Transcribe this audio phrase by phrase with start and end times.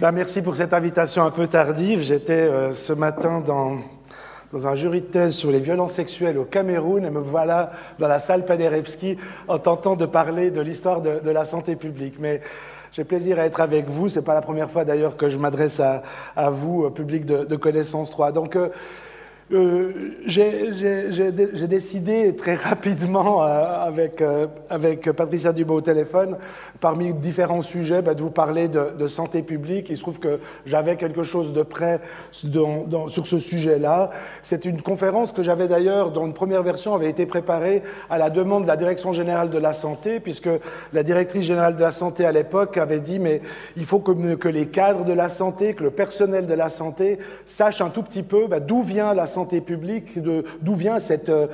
[0.00, 2.02] Ben, merci pour cette invitation un peu tardive.
[2.02, 3.78] J'étais euh, ce matin dans,
[4.52, 8.06] dans un jury de thèse sur les violences sexuelles au Cameroun et me voilà dans
[8.06, 9.16] la salle Paderewski
[9.48, 12.20] en tentant de parler de l'histoire de, de, la santé publique.
[12.20, 12.42] Mais
[12.92, 14.08] j'ai plaisir à être avec vous.
[14.08, 16.04] C'est pas la première fois d'ailleurs que je m'adresse à,
[16.36, 18.30] à, vous, public de, de Connaissance 3.
[18.30, 18.68] Donc, euh,
[19.50, 26.36] euh, j'ai décidé très rapidement euh, avec, euh, avec Patricia Dubois au téléphone,
[26.80, 29.86] parmi différents sujets, bah, de vous parler de, santé publique.
[29.88, 34.10] Il se trouve que j'avais quelque chose de près sur ce sujet-là.
[34.42, 38.28] C'est une conférence que j'avais d'ailleurs, dont une première version avait été préparée à la
[38.28, 40.50] demande de la Direction générale de la santé, puisque
[40.92, 43.40] la directrice générale de la santé à l'époque avait dit mais
[43.76, 47.18] il faut que, que, les cadres de la santé, que le personnel de la santé
[47.46, 51.46] sache un tout petit peu bah, d'où vient la santé santé publique, d'où vient euh,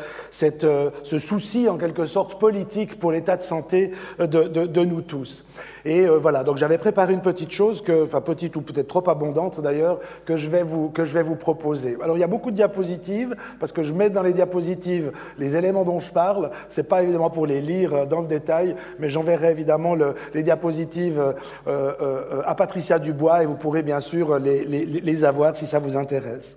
[0.65, 5.45] euh, ce souci en quelque sorte politique pour l'état de santé de, de nous tous.
[5.85, 9.61] Et euh, voilà, donc j'avais préparé une petite chose, enfin petite ou peut-être trop abondante
[9.61, 11.97] d'ailleurs, que, je vais vous, que je vais vous proposer.
[12.03, 15.57] Alors il y a beaucoup de diapositives, parce que je mets dans les diapositives les
[15.57, 16.51] éléments dont je parle.
[16.69, 21.35] C'est pas évidemment pour les lire dans le détail, mais j'enverrai évidemment le, les diapositives
[21.67, 25.97] euh, euh, à Patricia Dubois et vous pourrez bien sûr les, avoir si ça vous
[25.97, 26.57] intéresse.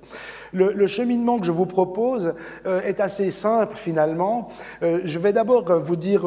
[0.53, 2.33] Le, cheminement que je vous propose
[2.65, 4.47] euh, est assez simple finalement.
[4.81, 6.25] Euh, je vais d'abord vous dire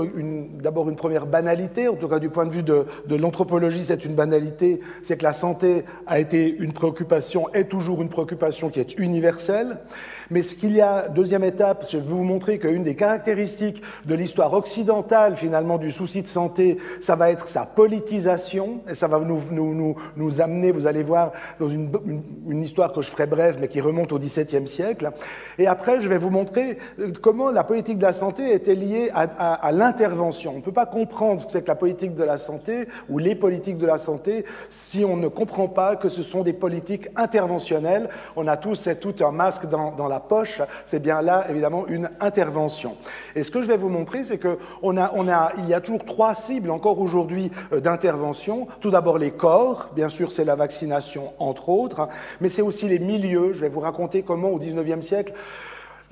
[0.62, 4.04] d'abord une première banalité, en tout cas du point de vue de, de l'anthropologie, c'est
[4.04, 8.80] une banalité, c'est que la santé a été une préoccupation, est toujours une préoccupation qui
[8.80, 9.78] est universelle.
[10.30, 14.14] Mais ce qu'il y a, deuxième étape, je vais vous montrer qu'une des caractéristiques de
[14.14, 19.18] l'histoire occidentale, finalement, du souci de santé, ça va être sa politisation, et ça va
[19.18, 21.90] nous, nous, nous, nous amener, vous allez voir, dans une,
[22.48, 25.10] une, histoire que je ferai brève, mais qui remonte au XVIIe siècle.
[25.58, 29.10] Et après, je vais vous montrer euh, comment la politique de la santé était liée
[29.12, 30.52] à, l'intervention.
[30.54, 33.18] On ne peut pas comprendre ce que c'est que la politique de la santé ou
[33.18, 37.08] les politiques de la santé si on ne comprend pas que ce sont des politiques
[37.16, 38.08] interventionnelles.
[38.36, 42.10] On a tous, tout un masque dans, dans la poche, c'est bien là, évidemment, une
[42.20, 42.96] intervention.
[43.34, 45.80] Et ce que je vais vous montrer, c'est qu'on a, on a, il y a
[45.80, 48.66] toujours trois cibles encore aujourd'hui euh, d'intervention.
[48.80, 52.08] Tout d'abord les corps, bien sûr, c'est la vaccination, entre autres,
[52.40, 53.52] mais c'est aussi les milieux.
[53.52, 55.32] Je vais vous raconter comment, au XIXe siècle,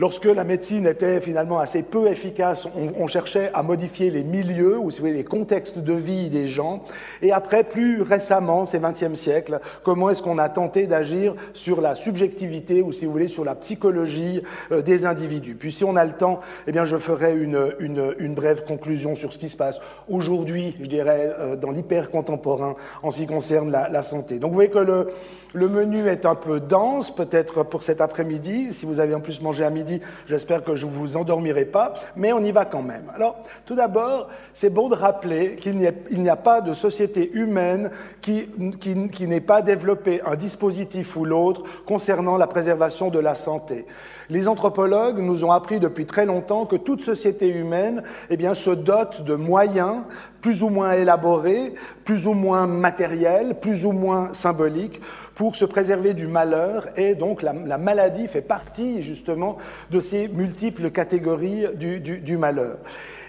[0.00, 4.92] Lorsque la médecine était finalement assez peu efficace, on, cherchait à modifier les milieux ou
[4.92, 6.84] si vous voulez, les contextes de vie des gens.
[7.20, 11.96] Et après, plus récemment, ces 20e siècle, comment est-ce qu'on a tenté d'agir sur la
[11.96, 15.56] subjectivité ou si vous voulez sur la psychologie euh, des individus?
[15.56, 16.38] Puis si on a le temps,
[16.68, 20.76] eh bien je ferai une, une, une brève conclusion sur ce qui se passe aujourd'hui,
[20.80, 24.38] je dirais, euh, dans l'hyper contemporain en ce qui concerne la, la, santé.
[24.38, 25.08] Donc vous voyez que le,
[25.54, 28.72] le menu est un peu dense, peut-être pour cet après-midi.
[28.72, 29.87] Si vous avez en plus mangé à midi
[30.26, 33.10] j'espère que je ne vous endormirai pas, mais on y va quand même.
[33.14, 37.90] Alors, tout d'abord, c'est bon de rappeler qu'il n'y a, pas de société humaine
[38.20, 38.48] qui,
[38.80, 43.86] qui, qui n'ait pas développé un dispositif ou l'autre concernant la préservation de la santé.
[44.30, 48.70] Les anthropologues nous ont appris depuis très longtemps que toute société humaine eh bien, se
[48.70, 50.02] dote de moyens
[50.42, 55.00] plus ou moins élaborés, plus ou moins matériels, plus ou moins symboliques
[55.38, 59.56] pour se préserver du malheur et donc la, la maladie fait partie justement
[59.88, 62.78] de ces multiples catégories du, du, du malheur.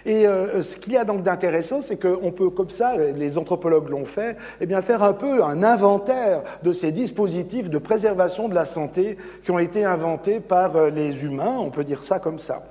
[0.04, 3.90] Et euh, ce qu'il y a donc d'intéressant, c'est qu'on peut, comme ça, les anthropologues
[3.90, 8.56] l'ont fait, eh bien faire un peu un inventaire de ces dispositifs de préservation de
[8.56, 12.40] la santé qui ont été inventés par euh, les humains, on peut dire ça comme
[12.40, 12.66] ça.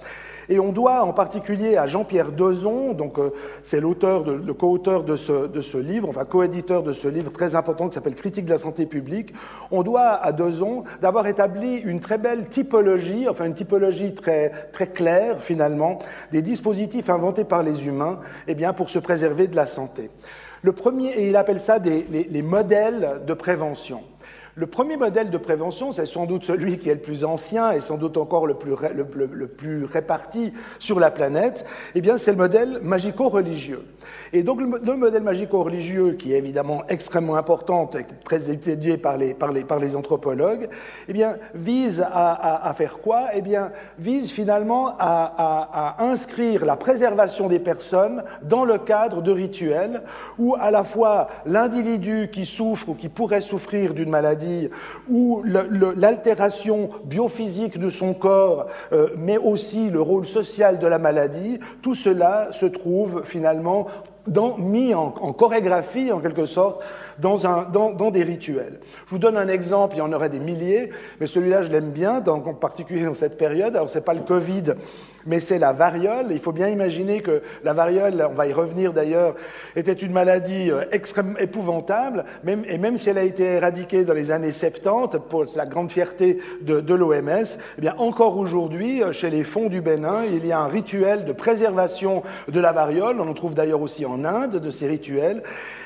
[0.49, 3.29] Et on doit en particulier à Jean-Pierre Dezon, donc euh,
[3.61, 7.53] c'est l'auteur, le co-auteur de ce, de ce livre, enfin co-éditeur de ce livre très
[7.53, 9.31] important qui s'appelle Critique de la santé publique,
[9.69, 14.87] on doit à Dezon d'avoir établi une très belle typologie, enfin une typologie très, très
[14.87, 15.99] claire finalement,
[16.31, 20.09] des dispositifs inventés par les humains eh bien, pour se préserver de la santé.
[20.63, 24.01] Le premier, et il appelle ça les modèles de prévention.
[24.59, 27.79] Le premier modèle de prévention, c'est sans doute celui qui est le plus ancien et
[27.79, 31.65] sans doute encore le plus, réparti sur la planète,
[31.95, 33.85] eh c'est le modèle magico-religieux.
[34.33, 39.17] Et donc, le, le modèle magico-religieux, qui est évidemment extrêmement important et très étudié par
[39.17, 40.69] les, par les, par les anthropologues,
[41.07, 43.29] eh bien, vise à, faire quoi?
[43.33, 50.03] Eh bien, vise finalement à, inscrire la préservation des personnes dans le cadre de rituels
[50.37, 54.69] où à la fois l'individu qui souffre ou qui pourrait souffrir d'une maladie maladie
[55.07, 55.43] ou
[55.95, 61.95] l'altération biophysique de son corps, euh, mais aussi le rôle social de la maladie, tout
[61.95, 63.87] cela se trouve finalement
[64.29, 66.81] dans, mis en, en chorégraphie, en quelque sorte,
[67.21, 68.79] dans, des rituels.
[69.05, 70.89] Je vous donne un exemple, il y en aurait des milliers,
[71.19, 73.75] mais celui-là je l'aime bien, en particulier dans cette période.
[73.75, 74.73] Alors c'est pas le Covid,
[75.25, 76.27] mais c'est la variole.
[76.31, 79.35] Il faut bien imaginer que la variole, on va y revenir d'ailleurs,
[79.75, 84.31] était une maladie euh, extrêmement épouvantable, et même si elle a été éradiquée dans les
[84.31, 89.67] années 70, pour la grande fierté de, l'OMS, eh encore aujourd'hui, euh, chez les fonds
[89.67, 93.19] du Bénin, il y a un rituel de préservation de la variole.
[93.19, 95.43] On en trouve d'ailleurs aussi en Inde de ces rituels.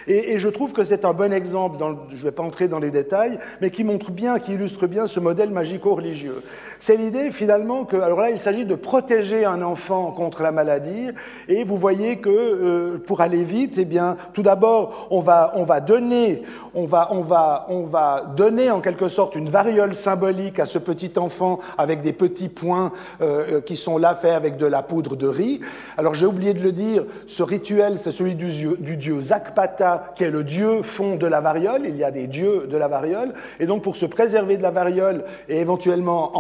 [0.08, 2.68] Et, et je trouve que c'est un bon exemple, dans je ne vais pas entrer
[2.68, 6.42] dans les détails, mais qui montre bien, qui illustre bien ce modèle magico-religieux.
[6.80, 11.10] C'est l'idée finalement que, alors là, il s'agit de protéger un enfant contre la maladie,
[11.48, 15.64] et vous voyez que euh, pour aller vite, eh bien, tout d'abord, on va, on
[15.64, 16.44] va donner,
[16.74, 20.80] on va, on va, on va donner en quelque sorte une variole symbolique à ce
[20.80, 22.92] petit enfant avec des petits points
[23.22, 25.60] euh, qui sont là faits avec de la poudre de riz.
[25.98, 30.32] Alors j'ai oublié de le dire, ce rituel, c'est celui du dieu Zakpata, qui est
[30.32, 31.84] le dieu fond de la variole.
[31.88, 33.34] Il y a des dieux de la variole.
[33.60, 36.32] Et donc, pour se préserver de la variole et éventuellement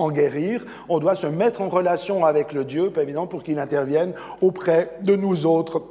[0.00, 4.12] en, guérir, on doit se mettre en relation avec le dieu, évidemment, pour qu'il intervienne
[4.40, 5.82] auprès de nous autres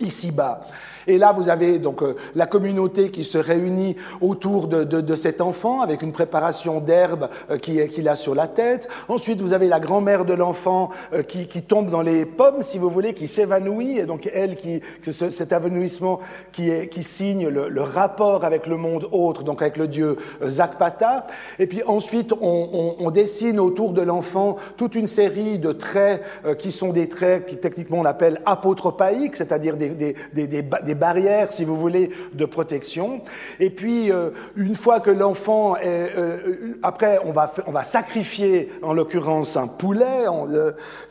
[0.00, 0.62] ici-bas.
[1.06, 5.14] Et là, vous avez donc euh, la communauté qui se réunit autour de, de, de
[5.14, 8.88] cet enfant avec une préparation d'herbe euh, qu'il qui a sur la tête.
[9.08, 12.78] Ensuite, vous avez la grand-mère de l'enfant euh, qui, qui, tombe dans les pommes, si
[12.78, 13.98] vous voulez, qui s'évanouit.
[13.98, 16.20] Et donc, elle, qui, ce, cet évanouissement
[16.52, 20.16] qui, est, qui signe le, le, rapport avec le monde autre, donc avec le dieu
[20.42, 21.26] Zakpata.
[21.58, 26.22] Et puis ensuite, on, on, on dessine autour de l'enfant toute une série de traits
[26.58, 30.96] qui sont des traits qui techniquement on appelle apotropaïques, c'est-à-dire des, des, des, des des
[30.96, 33.20] barrières, si vous voulez, de protection.
[33.60, 36.10] Et puis, euh, une fois que l'enfant est...
[36.18, 40.24] Euh, après, on va, on va sacrifier, en l'occurrence, un poulet.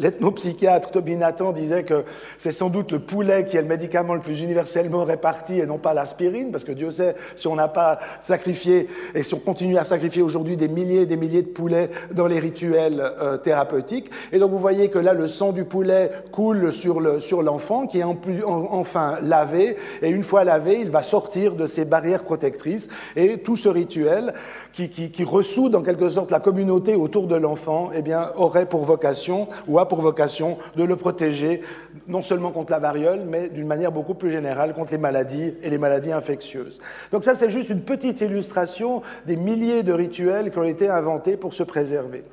[0.00, 2.02] L'ethnopsychiatre le, Toby Nathan disait que
[2.38, 5.78] c'est sans doute le poulet qui est le médicament le plus universellement réparti et non
[5.78, 9.78] pas l'aspirine, parce que Dieu sait, si on n'a pas sacrifié, et si on continue
[9.78, 14.10] à sacrifier aujourd'hui des milliers et des milliers de poulets dans les rituels euh, thérapeutiques.
[14.32, 17.88] Et donc, vous voyez que là, le sang du poulet coule sur l'enfant, le, sur
[17.88, 18.42] qui est en plus...
[18.72, 23.56] enfin lavé, et une fois lavé, il va sortir de ces barrières protectrices, et tout
[23.56, 24.34] ce rituel
[24.72, 28.66] qui, qui, qui ressoude en quelque sorte la communauté autour de l'enfant, eh bien, aurait
[28.66, 31.60] pour vocation, ou a pour vocation, de le protéger,
[32.08, 35.70] non seulement contre la variole, mais d'une manière beaucoup plus générale contre les maladies et
[35.70, 36.80] les maladies infectieuses.
[37.12, 41.36] Donc ça, c'est juste une petite illustration des milliers de rituels qui ont été inventés
[41.36, 42.24] pour se préserver.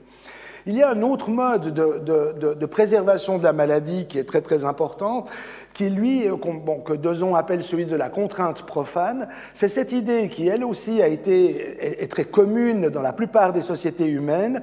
[0.70, 4.24] Il y a un autre mode de, de, de, préservation de la maladie qui est
[4.24, 5.26] très très important,
[5.74, 9.30] qui lui, bon, que Dezon appelle celui de la contrainte profane.
[9.56, 13.62] C'est cette idée qui, elle aussi, a été est très commune dans la plupart des
[13.62, 14.62] sociétés humaines.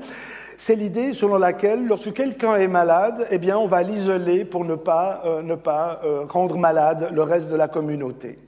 [0.57, 4.77] C'est l'idée selon laquelle, lorsque quelqu'un est malade, eh bien, on va l'isoler pour ne
[4.77, 8.39] pas, euh, ne pas euh, rendre malade le reste de la communauté.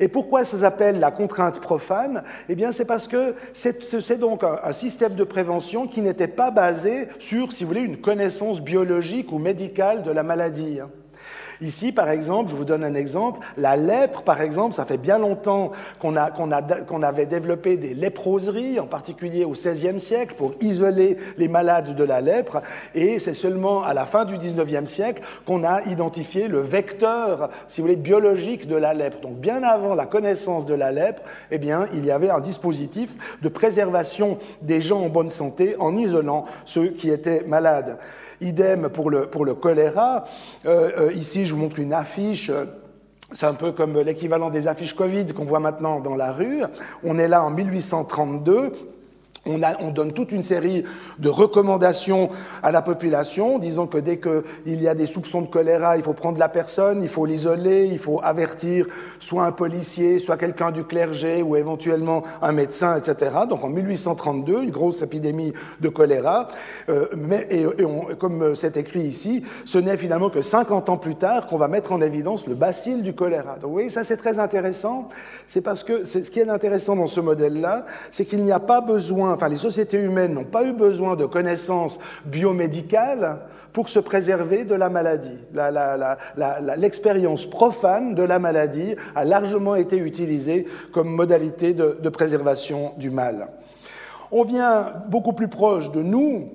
[0.00, 2.22] Et pourquoi ça s'appelle la contrainte profane?
[2.48, 6.50] Eh bien, c'est parce que c'est donc un, un, système de prévention qui n'était pas
[6.50, 10.80] basé sur, si vous voulez, une connaissance biologique ou médicale de la maladie.
[11.60, 15.18] Ici, par exemple, je vous donne un exemple, la lèpre, par exemple, ça fait bien
[15.18, 15.70] longtemps
[16.00, 22.04] qu'on avait développé des léproseries, en particulier au XVIe siècle, pour isoler les malades de
[22.04, 22.62] la lèpre,
[22.94, 27.80] et c'est seulement à la fin du XIXe siècle qu'on a identifié le vecteur, si
[27.80, 29.20] vous voulez, biologique de la lèpre.
[29.20, 33.38] Donc bien avant la connaissance de la lèpre, eh bien, il y avait un dispositif
[33.42, 37.98] de préservation des gens en bonne santé en isolant ceux qui étaient malades.
[38.40, 40.24] Idem pour le, pour le choléra.
[40.66, 42.50] Euh, euh, ici, je vous montre une affiche.
[43.32, 46.62] C'est un peu comme l'équivalent des affiches Covid qu'on voit maintenant dans la rue.
[47.02, 48.72] On est là en 1832
[49.46, 50.84] on, donne toute une série
[51.18, 52.28] de recommandations
[52.62, 56.12] à la population, disant que dès qu'il y a des soupçons de choléra, il faut
[56.12, 58.86] prendre la personne, il faut l'isoler, il faut avertir
[59.18, 63.30] soit un policier, soit quelqu'un du clergé ou éventuellement un médecin, etc.
[63.48, 66.48] Donc en 1832, une grosse épidémie de choléra.
[66.88, 67.06] Euh,
[67.50, 67.64] et,
[68.18, 71.92] comme c'est écrit ici, ce n'est finalement que 50 ans plus tard qu'on va mettre
[71.92, 73.56] en évidence le bacille du choléra.
[73.60, 75.08] Donc oui, ça c'est très intéressant.
[75.46, 78.80] C'est parce que ce qui est intéressant dans ce modèle-là, c'est qu'il n'y a pas
[78.80, 83.40] besoin enfin les sociétés humaines n'ont pas eu besoin de connaissances biomédicales
[83.76, 85.36] pour se préserver de la maladie.
[86.78, 93.48] L'expérience profane de la maladie a largement été utilisée comme modalité de, préservation du mal.
[94.32, 96.48] On vient beaucoup plus proche de nous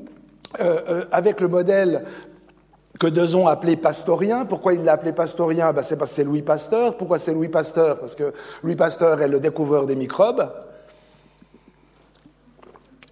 [0.60, 2.04] euh, euh, avec le modèle
[3.00, 4.46] que Dezon appelé pastorien.
[4.46, 5.72] Pourquoi il l'a appelé pastorien?
[5.74, 6.98] Ben C'est parce que c'est Louis Pasteur.
[6.98, 8.00] Pourquoi c'est Louis Pasteur?
[8.00, 8.34] Parce que
[8.64, 10.52] Louis Pasteur est le découvreur des microbes.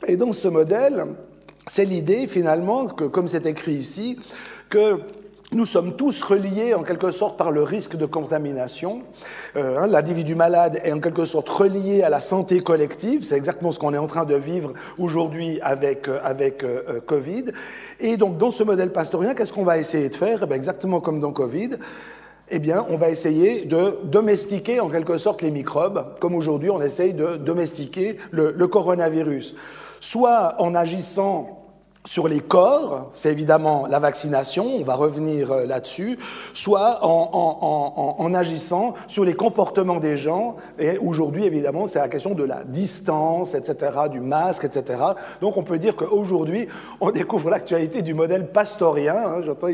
[0.10, 1.06] Et dans ce modèle,
[1.68, 4.18] c'est l'idée finalement que, comme c'est écrit ici,
[4.68, 5.02] que
[5.52, 9.04] nous sommes tous reliés en quelque sorte par le risque de contamination.
[9.56, 13.22] Euh, hein, L'individu malade est en quelque sorte relié à la santé collective.
[13.22, 17.46] C'est exactement ce qu'on est en train de vivre aujourd'hui avec, euh, avec euh, Covid.
[18.00, 20.44] Et donc, dans ce modèle pastorien, qu'est-ce qu'on va essayer de faire?
[20.50, 21.78] Eh Exactement comme dans Covid.
[22.50, 26.82] Eh bien, on va essayer de domestiquer en quelque sorte les microbes, comme aujourd'hui on
[26.82, 29.56] essaye de domestiquer le coronavirus.
[30.00, 31.59] Soit en agissant
[32.06, 36.18] sur les corps, c'est évidemment la vaccination, on va revenir euh, là-dessus,
[36.54, 42.44] soit en, agissant sur les comportements des gens, et aujourd'hui évidemment c'est la question de
[42.44, 45.00] la distance, etc., du masque, etc.
[45.42, 46.68] Donc on peut dire qu'aujourd'hui
[47.02, 49.68] on découvre l'actualité du modèle pastorien, hein, j'entends,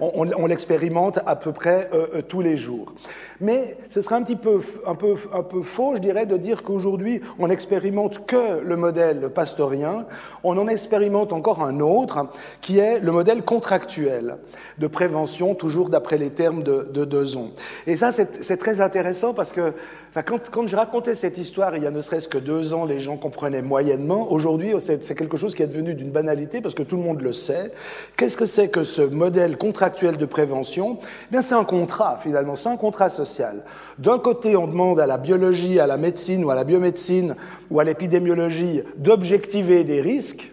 [0.00, 2.92] on, l'expérimente à peu près euh, euh, tous les jours.
[3.40, 8.60] Mais ce serait un petit peu faux, je dirais, de dire qu'aujourd'hui on n'expérimente que
[8.60, 10.06] le modèle pastorien,
[10.42, 12.26] on en expérimente encore un un autre,
[12.60, 14.36] qui est le modèle contractuel
[14.78, 17.52] de prévention, toujours d'après les termes de, de Dezon.
[17.86, 19.74] Et ça, c'est très intéressant parce que
[20.22, 23.16] quand, je racontais cette histoire, il y a ne serait-ce que deux ans, les gens
[23.16, 24.30] comprenaient moyennement.
[24.32, 27.32] Aujourd'hui, c'est quelque chose qui est devenu d'une banalité parce que tout le monde le
[27.32, 27.72] sait.
[28.16, 30.98] Qu'est-ce que c'est que ce modèle contractuel de prévention?
[31.00, 33.64] Eh Bien, c'est un contrat, finalement, c'est un contrat social.
[33.98, 37.34] D'un côté, on demande à la biologie, à la médecine ou à la biomédecine
[37.70, 40.52] ou à l'épidémiologie d'objectiver des risques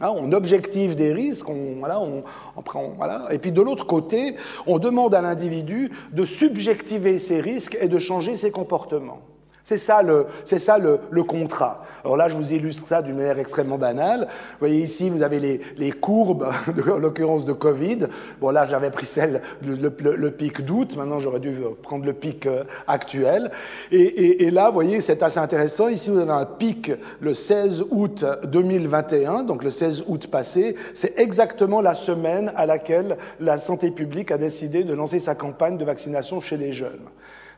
[0.00, 3.28] Hein, on objective des risques, on, voilà, on, prend, voilà.
[3.30, 4.34] et puis de l'autre côté,
[4.66, 9.20] on demande à l'individu de subjectiver ses risques et de changer ses comportements.
[9.66, 11.86] C'est ça, le, c'est ça le, le, contrat.
[12.04, 14.26] Alors là, je vous illustre ça d'une manière extrêmement banale.
[14.28, 18.00] Vous voyez ici, vous avez les, les courbes, de, en l'occurrence de Covid.
[18.42, 20.94] Bon, là, j'avais pris celle, le, le, pic d'août.
[20.98, 23.50] Maintenant, j'aurais dû prendre le pic euh, actuel.
[23.90, 25.88] Et, et, et, là, vous voyez, c'est assez intéressant.
[25.88, 30.74] Ici, vous avez un pic le 16 août 2021, donc le 16 août passé.
[30.92, 35.78] C'est exactement la semaine à laquelle la santé publique a décidé de lancer sa campagne
[35.78, 37.00] de vaccination chez les jeunes.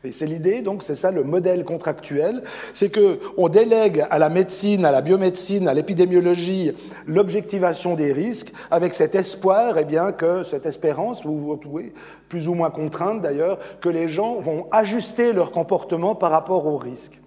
[0.07, 2.41] Et c'est l'idée, donc c'est ça le modèle contractuel,
[2.73, 6.71] c'est que on délègue à la médecine, à la biomédecine, à l'épidémiologie
[7.05, 11.91] l'objectivation des risques, avec cet espoir, eh bien que cette espérance, ou oui,
[12.29, 16.77] plus ou moins contrainte d'ailleurs, que les gens vont ajuster leur comportement par rapport aux
[16.77, 17.19] risques.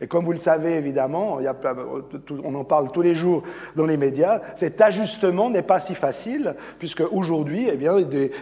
[0.00, 1.38] Et comme vous le savez, évidemment,
[2.44, 3.42] on en parle tous les jours
[3.76, 7.96] dans les médias, cet ajustement n'est pas si facile, puisque aujourd'hui, eh bien,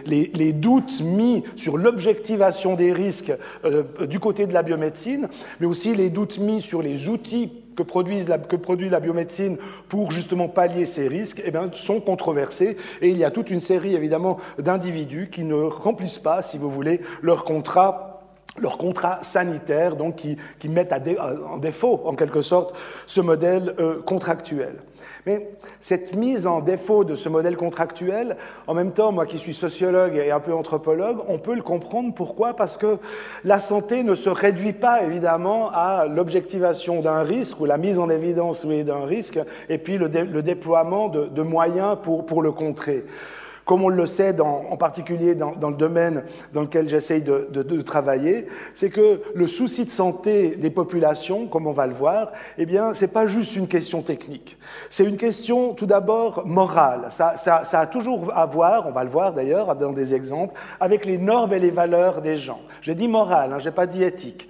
[0.05, 3.33] les, doutes mis sur l'objectivation des risques
[3.65, 5.27] euh, du côté de la biomédecine,
[5.59, 9.57] mais aussi les doutes mis sur les outils que, que produit la biomédecine
[9.89, 12.77] pour justement pallier ces risques, eh bien, sont controversés.
[13.01, 16.69] Et il y a toute une série, évidemment, d'individus qui ne remplissent pas, si vous
[16.69, 18.14] voulez, leur contrat
[18.57, 23.21] leurs contrats sanitaires, donc qui, qui mettent à dé, en défaut, en quelque sorte, ce
[23.21, 24.75] modèle euh, contractuel.
[25.25, 29.55] Mais cette mise en défaut de ce modèle contractuel, en même temps, moi qui suis
[29.55, 32.13] sociologue et un peu anthropologue, on peut le comprendre.
[32.13, 32.55] Pourquoi?
[32.55, 32.99] Parce que
[33.43, 38.09] la santé ne se réduit pas évidemment à l'objectivation d'un risque ou la mise en
[38.09, 42.43] évidence oui, d'un risque et puis le, dé, le déploiement de, de moyens pour, pour
[42.43, 43.03] le contrer
[43.65, 48.89] comme on le sait en particulier dans, le domaine dans lequel j'essaye de, travailler, c'est
[48.89, 53.07] que le souci de santé des populations, comme on va le voir, eh bien, c'est
[53.07, 54.57] pas juste une question technique.
[54.89, 57.07] C'est une question, tout d'abord, morale.
[57.09, 60.53] Ça, ça, ça, a toujours à voir, on va le voir d'ailleurs dans des exemples,
[60.79, 62.61] avec les normes et les valeurs des gens.
[62.81, 64.47] J'ai dit morale, hein, j'ai pas dit éthique.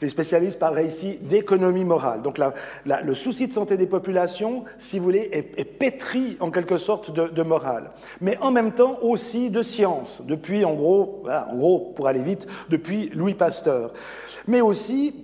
[0.00, 2.22] Les spécialistes parleraient ici d'économie morale.
[2.22, 2.38] Donc
[2.84, 7.42] le souci de santé des populations, si vous voulez, est, pétri en quelque sorte de,
[7.42, 7.90] morale,
[8.20, 11.24] mais en même temps aussi de science, depuis en gros,
[11.94, 13.92] pour aller vite, depuis Louis Pasteur,
[14.46, 15.14] mais aussi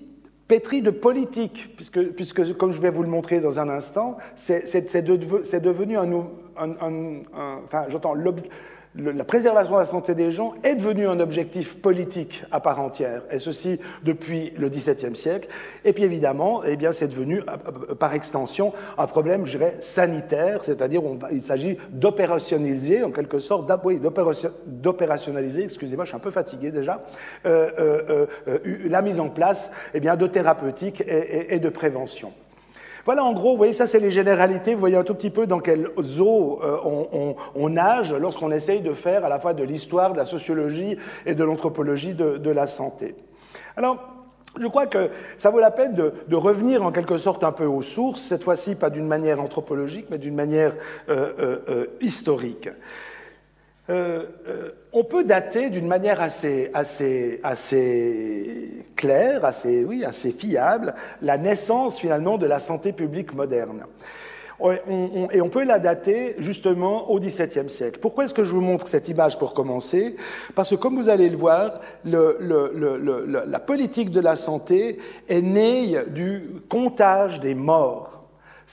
[0.48, 5.02] pétri de politique, puisque, puisque comme je vais vous le montrer dans un instant, c'est
[5.02, 6.12] de, devenu un,
[6.56, 7.22] un
[7.64, 8.14] enfin j'entends
[8.96, 13.22] la préservation de la santé des gens est devenue un objectif politique à part entière,
[13.30, 15.48] et ceci depuis le XVIIe siècle.
[15.84, 20.64] Et puis évidemment, eh bien, c'est devenu euh, par extension un problème, je dirais, sanitaire,
[20.64, 23.70] c'est-à-dire il s'agit d'opérationnaliser, en quelque sorte,
[24.66, 27.02] d'opérationnaliser, excusez-moi, je suis un peu fatigué déjà,
[27.44, 31.68] euh, euh, euh, la mise en place eh bien, de thérapeutiques et, et, et de
[31.68, 32.32] prévention.
[33.06, 34.74] Voilà, en gros, vous voyez, ça c'est les généralités.
[34.74, 38.50] Vous voyez un tout petit peu dans quel zoo euh, on, on, on, nage lorsqu'on
[38.50, 42.36] essaye de faire à la fois de l'histoire, de la sociologie et de l'anthropologie de,
[42.36, 43.14] de, la santé.
[43.76, 43.98] Alors,
[44.60, 47.66] je crois que ça vaut la peine de, de, revenir en quelque sorte un peu
[47.66, 50.74] aux sources, cette fois-ci pas d'une manière anthropologique, mais d'une manière
[51.08, 52.68] euh, euh, euh historique.
[53.88, 60.94] Euh, euh, on peut dater d'une manière assez, assez, assez claire, assez, oui, assez fiable,
[61.22, 63.84] la naissance finalement de la santé publique moderne.
[64.60, 68.00] et on peut la dater justement au XVIIe siècle.
[68.00, 70.16] Pourquoi est-ce que je vous montre cette image pour commencer?
[70.54, 76.48] Parce que comme vous allez le voir, la politique de la santé est née du
[76.68, 78.15] comptage des morts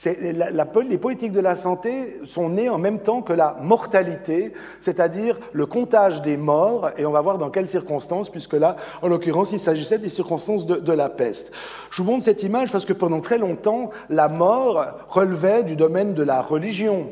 [0.04, 5.66] les politiques de la santé sont nées en même temps que la mortalité, c'est-à-dire le
[5.66, 9.58] comptage des morts, et on va voir dans quelles circonstances, puisque là, en l'occurrence, il
[9.58, 11.52] s'agissait des circonstances de, de, la peste.
[11.90, 16.14] Je vous montre cette image parce que pendant très longtemps, la mort relevait du domaine
[16.14, 17.08] de la religion.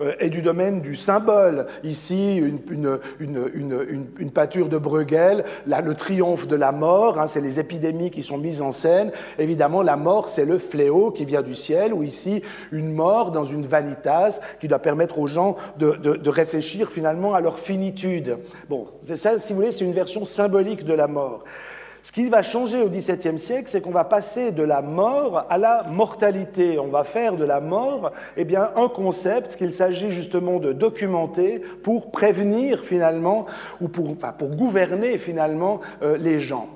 [0.00, 1.66] Euh, et du domaine du symbole.
[1.82, 2.60] Ici, une,
[3.20, 8.22] une, pâture de Bruegel, là, le triomphe de la mort, hein, c'est les épidémies qui
[8.22, 9.12] sont mises en scène.
[9.38, 13.44] Évidemment, la mort, c'est le fléau qui vient du ciel, ou ici, une mort dans
[13.44, 18.38] une vanitas qui doit permettre aux gens de, de réfléchir finalement à leur finitude.
[18.68, 21.44] Bon, ça, si vous voulez, c'est une version symbolique de la mort.
[22.04, 25.56] Ce qui va changer au XVIIe siècle, c'est qu'on va passer de la mort à
[25.56, 26.78] la mortalité.
[26.78, 31.62] On va faire de la mort eh bien, un concept qu'il s'agit justement de documenter
[31.82, 33.46] pour prévenir finalement,
[33.80, 36.68] ou pour, enfin, pour gouverner finalement euh, les gens.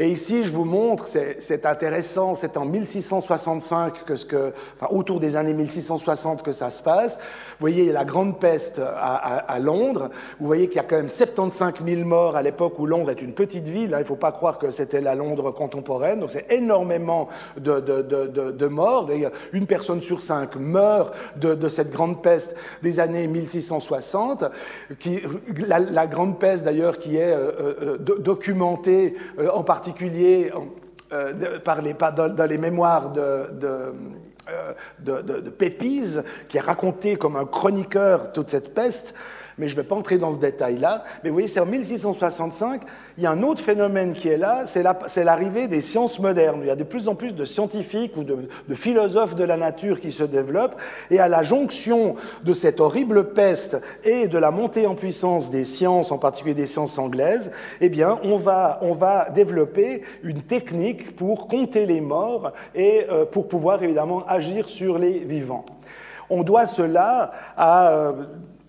[0.00, 5.18] Et ici, je vous montre, c'est intéressant, c'est en 1665 que ce que, enfin, autour
[5.18, 7.16] des années 1660 que ça se passe.
[7.16, 10.10] Vous voyez, il y a la grande peste à, Londres.
[10.38, 13.20] Vous voyez qu'il y a quand même 75 000 morts à l'époque où Londres est
[13.20, 13.92] une petite ville.
[13.92, 13.98] Hein.
[13.98, 16.20] Il ne faut pas croire que c'était la Londres contemporaine.
[16.20, 17.26] Donc c'est énormément
[17.56, 19.08] de, de, de, de morts.
[19.52, 24.44] Une personne sur cinq meurt de, cette grande peste des années 1660.
[25.00, 25.22] Qui,
[25.66, 30.52] la, grande peste d'ailleurs qui est euh, euh, documentée euh, en particulier particulier
[31.12, 33.92] euh, par les, dans, les mémoires de, de
[34.50, 39.14] euh, de, Pépise, qui a raconté comme un chroniqueur toute cette peste,
[39.58, 41.02] mais je ne vais pas entrer dans ce détail-là.
[41.22, 42.82] Mais vous voyez, c'est en 1665,
[43.16, 46.60] il y a un autre phénomène qui est là, c'est l'arrivée des sciences modernes.
[46.62, 50.00] Il y a de plus en plus de scientifiques ou de, philosophes de la nature
[50.00, 54.86] qui se développent, et à la jonction de cette horrible peste et de la montée
[54.86, 57.50] en puissance des sciences, en particulier des sciences anglaises,
[57.80, 63.24] eh bien, on va, on va développer une technique pour compter les morts et euh,
[63.24, 65.64] pour pouvoir évidemment agir sur les vivants.
[66.30, 68.12] On doit cela à euh,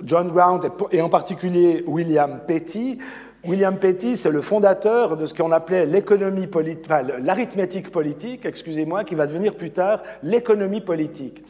[0.03, 0.59] John Grant
[0.91, 2.97] et en particulier William Petty.
[3.45, 6.89] William Petty, c'est le fondateur de ce qu'on appelait l'économie politique,
[7.21, 11.43] l'arithmétique politique, excusez-moi, qui va devenir plus tard l'économie politique.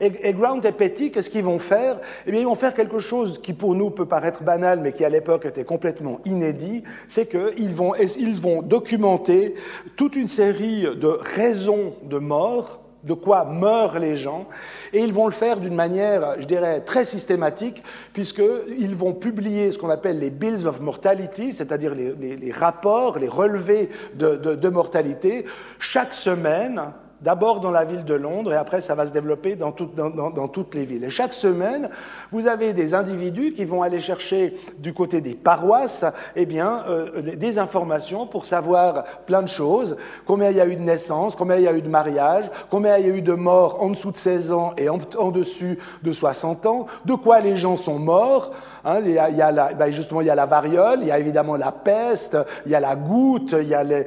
[0.00, 2.00] Et, Grant et Petty, qu'est-ce qu'ils vont faire?
[2.26, 5.04] Eh bien, ils vont faire quelque chose qui pour nous peut paraître banal, mais qui
[5.04, 9.54] à l'époque était complètement inédit, c'est qu'ils vont, ils vont documenter
[9.96, 14.46] toute une série de raisons de mort de quoi meurent les gens,
[14.92, 19.78] et ils vont le faire d'une manière, je dirais, très systématique, puisqu'ils vont publier ce
[19.78, 25.44] qu'on appelle les Bills of Mortality, c'est-à-dire les, rapports, les relevés de mortalité,
[25.78, 26.80] chaque semaine,
[27.24, 30.84] D'abord dans la ville de Londres et après ça va se développer dans, toutes les
[30.84, 31.04] villes.
[31.04, 31.88] Et chaque semaine,
[32.30, 36.04] vous avez des individus qui vont aller chercher du côté des paroisses
[36.36, 39.96] eh bien, euh, des informations pour savoir plein de choses.
[40.26, 42.98] Combien il y a eu de naissances, combien il y a eu de mariages, combien
[42.98, 45.78] il y a eu de morts en dessous de 16 ans et en, en dessus
[46.02, 48.50] de 60 ans, de quoi les gens sont morts.
[48.84, 51.18] Hein, il, y a, la, ben justement, il y a la variole, il y a
[51.18, 54.04] évidemment la peste, il y a la goutte, il y a les,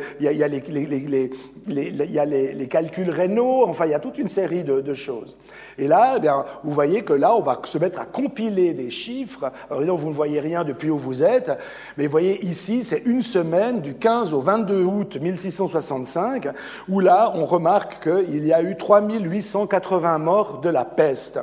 [2.68, 5.36] calculs rénaux, enfin, il y a toute une série de, choses.
[5.80, 8.90] Et là, eh bien, vous voyez que là, on va se mettre à compiler des
[8.90, 9.52] chiffres.
[9.68, 11.52] Alors, évidemment, vous ne voyez rien depuis où vous êtes,
[11.98, 16.50] mais vous voyez ici, c'est une semaine du 15 au 22 août 1665,
[16.88, 21.40] où là, on remarque qu'il y a eu 3880 morts de la peste.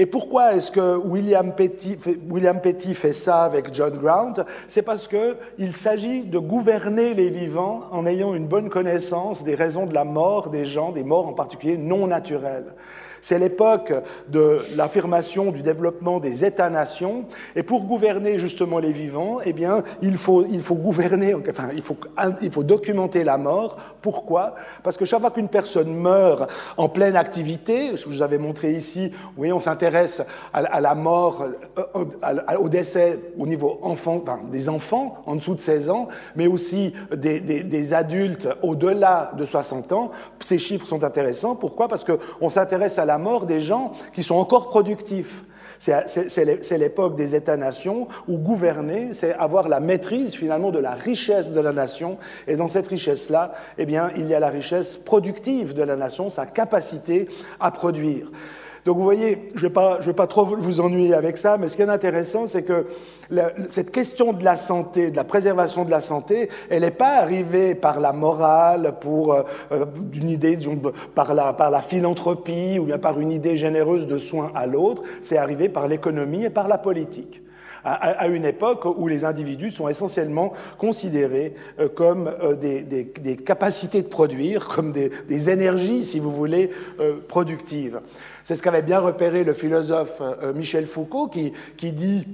[0.00, 4.34] Et pourquoi est-ce que William Petty, fait ça avec John Grant?
[4.68, 9.86] C'est parce qu'il s'agit de gouverner les vivants en ayant une bonne connaissance des raisons
[9.86, 12.72] de la mort des gens, des morts en particulier non naturelles.
[13.20, 13.92] C'est l'époque
[14.28, 17.26] de l'affirmation du développement des États-nations.
[17.56, 21.82] Et pour gouverner justement les vivants, eh bien, il faut, il faut gouverner, enfin, il
[21.82, 21.96] faut,
[22.42, 23.76] il faut documenter la mort.
[24.02, 24.54] Pourquoi?
[24.82, 29.12] Parce que chaque fois qu'une personne meurt en pleine activité, je vous avais montré ici,
[29.36, 31.44] oui, on s'intéresse à, la mort,
[31.78, 36.94] euh, au décès au niveau enfant, des enfants en dessous de 16 ans, mais aussi
[37.14, 40.10] des, des, des adultes au-delà de 60 ans.
[40.40, 41.56] Ces chiffres sont intéressants.
[41.56, 41.88] Pourquoi?
[41.88, 45.44] Parce qu'on s'intéresse à la mort des gens qui sont encore productifs.
[45.78, 51.60] C'est l'époque des États-nations où gouverner, c'est avoir la maîtrise finalement de la richesse de
[51.60, 52.18] la nation.
[52.46, 56.30] Et dans cette richesse-là, eh bien, il y a la richesse productive de la nation,
[56.30, 57.28] sa capacité
[57.60, 58.30] à produire.
[58.88, 61.82] Donc vous voyez, je ne vais, pas trop vous ennuyer avec ça, mais ce qui
[61.82, 62.86] est intéressant, c'est que
[63.68, 67.74] cette question de la santé, de la préservation de la santé, elle n'est pas arrivée
[67.74, 70.58] par la morale, pour euh, euh, une idée,
[71.14, 75.68] par la, philanthropie ou bien par une idée généreuse de soins à l'autre, c'est arrivé
[75.68, 77.42] par l'économie et par la politique
[77.84, 84.66] à, une époque où les individus sont essentiellement considérés euh, comme des, capacités de produire,
[84.66, 86.70] comme des, énergies, si vous voulez,
[87.28, 88.00] productives.
[88.48, 90.22] C'est ce qu'avait bien repéré le philosophe
[90.54, 92.26] Michel Foucault qui, qui dit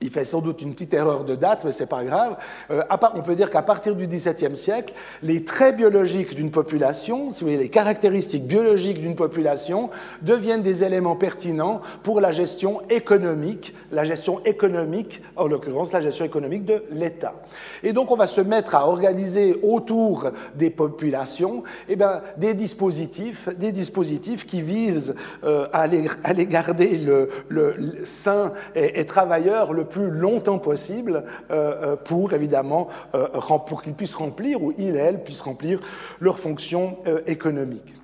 [0.00, 2.36] il fait sans doute une petite erreur de date, mais c'est pas grave.
[2.70, 2.82] Euh,
[3.14, 8.46] on peut dire qu'à partir du XVIIe siècle, les traits biologiques d'une population, les caractéristiques
[8.46, 9.90] biologiques d'une population,
[10.22, 16.24] deviennent des éléments pertinents pour la gestion économique, la gestion économique, en l'occurrence la gestion
[16.24, 17.34] économique de l'État.
[17.82, 23.48] Et donc on va se mettre à organiser autour des populations, eh ben, des dispositifs,
[23.56, 29.87] des dispositifs qui visent euh, à, les, garder le, le, sain et, et travailleur le
[29.88, 33.28] plus longtemps possible euh, euh, pour, évidemment, euh,
[33.66, 35.80] pour qu'ils puissent remplir, ou ils et elles puissent remplir
[36.20, 37.94] leurs fonctions économiques.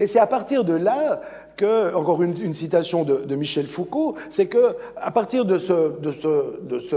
[0.00, 1.20] Et c'est à partir de là
[1.56, 6.60] que, encore une, citation de, Michel Foucault, c'est que à partir de ce, de ce,
[6.62, 6.96] de ce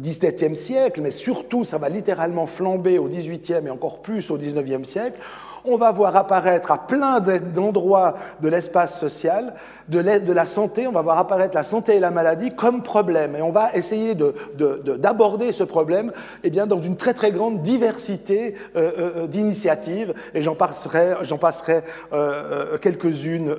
[0.00, 4.84] 17e siècle, mais surtout ça va littéralement flamber au 18e et encore plus au 19e
[4.84, 5.20] siècle,
[5.64, 9.54] on va voir apparaître à plein d'endroits de l'espace social,
[9.90, 13.34] de, la santé, on va voir apparaître la santé et la maladie comme problème.
[13.36, 16.12] Et on va essayer d'aborder de, ce problème
[16.44, 22.78] eh bien, dans une très très grande diversité euh, euh, d'initiatives, et j'en passerai, euh,
[22.78, 23.54] quelques-unes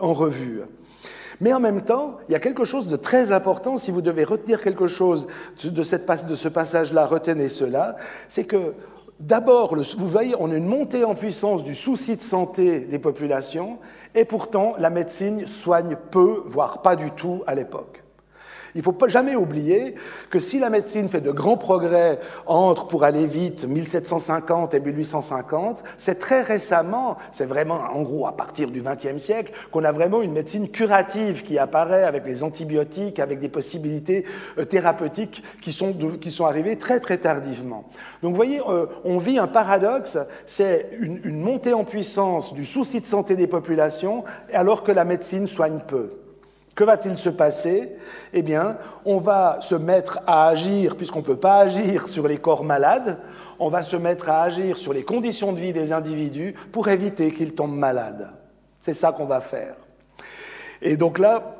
[0.00, 0.62] en revue.
[1.40, 4.24] Mais en même temps, il y a quelque chose de très important, si vous devez
[4.24, 5.26] retenir quelque chose
[5.62, 7.96] de, de ce passage-là, retenez cela,
[8.28, 8.72] c'est que
[9.20, 13.78] d'abord, vous voyez, on a une montée en puissance du souci de santé des populations,
[14.14, 18.05] et pourtant la médecine soigne peu, voire pas du tout à l'époque.
[18.76, 19.94] Il ne faut pas jamais oublier
[20.28, 25.82] que si la médecine fait de grands progrès entre, pour aller vite, 1750 et 1850,
[25.96, 30.20] c'est très récemment, c'est vraiment en gros à partir du XXe siècle, qu'on a vraiment
[30.20, 34.26] une médecine curative qui apparaît avec les antibiotiques, avec des possibilités
[34.58, 37.88] euh, thérapeutiques qui sont, qui sont arrivées très très tardivement.
[38.22, 42.66] Donc vous voyez, euh, on vit un paradoxe, c'est une, une montée en puissance du
[42.66, 46.10] souci de santé des populations alors que la médecine soigne peu.
[46.76, 47.96] Que va-t-il se passer?
[48.34, 52.36] Eh bien, on va se mettre à agir, puisqu'on ne peut pas agir sur les
[52.36, 53.18] corps malades,
[53.58, 57.32] on va se mettre à agir sur les conditions de vie des individus pour éviter
[57.32, 58.30] qu'ils tombent malades.
[58.78, 59.74] C'est ça qu'on va faire.
[60.82, 61.56] Et donc là,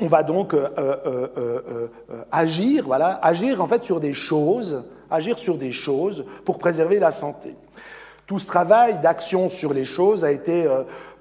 [0.00, 1.88] on va donc euh, euh, euh,
[2.32, 7.12] agir, voilà, agir en fait sur des choses, agir sur des choses pour préserver la
[7.12, 7.54] santé.
[8.26, 10.66] Tout ce travail d'action sur les choses a été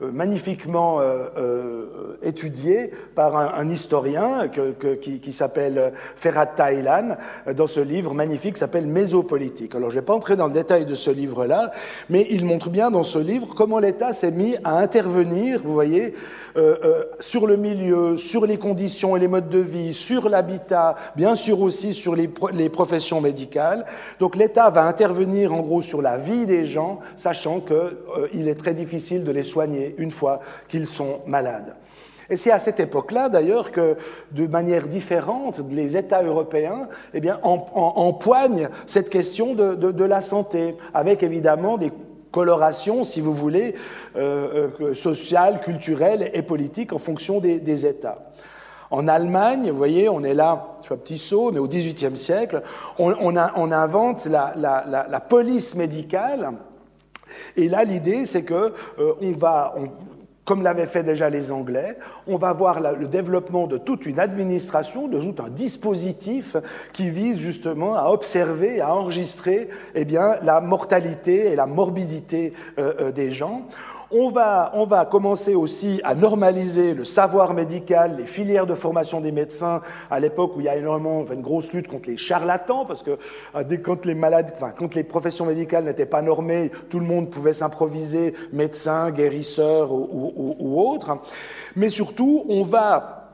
[0.02, 7.18] magnifiquement euh, euh, étudié par un, historien qui, s'appelle Ferhat Taylan
[7.56, 9.74] dans ce livre magnifique qui s'appelle Mésopolitique.
[9.76, 11.72] Alors je ne vais pas entrer dans le détail de ce livre-là,
[12.10, 16.14] mais il montre bien dans ce livre comment l'État s'est mis à intervenir, vous voyez,
[17.20, 21.60] sur le milieu, sur les conditions et les modes de vie, sur l'habitat, bien sûr
[21.60, 23.86] aussi sur les, les professions médicales.
[24.20, 28.74] Donc l'État va intervenir en gros sur la vie des gens, sachant qu'il est très
[28.74, 31.76] difficile de les soigner une fois qu'ils sont malades.
[32.30, 33.98] Et c'est à cette époque-là, d'ailleurs, que,
[34.32, 41.24] de manière différente, les États européens eh bien, empoignent cette question de, la santé, avec
[41.24, 41.92] évidemment des
[42.32, 43.76] colorations, si vous voulez,
[44.18, 48.16] euh, euh, sociales, culturelles et politiques en fonction des, États.
[48.92, 52.62] En Allemagne, vous voyez, on est là, fais un petit saut, mais au XVIIIe siècle,
[53.00, 53.36] on,
[53.72, 56.52] invente la, police médicale
[57.56, 59.76] et là, l'idée, c'est que euh, va,
[60.46, 65.08] comme l'avaient fait déjà les Anglais, on va voir le développement de toute une administration,
[65.08, 66.56] de tout un dispositif
[66.94, 73.12] qui vise justement à observer, à enregistrer eh la mortalité et la morbidité euh, euh,
[73.12, 73.68] des gens.
[74.12, 79.20] On va, on va commencer aussi à normaliser le savoir médical, les filières de formation
[79.20, 82.86] des médecins, à l'époque où il y a énormément, une grosse lutte contre les charlatans,
[82.86, 83.18] parce que
[83.56, 87.30] euh, quand les malades, enfin, quand les professions médicales n'étaient pas normées, tout le monde
[87.30, 91.18] pouvait s'improviser médecin, guérisseur ou, ou, ou autre.
[91.76, 93.25] Mais surtout, on va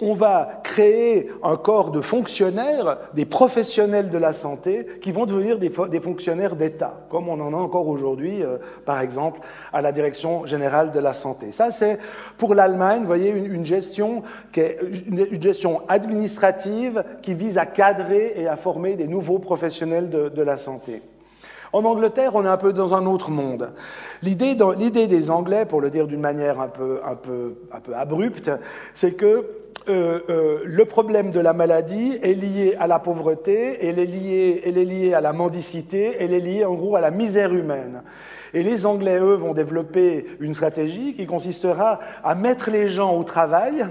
[0.00, 5.58] on va créer un corps de fonctionnaires, des professionnels de la santé, qui vont devenir
[5.58, 9.40] des, fonctionnaires d'État, comme on en a encore aujourd'hui, euh, par exemple,
[9.72, 11.52] à la Direction générale de la santé.
[11.52, 11.98] Ça, c'est
[12.38, 18.34] pour l'Allemagne, vous voyez, une, gestion qui est une gestion administrative qui vise à cadrer
[18.36, 21.02] et à former des nouveaux professionnels de, la santé.
[21.72, 23.72] En Angleterre, on est un peu dans un autre monde.
[24.22, 27.00] L'idée des Anglais, pour le dire d'une manière un peu
[27.94, 28.50] abrupte,
[28.94, 29.44] c'est que
[29.88, 34.62] euh, euh, le problème de la maladie est lié à la pauvreté, elle est liée,
[34.64, 38.02] elle est liée à la mendicité, elle est liée en gros à la misère humaine.
[38.52, 43.24] Et les Anglais, eux, vont développer une stratégie qui consistera à mettre les gens au
[43.24, 43.86] travail,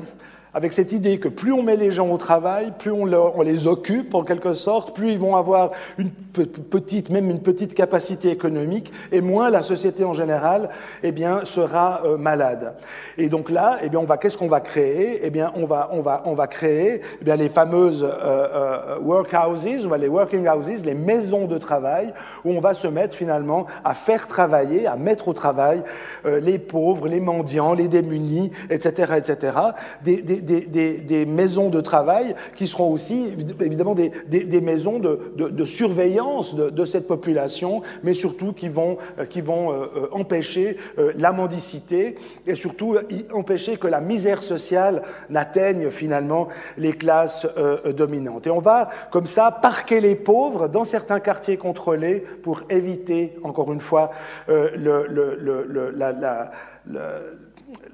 [0.53, 3.05] avec cette idée que plus on met les gens au travail, plus on,
[3.41, 6.11] les occupe en quelque sorte, plus ils vont avoir une
[6.45, 10.69] petite, même une petite capacité économique, et moins la société en général,
[11.03, 12.75] eh bien, sera euh, malade.
[13.17, 15.21] Et donc là, eh bien, on va, qu'est-ce qu'on va créer?
[15.23, 18.99] Eh bien, on va, on va, on va créer eh bien, les fameuses euh, euh,
[18.99, 22.13] workhouses, les working houses, les maisons de travail,
[22.45, 25.83] où on va se mettre finalement à faire travailler, à mettre au travail
[26.25, 29.57] les pauvres, les mendiants, les démunis, etc., etc.
[30.03, 33.27] Des, des, des, maisons de travail qui seront aussi
[33.59, 39.71] évidemment des, maisons de, surveillance de, cette population, mais surtout qui vont, euh, qui vont
[39.71, 40.77] euh, euh, empêcher
[41.15, 42.15] la mendicité
[42.47, 42.97] et surtout
[43.33, 47.47] empêcher que la misère sociale n'atteigne finalement les classes
[47.95, 48.47] dominantes.
[48.47, 53.71] Et on va comme ça parquer les pauvres dans certains quartiers contrôlés pour éviter, encore
[53.71, 54.11] une fois,
[54.47, 56.51] la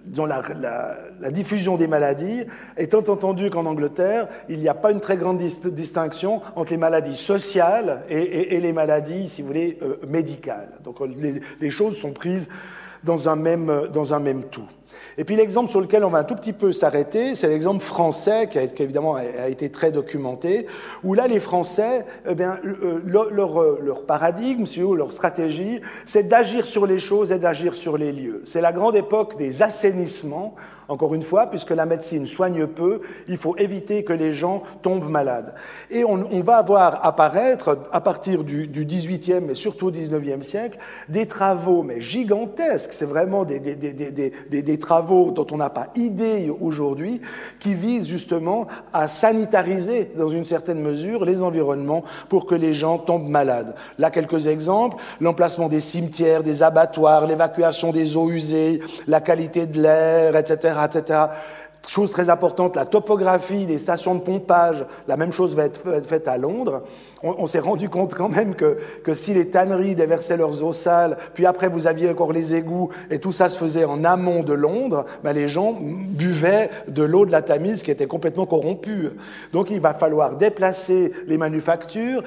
[0.06, 0.42] disons, la,
[1.20, 2.44] la, diffusion des maladies,
[2.78, 7.16] étant entendu qu'en Angleterre, il n'y a pas une très grande distinction entre les maladies
[7.16, 10.70] sociales et, et, les maladies, si vous voulez, euh, médicales.
[10.84, 12.50] Donc les, les, choses sont prises
[13.04, 14.68] dans un même, dans un même tout.
[15.18, 18.48] Et puis l'exemple sur lequel on va un tout petit peu s'arrêter, c'est l'exemple français
[18.50, 20.66] qui, a, évidemment a été très documenté,
[21.04, 26.28] où là les Français, eh bien, euh, leur, leur, paradigme, si vous, leur stratégie, c'est
[26.28, 28.42] d'agir sur les choses et d'agir sur les lieux.
[28.46, 30.56] C'est la grande époque des assainissements
[30.88, 35.10] encore une fois, puisque la médecine soigne peu, il faut éviter que les gens tombent
[35.10, 35.54] malades.
[35.90, 40.78] Et on, va avoir apparaître, à partir du, du 18e, mais surtout au 19e siècle,
[41.10, 45.88] des travaux, mais gigantesques, c'est vraiment des, des, des, des, travaux dont on n'a pas
[45.96, 47.22] idée aujourd'hui,
[47.60, 52.98] qui visent justement à sanitariser, dans une certaine mesure, les environnements pour que les gens
[53.00, 53.76] tombent malades.
[53.98, 59.82] Là, quelques exemples, l'emplacement des cimetières, des abattoirs, l'évacuation des eaux usées, la qualité de
[59.82, 61.20] l'air, etc etc.
[61.88, 66.28] Chose très importante, la topographie des stations de pompage, la même chose va être faite
[66.28, 66.82] à Londres.
[67.28, 71.18] On, s'est rendu compte quand même que, que, si les tanneries déversaient leurs eaux sales,
[71.34, 74.54] puis après vous aviez encore les égouts, et tout ça se faisait en amont de
[74.54, 79.10] Londres, ben les gens buvaient de l'eau de la Tamise qui était complètement corrompue.
[79.54, 82.22] Donc il va falloir déplacer les manufactures,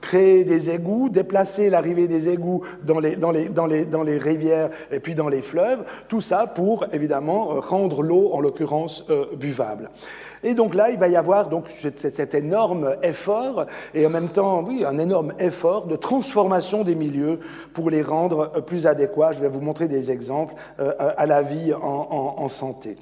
[0.00, 4.18] créer des égouts, déplacer l'arrivée des égouts dans les, dans, les, dans, les, dans les
[4.18, 9.24] rivières et puis dans les fleuves, tout ça pour évidemment rendre l'eau, en l'occurrence, euh,
[9.36, 9.90] buvable.
[10.44, 14.41] Et donc là, il va y avoir donc cet, énorme effort, et en même temps,
[14.42, 17.40] un énorme effort de transformation des milieux
[17.72, 19.32] pour les rendre euh, plus adéquats.
[19.32, 22.96] Je vais vous montrer des exemples euh, à la vie en, santé.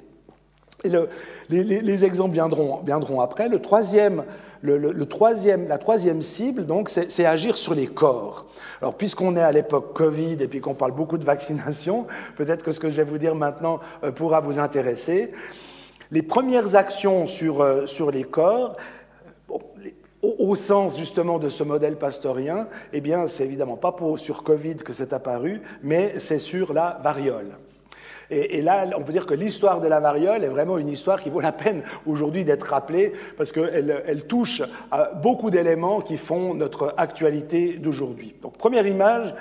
[0.83, 1.09] Et le,
[1.49, 3.49] les, exemples viendront, viendront après.
[3.49, 4.23] Le troisième
[4.63, 8.45] la troisième cible, donc, c'est agir sur les corps.
[8.79, 12.05] Alors, puisqu'on est à l'époque Covid et puis qu'on parle beaucoup de vaccination,
[12.37, 15.31] peut-être que ce que je vais vous dire maintenant euh, pourra vous intéresser.
[16.11, 18.75] Les premières actions sur, sur les corps,
[20.21, 24.75] au, sens justement de ce modèle pastorien, eh bien, c'est évidemment pas pour, sur Covid
[24.75, 27.57] que c'est apparu, mais c'est sur la variole.
[28.33, 31.29] Et, là, on peut dire que l'histoire de la variole est vraiment une histoire qui
[31.29, 36.53] vaut la peine aujourd'hui d'être rappelée parce qu'elle elle touche à beaucoup d'éléments qui font
[36.53, 38.33] notre actualité d'aujourd'hui.
[38.41, 39.35] Donc, première image,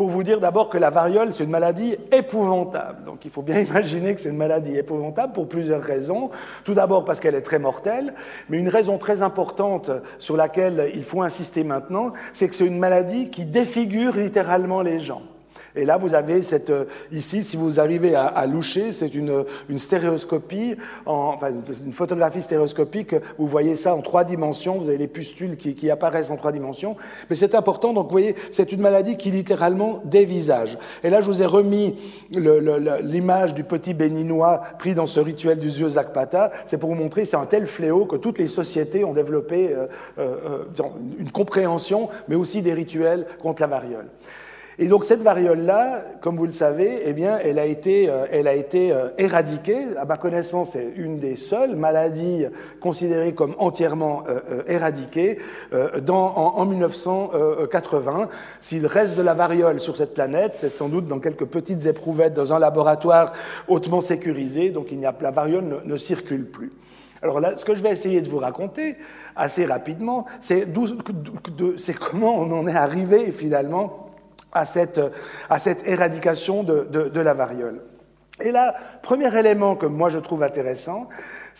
[0.00, 3.04] pour vous dire d'abord que la variole, c'est une maladie épouvantable.
[3.04, 6.30] Donc il faut bien imaginer que c'est une maladie épouvantable pour plusieurs raisons.
[6.64, 8.14] Tout d'abord parce qu'elle est très mortelle,
[8.48, 12.78] mais une raison très importante sur laquelle il faut insister maintenant, c'est que c'est une
[12.78, 15.20] maladie qui défigure littéralement les gens.
[15.76, 19.44] Et là, vous avez cette, euh, ici, si vous arrivez à, à loucher, c'est une,
[19.68, 21.48] une, stéréoscopie, en, enfin
[21.86, 23.14] une photographie stéréoscopique.
[23.38, 24.78] Vous voyez ça en trois dimensions.
[24.78, 26.96] Vous avez les pustules qui, qui apparaissent en trois dimensions.
[27.28, 27.92] Mais c'est important.
[27.92, 30.78] Donc, vous voyez, c'est une maladie qui littéralement dévisage.
[31.02, 31.96] Et là, je vous ai remis
[32.30, 36.50] l'image du petit béninois pris dans ce rituel du vieux Zakpata.
[36.66, 39.86] C'est pour vous montrer, c'est un tel fléau que toutes les sociétés ont développé euh,
[40.18, 40.84] euh, euh
[41.18, 44.06] une compréhension, mais aussi des rituels contre la variole.
[44.82, 48.48] Et donc cette variole-là, comme vous le savez, eh bien, elle a été, euh, elle
[48.48, 49.76] a été euh, éradiquée.
[49.98, 52.46] À ma connaissance, c'est une des seules maladies
[52.80, 55.36] considérées comme entièrement euh, éradiquées
[56.02, 58.30] dans, en, en, 1980.
[58.60, 62.32] S'il reste de la variole sur cette planète, c'est sans doute dans quelques petites éprouvettes
[62.32, 63.32] dans un laboratoire
[63.68, 66.72] hautement sécurisé, donc il a, la variole ne, ne circule plus.
[67.20, 68.96] Alors là, ce que je vais essayer de vous raconter
[69.36, 70.66] assez rapidement, c'est
[72.10, 74.09] comment on en est arrivé finalement
[74.52, 75.00] à cette,
[75.86, 77.80] éradication de, de, de la variole.
[78.40, 81.08] Et là, premier élément que moi je trouve intéressant,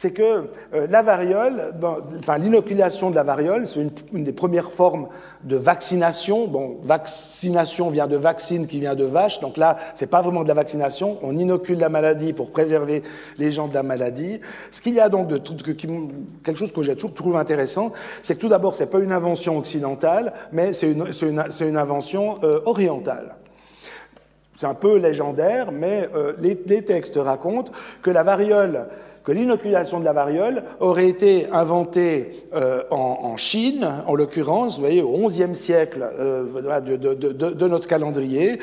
[0.00, 1.74] c'est que euh, la variole,
[2.20, 3.80] enfin l'inoculation de la variole, c'est
[4.14, 5.08] une, des premières formes
[5.44, 6.50] de vaccination.
[6.82, 10.54] Vaccination vient de vaccine qui vient de vache, donc là, c'est pas vraiment de la
[10.54, 11.18] vaccination.
[11.20, 13.02] On inocule la maladie pour préserver
[13.36, 14.40] les gens de la maladie.
[14.70, 18.40] Ce qu'il y a donc de quelque chose que j'ai toujours trouvé intéressant, c'est que
[18.40, 23.34] tout d'abord, c'est pas une invention occidentale, mais c'est une, invention euh, orientale.
[24.56, 28.88] C'est un peu légendaire, mais euh, les, textes racontent que la variole
[29.24, 35.02] que l'inoculation de la variole aurait été inventée euh, en, Chine, en l'occurrence, vous voyez,
[35.02, 36.44] au XIe siècle euh,
[36.96, 38.58] de, notre calendrier,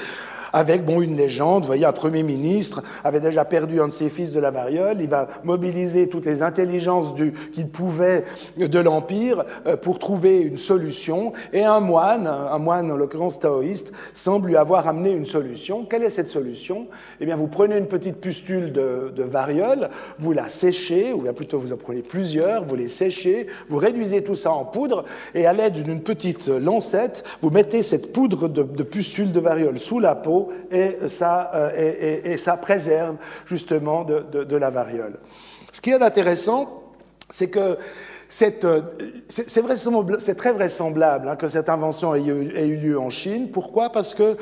[0.54, 1.64] avec bon, une légende.
[1.64, 4.98] Vous voyez, un Premier ministre avait déjà perdu un de ses fils de la variole.
[5.02, 7.14] Il va mobiliser toutes les intelligences
[7.54, 8.26] qu'il pouvait
[8.58, 11.32] de l'Empire euh, pour trouver une solution.
[11.54, 15.86] Et un moine, un moine en l'occurrence taoïste, semble lui avoir amené une solution.
[15.86, 16.88] Quelle est cette solution?
[17.20, 21.34] Eh bien, vous prenez une petite pustule de, de variole, vous la séchez, ou bien
[21.34, 25.48] plutôt vous en prenez plusieurs, vous les séchez, vous réduisez tout ça en poudre, et
[25.48, 30.00] à l'aide d'une petite lancette, vous mettez cette poudre de, de pustule de variole sous
[30.00, 30.37] la peau
[30.72, 35.20] et ça, euh, et, ça préserve justement de, la variole.
[35.72, 36.84] Ce qui est intéressant,
[37.30, 37.78] c'est que
[38.28, 43.50] c'est très vraisemblable hein, que cette invention ait eu, lieu en Chine.
[43.52, 43.92] Pourquoi?
[43.92, 44.38] Parce que,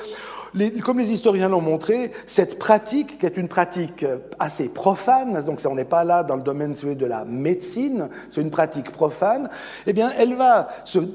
[0.84, 4.06] comme les historiens l'ont montré, cette pratique, qui est une pratique
[4.40, 8.52] assez profane, donc on n'est pas là dans le domaine de la médecine, c'est une
[8.52, 9.50] pratique profane,
[9.88, 10.68] eh bien, elle va,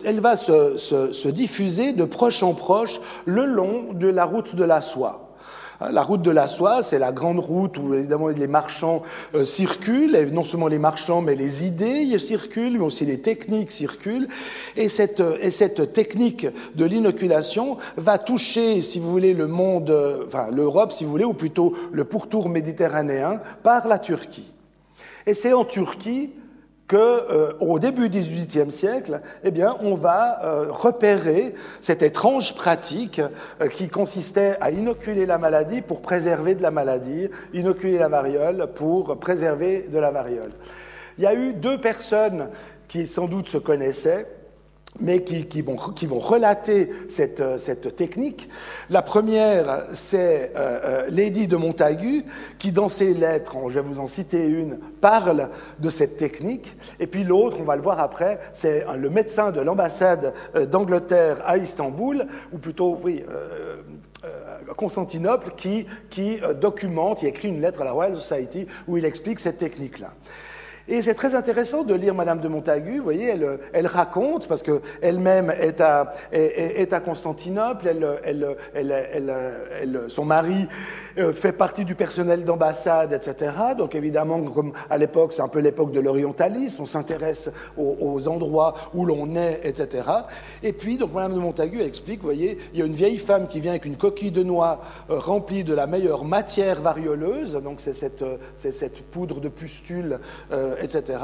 [0.04, 4.80] elle va se diffuser de proche en proche le long de la route de la
[4.80, 5.29] soie.
[5.80, 9.00] La route de la soie, c'est la grande route où évidemment les marchands
[9.34, 13.70] euh, circulent, et non seulement les marchands, mais les idées circulent, mais aussi les techniques
[13.70, 14.28] circulent.
[14.76, 20.24] Et cette, et cette technique de l'inoculation va toucher, si vous voulez, le monde, euh,
[20.26, 24.52] enfin l'Europe, si vous voulez, ou plutôt le pourtour méditerranéen, par la Turquie.
[25.26, 26.30] Et c'est en Turquie
[26.90, 32.56] que, euh, au début du XVIIIe siècle, eh bien, on va euh, repérer cette étrange
[32.56, 33.20] pratique
[33.60, 38.70] euh, qui consistait à inoculer la maladie pour préserver de la maladie, inoculer la variole
[38.74, 40.50] pour préserver de la variole.
[41.16, 42.48] Il y a eu deux personnes
[42.88, 44.26] qui sans doute se connaissaient,
[45.00, 48.48] mais qui, qui, vont, qui, relater cette, cette, technique.
[48.90, 52.24] La première, c'est euh, euh, Lady de Montagu,
[52.58, 56.76] qui dans ses lettres, je vais vous en citer une, parle de cette technique.
[56.98, 61.40] Et puis l'autre, on va le voir après, c'est le médecin de l'ambassade euh, d'Angleterre
[61.44, 63.76] à Istanbul, ou plutôt, oui, euh,
[64.76, 69.40] Constantinople, qui, qui documente, il écrit une lettre à la Royal Society où il explique
[69.40, 70.12] cette technique-là.
[70.92, 72.98] Et c'est très intéressant de lire Madame de Montagu.
[72.98, 73.32] Vous voyez,
[73.72, 77.94] elle, raconte, parce qu'elle-même est à, Constantinople,
[80.08, 80.66] son mari
[81.16, 83.52] euh, fait partie du personnel d'ambassade, etc.
[83.78, 88.74] Donc évidemment, comme à l'époque, c'est un peu l'époque de l'orientalisme, on s'intéresse aux, endroits
[88.92, 90.02] où l'on est, etc.
[90.64, 93.46] Et puis, donc Madame de Montagu explique, vous voyez, il y a une vieille femme
[93.46, 97.80] qui vient avec une coquille de noix euh, remplie de la meilleure matière varioleuse, donc
[97.80, 98.24] c'est cette,
[99.12, 100.18] poudre de pustule.
[100.50, 101.18] Euh, etc.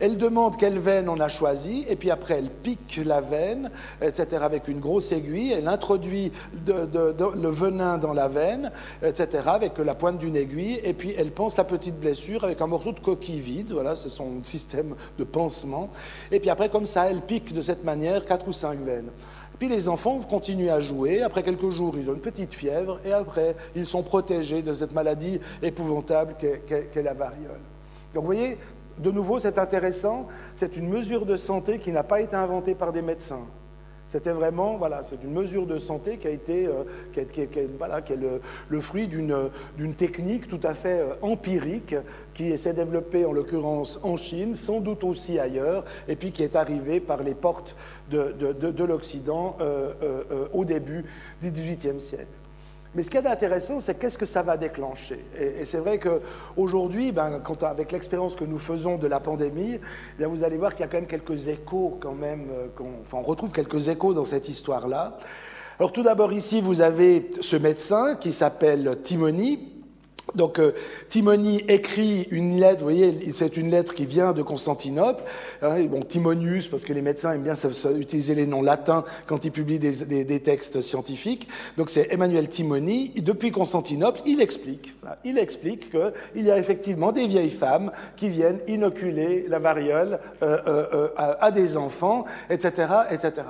[0.00, 4.42] Elle demande quelle veine on a choisi, et puis après elle pique la veine, etc.
[4.42, 6.32] avec une grosse aiguille, elle introduit
[6.66, 8.70] le venin dans la veine,
[9.02, 9.44] etc.
[9.46, 12.92] avec la pointe d'une aiguille, et puis elle pense la petite blessure avec un morceau
[12.92, 15.90] de coquille vide, voilà, c'est son système de pansement,
[16.30, 19.10] et puis après comme ça elle pique de cette manière quatre ou cinq veines.
[19.58, 21.22] Puis les enfants continuent à jouer.
[21.22, 22.98] Après quelques jours, ils ont une petite fièvre.
[23.04, 27.60] Et après, ils sont protégés de cette maladie épouvantable qu'est qu qu la variole.
[28.14, 28.58] Donc vous voyez,
[28.98, 32.92] de nouveau, c'est intéressant, c'est une mesure de santé qui n'a pas été inventée par
[32.92, 33.42] des médecins.
[34.06, 36.84] C'était vraiment, voilà, c'est une mesure de santé qui a été, euh,
[37.78, 38.18] voilà, qui est
[38.68, 41.96] le, fruit d'une technique tout à fait euh, empirique
[42.34, 46.54] qui s'est développée en l'occurrence en Chine, sans doute aussi ailleurs, et puis qui est
[46.54, 47.74] arrivée par les portes
[48.10, 49.92] de, de, de, de l'Occident euh
[50.52, 51.04] au début
[51.42, 52.43] du XVIIIe siècle.
[52.94, 55.24] Mais ce qui est intéressant, c'est qu'est-ce que ça va déclencher.
[55.38, 59.80] Et, c'est vrai qu'aujourd'hui, ben, avec l'expérience que nous faisons de la pandémie,
[60.18, 62.66] bien, vous allez voir qu'il y a quand même quelques échos, quand même, euh,
[63.02, 65.18] enfin, on retrouve quelques échos dans cette histoire-là.
[65.80, 69.73] Alors tout d'abord ici, vous avez ce médecin qui s'appelle Timony,
[70.34, 70.72] donc euh,
[71.08, 75.22] Timony écrit une lettre, vous voyez, c'est une lettre qui vient de Constantinople.
[75.62, 77.54] Hein, bon, Timonius, parce que les médecins aiment bien
[77.96, 81.48] utiliser les noms latins quand ils publient des, textes scientifiques.
[81.76, 83.10] Donc c'est Emmanuel Timony.
[83.22, 88.60] Depuis Constantinople, il explique, il explique qu'il y a effectivement des vieilles femmes qui viennent
[88.66, 93.42] inoculer la variole euh, euh, à, des enfants, etc., etc.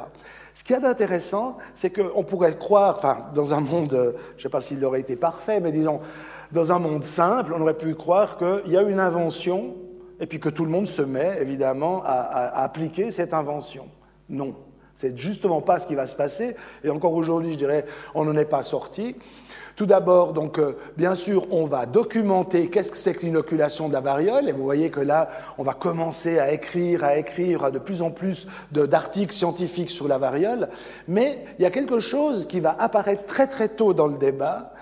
[0.53, 4.43] Ce qu'il y a d'intéressant, c'est qu'on pourrait croire, enfin, dans un monde, je ne
[4.43, 6.01] sais pas s'il aurait été parfait, mais disons,
[6.55, 9.75] dans un monde simple, on aurait pu croire qu'il y a une invention
[10.21, 13.89] et puis que tout le monde se met évidemment à, appliquer cette invention.
[14.29, 14.55] Non,
[14.95, 16.55] c'est justement pas ce qui va se passer.
[16.85, 17.85] Et encore aujourd'hui, je dirais,
[18.15, 19.17] on n'en est pas sorti.
[19.75, 23.93] Tout d'abord, donc, euh, bien sûr, on va documenter qu'est-ce que c'est que l'inoculation de
[23.93, 24.49] la variole.
[24.49, 28.13] Et vous voyez que là, on va commencer à écrire, à écrire de plus en
[28.13, 30.69] plus d'articles scientifiques sur la variole.
[31.09, 34.73] Mais il y a quelque chose qui va apparaître très très tôt dans le débat,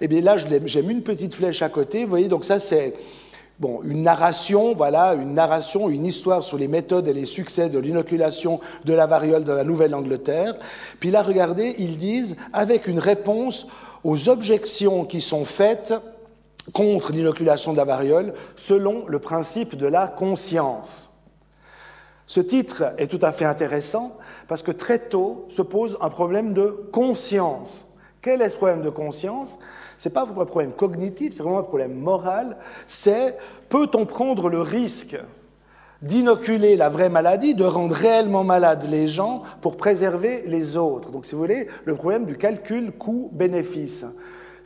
[0.00, 2.04] eh bien là, j'ai mis une petite flèche à côté.
[2.04, 2.94] Vous voyez, donc ça, c'est
[3.58, 7.78] bon, une narration, voilà, une narration, une histoire sur les méthodes et les succès de
[7.78, 10.54] l'inoculation de la variole dans la Nouvelle-Angleterre.
[11.00, 13.66] Puis là, regardez, ils disent, avec une réponse
[14.04, 15.94] aux objections qui sont faites
[16.72, 21.10] contre l'inoculation de la variole selon le principe de la conscience.
[22.26, 24.18] Ce titre est tout à fait intéressant
[24.48, 27.86] parce que très tôt se pose un problème de conscience.
[28.26, 29.60] Quel est ce problème de conscience?
[29.96, 32.56] Ce n'est pas un problème cognitif, c'est vraiment un problème moral.
[32.88, 33.36] C'est
[33.68, 35.16] peut-on prendre le risque
[36.02, 41.12] d'inoculer la vraie maladie, de rendre réellement malades les gens pour préserver les autres?
[41.12, 44.04] Donc, si vous voulez, le problème du calcul coût-bénéfice.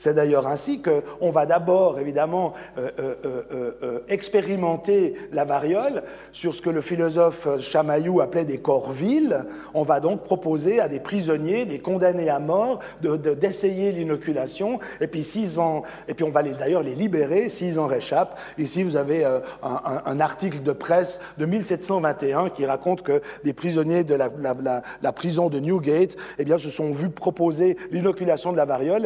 [0.00, 6.62] C'est d'ailleurs ainsi qu'on va d'abord, évidemment, euh, euh, euh, expérimenter la variole sur ce
[6.62, 9.44] que le philosophe Chamaillou appelait des corps vils.
[9.74, 14.78] On va donc proposer à des prisonniers, des condamnés à mort, d'essayer l'inoculation.
[15.02, 18.38] Et puis six ans, et puis on va d'ailleurs les libérer s'ils en réchappent.
[18.56, 19.22] Ici, vous avez
[19.62, 25.60] un, article de presse de 1721 qui raconte que des prisonniers de la, prison de
[25.60, 29.04] Newgate, eh bien, se sont vus proposer l'inoculation de la variole.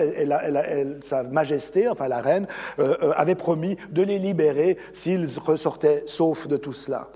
[1.03, 2.47] Sa Majesté, enfin la reine,
[2.79, 7.09] euh, euh, avait promis de les libérer s'ils ressortaient saufs de tout cela.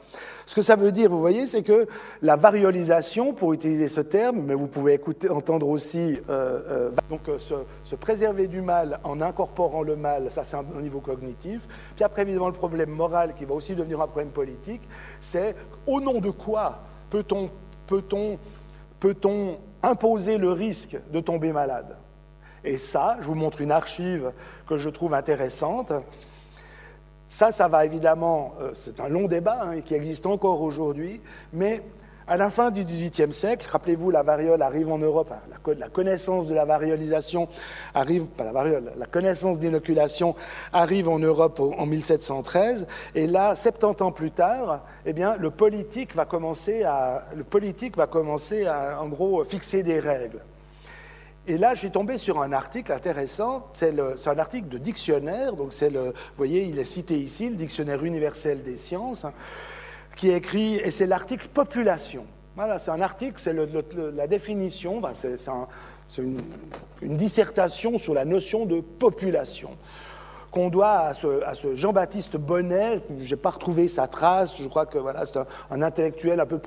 [0.49, 1.87] Ce que ça veut dire, vous voyez, c'est que
[2.23, 7.95] la variolisation, pour utiliser ce terme, mais vous pouvez écouter, entendre aussi euh, donc se,
[7.97, 11.69] préserver du mal en incorporant le mal, ça c'est un, niveau cognitif.
[11.95, 14.81] Puis après, évidemment, le problème moral qui va aussi devenir un problème politique,
[15.21, 15.55] c'est
[15.87, 16.79] au nom de quoi
[17.11, 17.51] peut-on
[17.87, 18.39] peut-on
[19.01, 21.95] peut-on imposer le risque de tomber malade?
[22.69, 24.31] Et ça, je vous montre une archive
[24.69, 25.95] que je trouve intéressante.
[27.27, 31.23] Ça, ça va évidemment, euh, c'est un long débat hein, qui existe encore aujourd'hui,
[31.55, 31.83] mais
[32.27, 35.33] à la fin du XVIIIe siècle, rappelez-vous, la variole arrive en Europe,
[35.79, 37.49] la, connaissance de la variolisation
[37.95, 40.35] arrive, pas la variole, la connaissance d'inoculation
[40.75, 46.15] arrive en Europe en 1713, et là, 70 ans plus tard, eh bien, le politique
[46.15, 50.43] va commencer à, le politique va commencer à, en gros, fixer des règles.
[51.51, 53.69] Et là, j'ai tombé sur un article intéressant.
[53.73, 55.57] C'est un article de dictionnaire.
[55.57, 59.33] Donc, c'est le, vous voyez, il est cité ici, le dictionnaire universel des sciences, hein,
[60.15, 62.27] qui écrit, et c'est l'article population.
[62.55, 66.23] Voilà, c'est un article, c'est la définition, c'est
[67.01, 69.71] une dissertation sur la notion de population
[70.51, 73.03] qu'on doit à ce, Jean-Baptiste Bonnet.
[73.21, 74.61] Je n'ai pas retrouvé sa trace.
[74.61, 75.39] Je crois que voilà, c'est
[75.71, 76.59] un, intellectuel un peu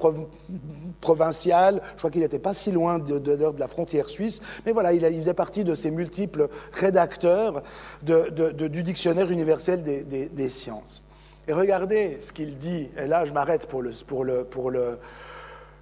[1.02, 1.82] provincial.
[1.94, 4.42] Je crois qu'il n'était pas si loin de, la frontière suisse.
[4.66, 7.64] Mais voilà, il, faisait partie de ces multiples rédacteurs
[8.04, 11.04] du dictionnaire universel des, sciences.
[11.48, 12.90] Et regardez ce qu'il dit.
[12.98, 13.92] Et là, je m'arrête pour le,
[14.44, 15.00] pour le,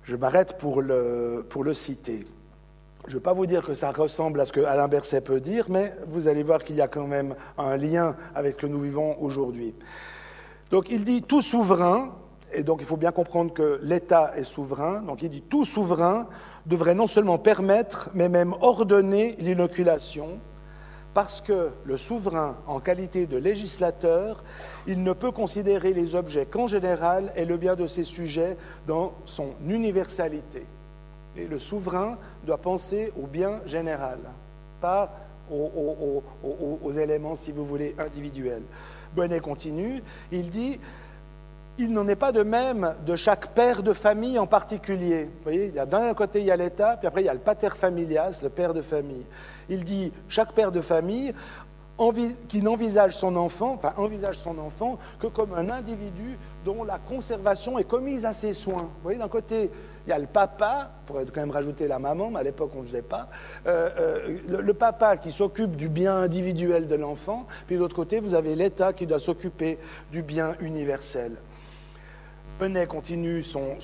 [0.03, 2.25] je m'arrête pour le, pour le citer.
[3.05, 5.39] Je ne vais pas vous dire que ça ressemble à ce que Alain Berset peut
[5.39, 8.67] dire, mais vous allez voir qu'il y a quand même un lien avec ce que
[8.67, 9.73] nous vivons aujourd'hui.
[10.69, 12.13] Donc il dit tout souverain,
[12.53, 16.27] et donc il faut bien comprendre que l'État est souverain, donc il dit tout souverain
[16.65, 20.37] devrait non seulement permettre, mais même ordonner l'inoculation,
[21.13, 24.43] parce que le souverain, en qualité de législateur,
[24.85, 29.13] il ne peut considérer les objets qu'en général et le bien de ses sujets dans
[29.25, 30.65] son universalité.
[31.37, 34.17] Et le souverain doit penser au bien général,
[34.81, 35.11] pas
[35.51, 38.63] aux, éléments, si vous voulez, individuels.
[39.15, 40.79] Bonnet continue, il dit
[41.79, 45.23] il n'en est pas de même de chaque père de famille en particulier.
[45.23, 47.69] Vous voyez, d'un côté, il y a l'État, puis après, il y a le pater
[47.69, 49.25] familias, le père de famille.
[49.69, 51.33] Il dit, chaque père de famille
[52.47, 57.77] qui n'envisage son enfant, enfin envisage son enfant que comme un individu dont la conservation
[57.77, 58.83] est commise à ses soins.
[58.83, 59.69] Vous voyez, d'un côté,
[60.05, 62.71] il y a le papa, on pourrait quand même rajouter la maman, mais à l'époque
[62.75, 63.29] on ne faisait pas,
[63.67, 68.19] euh, euh, le, papa qui s'occupe du bien individuel de l'enfant, puis de l'autre côté,
[68.19, 69.77] vous avez l'État qui doit s'occuper
[70.11, 71.33] du bien universel.
[72.59, 73.77] Benet continue son,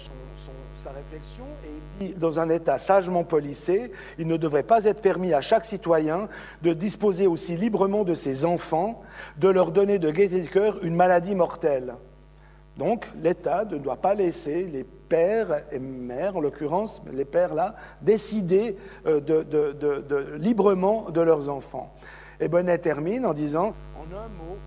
[0.86, 5.34] sa réflexion et dit, dans un État sagement policé, il ne devrait pas être permis
[5.34, 6.28] à chaque citoyen
[6.61, 9.01] de disposer aussi librement de ses enfants,
[9.38, 11.95] de leur donner de gaieté de cœur une maladie mortelle.
[12.78, 17.76] Donc l'État ne doit pas laisser les pères et mères, en l'occurrence les pères là,
[18.01, 21.93] décider euh, librement de leurs enfants.
[22.39, 24.57] Et Bonnet termine en disant, en un mot,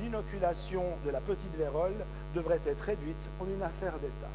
[0.00, 1.94] l'inoculation de la petite vérole
[2.34, 4.30] devrait être réduite en une affaire d'État.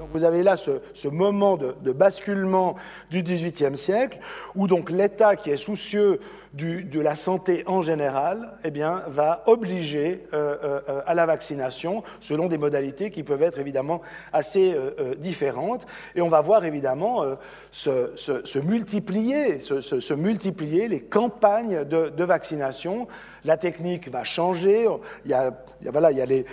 [0.00, 2.74] Donc vous avez là ce, moment de, basculement
[3.10, 4.18] du XVIIIe siècle,
[4.54, 6.20] où donc l'État qui est soucieux
[6.54, 10.56] de la santé en général, eh bien, va obliger euh,
[10.88, 14.00] euh, à la vaccination selon des modalités qui peuvent être évidemment
[14.32, 15.86] assez euh, différentes.
[16.14, 17.22] Et on va voir évidemment
[17.70, 23.06] se, multiplier, se, multiplier les campagnes de, vaccination.
[23.44, 24.88] La technique va changer.
[25.26, 25.52] Il y a,
[25.92, 26.46] voilà, il y a les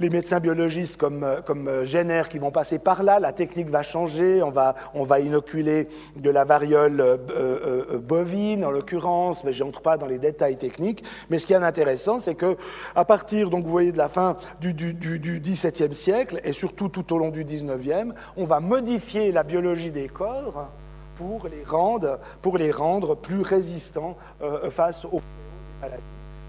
[0.00, 3.68] les médecins biologistes comme, euh, comme euh, Jenner qui vont passer par là, la technique
[3.68, 9.80] va changer, on va, inoculer de la variole euh, bovine en l'occurrence, mais je n'entre
[9.80, 11.02] pas dans les détails techniques.
[11.30, 12.56] Mais ce qui est intéressant, c'est que
[12.94, 17.18] à partir, donc vous voyez, de la fin du, XVIIe siècle et surtout tout au
[17.18, 20.68] long du XIXe, on va modifier la biologie des corps
[21.16, 21.48] pour
[22.58, 24.16] les rendre, plus résistants
[24.70, 25.22] face aux
[25.80, 26.02] maladies.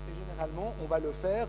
[0.09, 1.47] Et généralement, on va le faire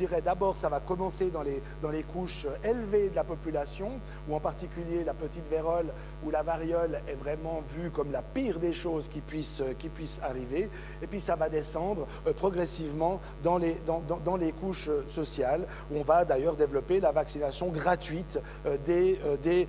[0.00, 3.90] dirais d'abord, ça va commencer dans les, couches élevées de la population,
[4.28, 5.86] où en particulier la petite vérole
[6.24, 9.62] ou la variole est vraiment vue comme la pire des choses qui puissent,
[9.94, 10.70] puissent arriver.
[11.02, 16.24] Et puis ça va descendre euh, progressivement dans les, couches euh, sociales, où on va
[16.24, 19.68] d'ailleurs développer la vaccination gratuite euh, dès,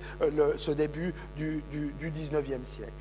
[0.56, 2.92] ce début du, du, du, 19e siècle.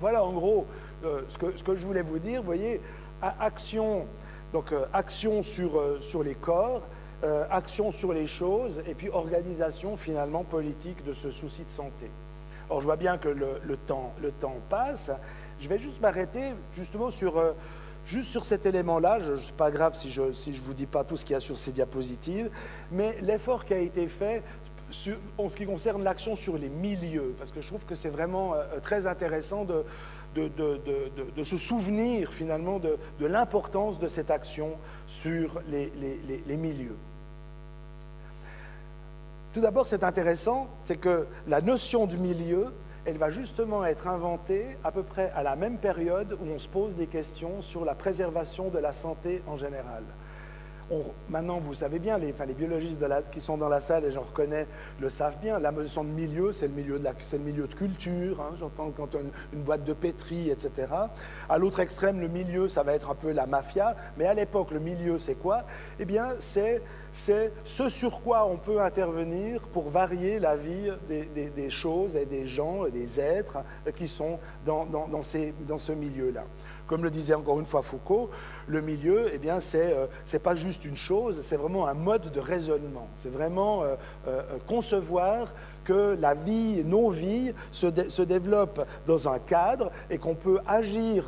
[0.00, 0.66] Voilà en gros
[1.02, 2.40] ce, que, ce que je voulais vous dire.
[2.40, 2.80] Vous voyez,
[3.22, 4.06] action
[4.52, 6.82] donc euh, action sur, euh, sur, les corps,
[7.22, 12.10] euh, action sur les choses, et puis organisation finalement politique de ce souci de santé.
[12.68, 15.10] Or, je vois bien que le, temps, le temps, passe.
[15.60, 17.42] Je vais juste m'arrêter justement sur,
[18.06, 19.18] juste sur cet élément-là.
[19.20, 21.34] Ce n'est pas grave si je ne si je vous dis pas tout ce qu'il
[21.34, 22.48] y a sur ces diapositives,
[22.92, 24.42] mais l'effort qui a été fait
[25.36, 28.54] en ce qui concerne l'action sur les milieux, parce que je trouve que c'est vraiment
[28.84, 29.84] très intéressant de,
[30.34, 34.72] de, se souvenir finalement de, l'importance de cette action
[35.06, 36.96] sur les, milieux.
[39.52, 42.72] Tout d'abord, c'est intéressant, c'est que la notion du milieu,
[43.04, 46.68] elle va justement être inventée à peu près à la même période où on se
[46.68, 50.04] pose des questions sur la préservation de la santé en général
[51.28, 54.66] maintenant, vous savez bien, les, biologistes qui sont dans la salle, et j'en reconnais,
[55.00, 59.14] le savent bien, la notion de milieu, c'est le, milieu de culture, hein, j'entends quand
[59.14, 59.20] on
[59.52, 60.88] une, boîte de pétri, etc.
[61.48, 64.70] À l'autre extrême, le milieu, ça va être un peu la mafia, mais à l'époque,
[64.72, 65.64] le milieu, c'est quoi?
[65.98, 66.82] Eh bien, c'est
[67.12, 72.86] ce sur quoi on peut intervenir pour varier la vie des, choses et des gens
[72.86, 73.58] et des êtres
[73.96, 76.44] qui sont dans ce milieu-là.
[76.90, 78.30] Comme le disait encore une fois Foucault,
[78.70, 79.94] le milieu, eh bien, c'est n'est
[80.34, 83.08] euh, pas juste une chose, c'est vraiment un mode de raisonnement.
[83.22, 83.96] C'est vraiment euh,
[84.28, 85.48] euh, concevoir
[85.84, 91.24] que la vie, nos vies, se, se développent dans un cadre et qu'on peut agir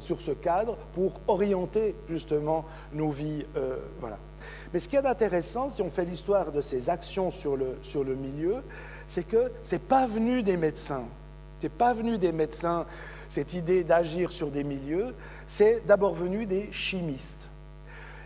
[0.00, 3.44] sur ce cadre pour orienter justement nos vies.
[3.98, 4.18] voilà.
[4.72, 8.04] Mais ce qui est intéressant, si on fait l'histoire de ces actions sur le, sur
[8.04, 8.56] le milieu,
[9.08, 11.04] c'est que ce n'est pas venu des médecins.
[11.60, 12.84] Ce n'est pas venu des médecins
[13.28, 15.14] cette idée d'agir sur des milieux,
[15.46, 17.45] c'est d'abord venu des chimistes.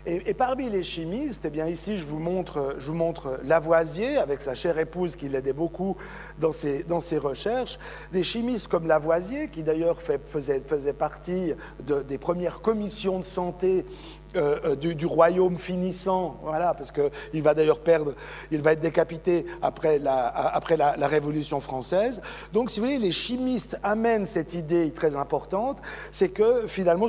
[0.06, 4.40] Et, parmi les chimistes, eh bien ici je vous, montre, je vous montre Lavoisier avec
[4.40, 5.94] sa chère épouse qui l'aidait beaucoup
[6.38, 7.78] dans ses, dans ses recherches.
[8.10, 11.52] Des chimistes comme Lavoisier, qui d'ailleurs faisait, faisait partie
[11.86, 13.84] de, des premières commissions de santé
[14.36, 18.14] euh, euh, du, royaume finissant, voilà, parce qu'il va d'ailleurs perdre,
[18.52, 22.22] il va être décapité après, la, après la, Révolution française.
[22.52, 25.82] Donc, si vous voulez, les chimistes amènent cette idée très importante,
[26.12, 27.08] c'est que finalement,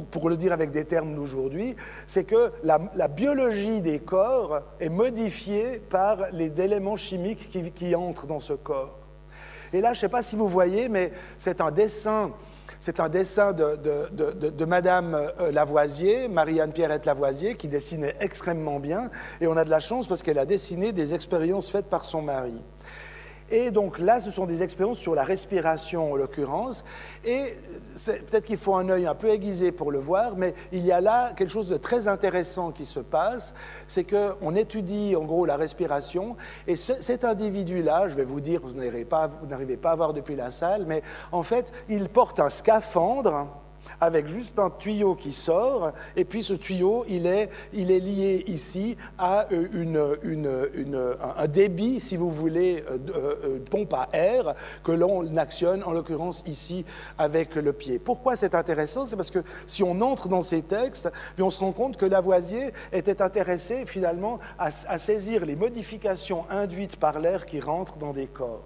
[0.00, 1.76] pour, le dire avec des termes d'aujourd'hui,
[2.06, 8.40] c'est que la, biologie des corps est modifiée par les éléments chimiques qui, entrent dans
[8.40, 8.98] ce corps.
[9.72, 12.32] Et là, je ne sais pas si vous voyez, mais c'est un dessin
[12.78, 19.10] c'est un dessin de, Madame euh, Lavoisier, Marianne Pierrette Lavoisier, qui dessinait extrêmement bien.
[19.40, 22.20] Et on a de la chance parce qu'elle a dessiné des expériences faites par son
[22.20, 22.62] mari.
[23.50, 26.84] Et donc là, ce sont des expériences sur la respiration en l'occurrence.
[27.24, 27.56] Et
[28.04, 31.00] peut-être qu'il faut un œil un peu aiguisé pour le voir, mais il y a
[31.00, 33.54] là quelque chose de très intéressant qui se passe.
[33.86, 36.36] C'est qu'on étudie en gros la respiration.
[36.66, 40.50] Et cet individu-là, je vais vous dire, vous n'arrivez pas, pas, à voir depuis la
[40.50, 43.46] salle, mais en fait, il porte un scaphandre
[44.00, 48.44] avec juste un tuyau qui sort, et puis ce tuyau, il est, il est lié
[48.46, 54.54] ici à euh, une, une, un débit, si vous voulez, euh, euh, pompe à air
[54.84, 56.84] que l'on actionne, en l'occurrence ici,
[57.18, 57.98] avec le pied.
[57.98, 59.06] Pourquoi c'est intéressant?
[59.06, 62.72] C'est parce que si on entre dans ces textes, on se rend compte que Lavoisier
[62.92, 68.26] était intéressé finalement à, à saisir les modifications induites par l'air qui rentrent dans des
[68.26, 68.64] corps.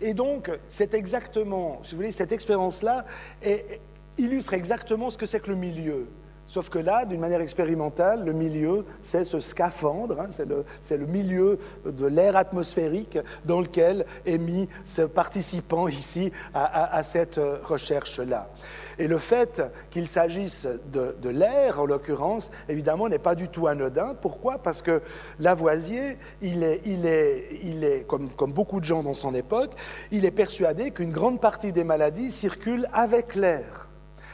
[0.00, 3.04] Et donc, c'est exactement, si vous voulez, cette expérience-là
[3.42, 3.80] est,
[4.18, 6.06] illustre exactement ce que c'est que le milieu.
[6.46, 11.58] Sauf que là, d'une manière expérimentale, le milieu, c'est ce scaphandre, hein, c'est le, milieu
[11.86, 18.50] de l'air atmosphérique dans lequel est mis ce participant ici à, cette recherche-là.
[18.98, 24.14] Et le fait qu'il s'agisse de, l'air, en l'occurrence, évidemment, n'est pas du tout anodin.
[24.20, 24.58] Pourquoi?
[24.58, 25.02] Parce que
[25.40, 29.72] Lavoisier, il est, comme beaucoup de gens dans son époque,
[30.12, 33.83] il est persuadé qu'une grande partie des maladies circulent avec l'air.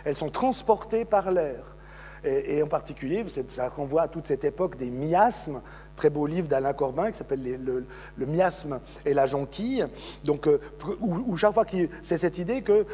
[0.05, 1.77] Elles sont transportées par l'air.
[2.23, 5.63] Et, en particulier, ça renvoie à toute cette époque des miasmes,
[5.97, 9.87] très beau livre d'Alain Corbin qui s'appelle le, miasme et la jonquille,
[10.25, 10.61] donc, euh,
[11.01, 11.65] où, chaque fois
[12.03, 12.85] c'est cette idée que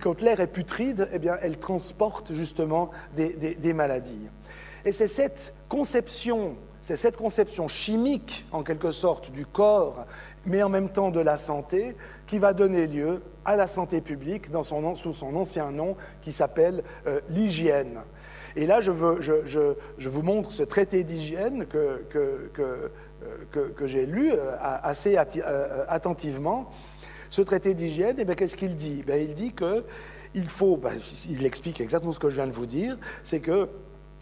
[0.00, 4.28] quand l'air est putride, eh bien, elle transporte justement des, maladies.
[4.84, 10.06] Et c'est cette conception, c'est cette conception chimique, en quelque sorte, du corps,
[10.44, 11.94] mais en même temps de la santé,
[12.26, 14.46] qui va donner lieu à la santé publique
[14.94, 18.00] sous son ancien nom qui s'appelle euh, l'hygiène.
[18.54, 22.04] Et là, je, vous montre ce traité d'hygiène que,
[22.58, 22.88] euh,
[23.84, 26.70] j'ai lu euh, assez attentivement.
[27.30, 29.02] Ce traité d'hygiène, eh qu'est-ce qu'il dit?
[29.08, 29.84] Eh Il dit que
[30.46, 30.92] faut, ben,
[31.30, 33.68] il explique exactement ce que je viens de vous dire, c'est que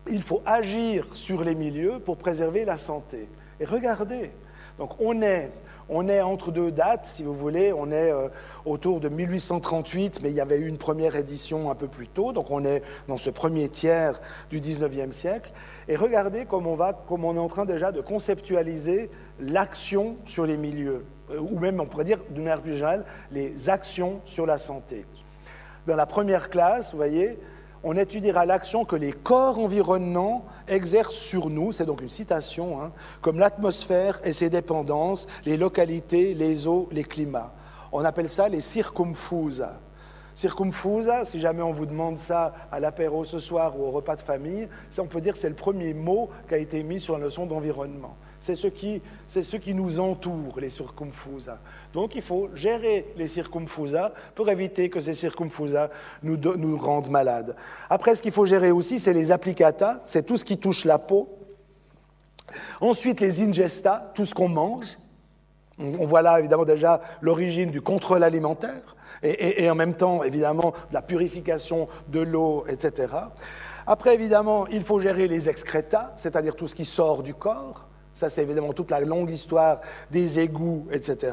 [0.08, 3.28] il faut agir sur les milieux pour préserver la santé.
[3.58, 4.30] Et regardez,
[4.78, 5.50] donc on est
[5.90, 7.72] on est entre deux dates, si vous voulez.
[7.72, 8.28] On est euh,
[8.64, 12.32] autour de 1838, mais il y avait eu une première édition un peu plus tôt.
[12.32, 14.20] Donc on est dans ce premier tiers
[14.50, 15.50] du 19e siècle.
[15.88, 19.10] Et regardez comme on, va, comme on est en train déjà de conceptualiser
[19.40, 23.68] l'action sur les milieux, euh, ou même on pourrait dire d'une manière plus générale, les
[23.68, 25.04] actions sur la santé.
[25.86, 27.38] Dans la première classe, vous voyez,
[27.82, 32.92] on étudiera l'action que les corps environnants exercent sur nous, c'est donc une citation, hein,
[33.20, 37.52] comme l'atmosphère et ses dépendances, les localités, les eaux, les climats.
[37.92, 39.80] On appelle ça les circumfusa.
[40.34, 44.20] Circumfusa, si jamais on vous demande ça à l'apéro ce soir ou au repas de
[44.20, 44.68] famille,
[44.98, 47.46] on peut dire que c'est le premier mot qui a été mis sur la notion
[47.46, 48.16] d'environnement.
[48.40, 51.58] C'est ce, qui, ce qui nous entoure, les circumfusa.
[51.92, 55.90] Donc il faut gérer les circumfusa pour éviter que ces circumfusa
[56.22, 57.54] nous, nous rendent malades.
[57.90, 60.98] Après, ce qu'il faut gérer aussi, c'est les applicata, c'est tout ce qui touche la
[60.98, 61.28] peau.
[62.80, 64.86] Ensuite, les ingesta, tout ce qu'on mange.
[65.78, 70.72] On voit là évidemment déjà l'origine du contrôle alimentaire et, et, en même temps évidemment
[70.90, 73.14] de la purification de l'eau, etc.
[73.86, 77.86] Après évidemment, il faut gérer les excréta, c'est-à-dire tout ce qui sort du corps.
[78.14, 79.80] Ça, c'est évidemment toute la longue histoire
[80.10, 81.32] des égouts, etc.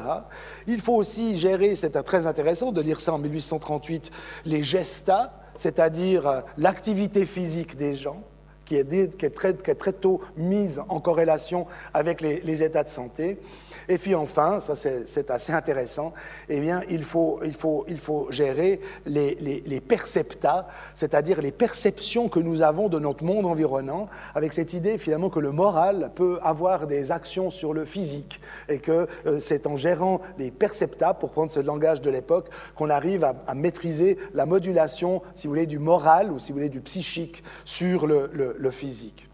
[0.66, 4.10] Il faut aussi gérer, c'est très intéressant de lire ça en 1838,
[4.46, 8.22] les gestas, c'est-à-dire euh, l'activité physique des gens,
[8.64, 13.38] qui est, très, très, tôt mise en corrélation avec les états de santé.
[13.88, 16.12] Et puis enfin, ça c'est assez intéressant,
[16.50, 17.40] eh bien, il faut,
[18.30, 24.52] gérer les, les, percepta, c'est-à-dire les perceptions que nous avons de notre monde environnant, avec
[24.52, 29.06] cette idée finalement que le moral peut avoir des actions sur le physique, et que
[29.26, 33.54] euh, c'est en gérant les percepta, pour prendre ce langage de l'époque, qu'on arrive à,
[33.54, 38.06] maîtriser la modulation, si vous voulez, du moral ou si vous voulez, du psychique sur
[38.06, 39.28] le, le, le physique.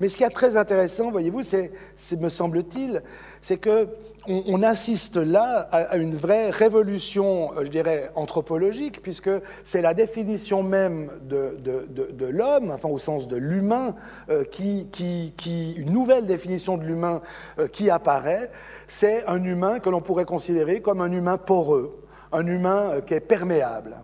[0.00, 1.72] Mais ce qui est très intéressant, voyez-vous, c'est,
[2.18, 3.02] me semble-t-il,
[3.40, 3.88] c'est que
[4.28, 9.30] on, assiste là à, une vraie révolution, euh, je dirais, anthropologique, puisque
[9.64, 13.94] c'est la définition même de, de, l'homme, enfin au sens de l'humain,
[14.28, 17.22] euh, qui, qui, qui, une nouvelle définition de l'humain
[17.58, 18.50] euh, qui apparaît.
[18.86, 23.20] C'est un humain que l'on pourrait considérer comme un humain poreux, un humain qui est
[23.20, 23.96] perméable.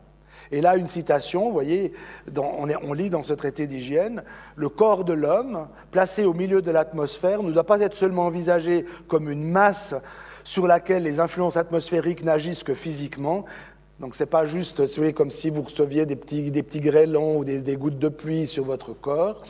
[0.55, 1.93] Et là, une citation, vous voyez,
[2.37, 4.23] on, lit dans ce traité d'hygiène,
[4.55, 8.85] le corps de l'homme, placé au milieu de l'atmosphère, ne doit pas être seulement envisagé
[9.09, 9.97] comme une masse
[10.45, 13.45] sur laquelle les influences atmosphériques n'agissent que physiquement,
[13.99, 17.39] Donc ce n'est pas juste vous comme si vous receviez des petits, des petits grêlons
[17.39, 19.43] ou des, des, gouttes de pluie sur votre corps,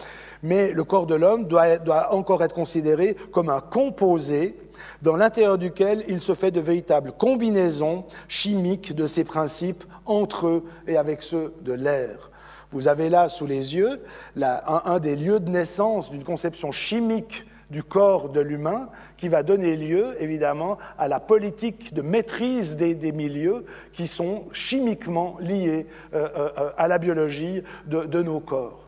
[0.43, 4.57] mais le corps de l'homme doit encore être considéré comme un composé
[5.05, 10.65] dans l'intérieur duquel il se fait de véritables combinaisons chimiques de ces principes entre eux
[10.89, 12.31] et avec ceux de l'air.
[12.71, 14.03] Vous avez là sous les yeux
[14.41, 18.89] un, des lieux de naissance d'une conception chimique du corps de l'humain
[19.19, 25.37] qui va donner lieu, évidemment, à la politique de maîtrise des, milieux qui sont chimiquement
[25.39, 28.81] liés euh, euh, à la biologie de, de, nos corps.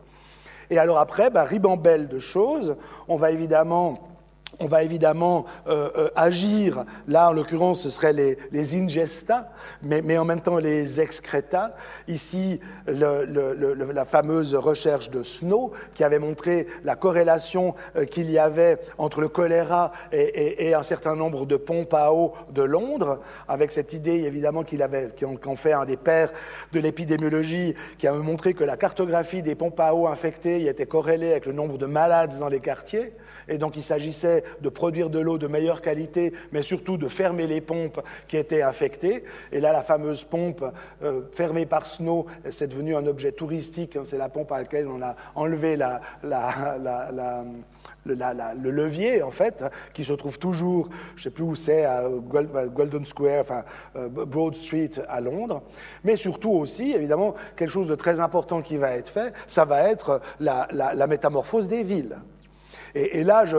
[0.71, 2.75] Et alors après, bah, ribambelle de choses,
[3.07, 4.16] on va évidemment
[4.59, 9.49] on va évidemment euh, euh, agir, là en l'occurrence ce seraient les, les ingesta,
[9.83, 11.75] mais, en même temps les excreta.
[12.07, 18.79] Ici, la fameuse recherche de Snow qui avait montré la corrélation euh, qu'il y avait
[18.97, 23.93] entre le choléra et, un certain nombre de pompes à eau de Londres, avec cette
[23.93, 25.09] idée évidemment qu'il avait,
[25.41, 26.31] qu'en fait un des pères
[26.73, 31.31] de l'épidémiologie, qui avait montré que la cartographie des pompes à eau infectées était corrélée
[31.31, 33.13] avec le nombre de malades dans les quartiers.
[33.49, 37.47] Et donc il s'agissait de produire de l'eau de meilleure qualité, mais surtout de fermer
[37.47, 39.23] les pompes qui étaient infectées.
[39.51, 40.63] Et là, la fameuse pompe
[41.03, 43.95] euh, fermée par Snow, c'est devenu un objet touristique.
[43.95, 45.85] Hein, c'est la pompe à laquelle on a enlevé le,
[48.05, 52.03] le, levier, en fait, qui se trouve toujours, je ne sais plus où c'est, à
[52.07, 53.63] Golden Square, enfin
[53.95, 55.61] euh, Broad Street à Londres.
[56.03, 59.89] Mais surtout aussi, évidemment, quelque chose de très important qui va être fait, ça va
[59.89, 62.17] être la métamorphose des villes.
[62.95, 63.57] Et, là, je,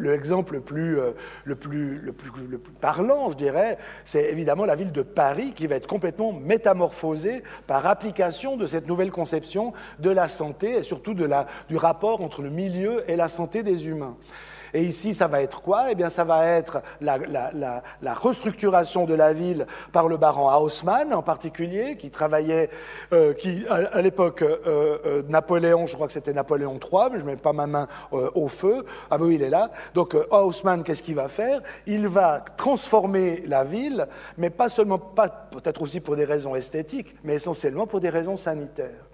[0.00, 1.12] l'exemple le, plus, euh,
[1.44, 5.52] le, plus, le, plus, le plus parlant, je dirais, c'est évidemment la ville de Paris
[5.54, 10.82] qui va être complètement métamorphosée par application de cette nouvelle conception de la santé et
[10.82, 14.16] surtout de la, du rapport entre le milieu et la santé des humains.
[14.74, 15.90] Et ici, ça va être quoi?
[15.90, 17.20] Eh bien, ça va être la,
[18.14, 22.70] restructuration de la ville par le baron Haussmann en particulier, qui travaillait,
[23.12, 27.24] euh, qui à, l'époque euh, euh, Napoléon, je crois que c'était Napoléon III, mais je
[27.24, 28.84] ne mets pas ma main au feu.
[29.10, 29.70] Ah ben oui, il est là.
[29.94, 31.60] Donc Haussmann, qu'est-ce qu'il va faire?
[31.86, 34.06] Il va transformer la ville,
[34.38, 38.36] mais pas seulement, pas peut-être aussi pour des raisons esthétiques, mais essentiellement pour des raisons
[38.36, 39.11] sanitaires.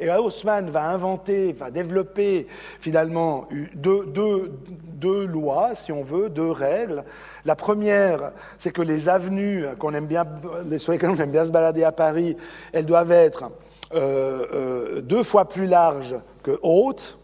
[0.00, 2.46] Et Haussmann va inventer, va développer
[2.78, 4.52] finalement deux, deux,
[4.92, 7.02] deux, lois, si on veut, deux règles.
[7.44, 10.24] La première, c'est que les avenues qu'on aime bien,
[10.76, 12.36] sur lesquelles on aime bien se balader à Paris,
[12.72, 13.50] elles doivent être
[13.94, 17.18] euh, euh, deux fois plus larges que hautes.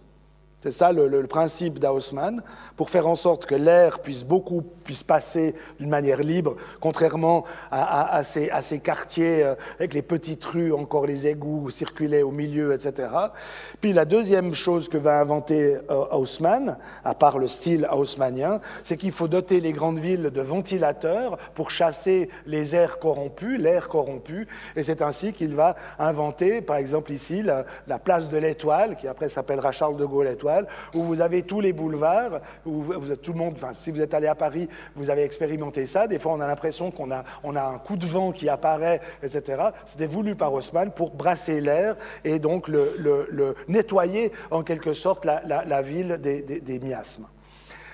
[0.59, 2.43] C'est ça le principe d'Haussmann
[2.77, 8.23] pour faire en sorte que l'air puisse beaucoup puisse passer d'une manière libre, contrairement à,
[8.23, 12.75] ces, à, ces, quartiers euh, avec les petites rues, encore les égouts circulaient au milieu,
[12.75, 13.09] etc.
[13.81, 18.97] Puis la deuxième chose que va inventer euh, Haussmann, à part le style haussmannien, c'est
[18.97, 24.47] qu'il faut doter les grandes villes de ventilateurs pour chasser les airs corrompus, l'air corrompu,
[24.77, 29.09] et c'est ainsi qu'il va inventer, par exemple ici, la, la place de l'Étoile, qui
[29.09, 33.33] après s'appellera Charles de Gaulle Étoile, où vous avez tous les boulevards, vous êtes tout
[33.33, 36.07] le monde, si vous êtes allé à Paris, vous avez expérimenté ça.
[36.07, 39.63] Des fois, on a l'impression qu'on a, un coup de vent qui apparaît, etc.
[39.87, 45.83] C'était voulu par Haussmann pour brasser l'air et donc le, nettoyer en quelque sorte la,
[45.83, 47.27] ville des, miasmes.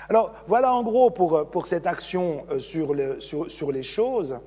[0.09, 4.39] Alors voilà en gros pour, cette action euh, sur les choses.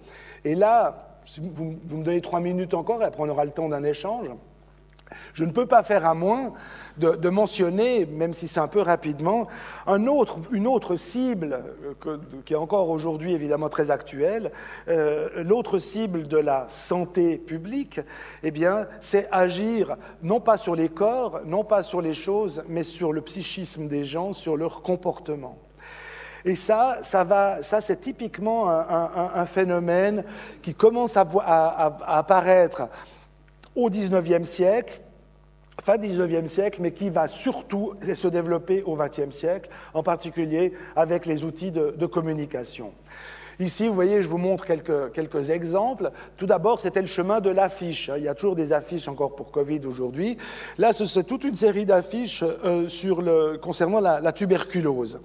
[0.45, 3.69] Et là, vous, vous me donnez trois minutes encore et après on aura le temps
[3.69, 4.27] d'un échange.
[5.33, 6.53] Je ne peux pas faire à moins
[6.97, 9.47] de, mentionner, même si c'est un peu rapidement,
[9.87, 11.63] une autre cible
[12.05, 14.51] euh, qui est encore aujourd'hui évidemment très actuelle.
[14.87, 17.99] Euh, L'autre cible de la santé publique,
[18.43, 22.83] eh bien, c'est agir non pas sur les corps, non pas sur les choses, mais
[22.83, 25.57] sur le psychisme des gens, sur leur comportement.
[26.45, 30.25] Et ça, ça, va, ça c'est typiquement un, phénomène
[30.61, 31.25] qui commence à
[32.05, 32.89] apparaître
[33.75, 35.01] au XIXe siècle,
[35.81, 41.25] fin XIXe siècle, mais qui va surtout se développer au XXe siècle, en particulier avec
[41.25, 42.93] les outils de communication.
[43.63, 46.11] Ici, vous voyez, je vous montre quelques, quelques exemples.
[46.35, 48.11] Tout d'abord, c'était le chemin de l'affiche.
[48.17, 50.35] Il y a toujours des affiches encore pour Covid aujourd'hui.
[50.77, 55.21] Là, c'est toute une série d'affiches euh, concernant la, la, tuberculose.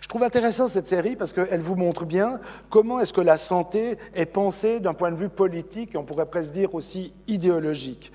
[0.00, 2.40] Je trouve intéressant cette série parce qu'elle vous montre bien
[2.70, 6.24] comment est-ce que la santé est pensée d'un point de vue politique, et on pourrait
[6.24, 8.10] presque dire aussi idéologique.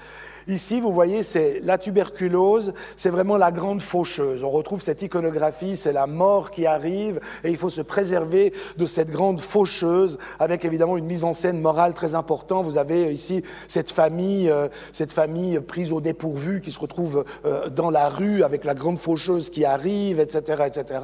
[0.47, 4.45] Ici, vous voyez, c'est la tuberculose, c'est vraiment la grande faucheuse.
[4.45, 8.85] On retrouve cette iconographie, c'est la mort qui arrive, et il faut se préserver de
[8.85, 12.65] cette grande faucheuse, avec évidemment une mise en scène morale très importante.
[12.65, 17.67] Vous avez ici cette famille, euh, cette famille prise au dépourvu, qui se retrouve euh,
[17.67, 21.01] dans la rue avec la grande faucheuse qui arrive, etc., etc.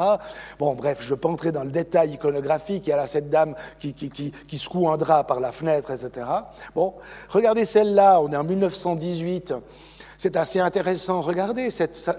[0.58, 2.88] Bon, bref, je ne vais pas entrer dans le détail iconographique.
[2.88, 5.52] Il y a là cette dame qui, qui, qui, qui secoue un drap par la
[5.52, 6.28] fenêtre, etc.
[6.76, 6.94] Bon,
[7.28, 9.33] regardez celle-là, on est en 1918.
[10.18, 11.22] C'est assez intéressant.
[11.22, 11.70] Regardez,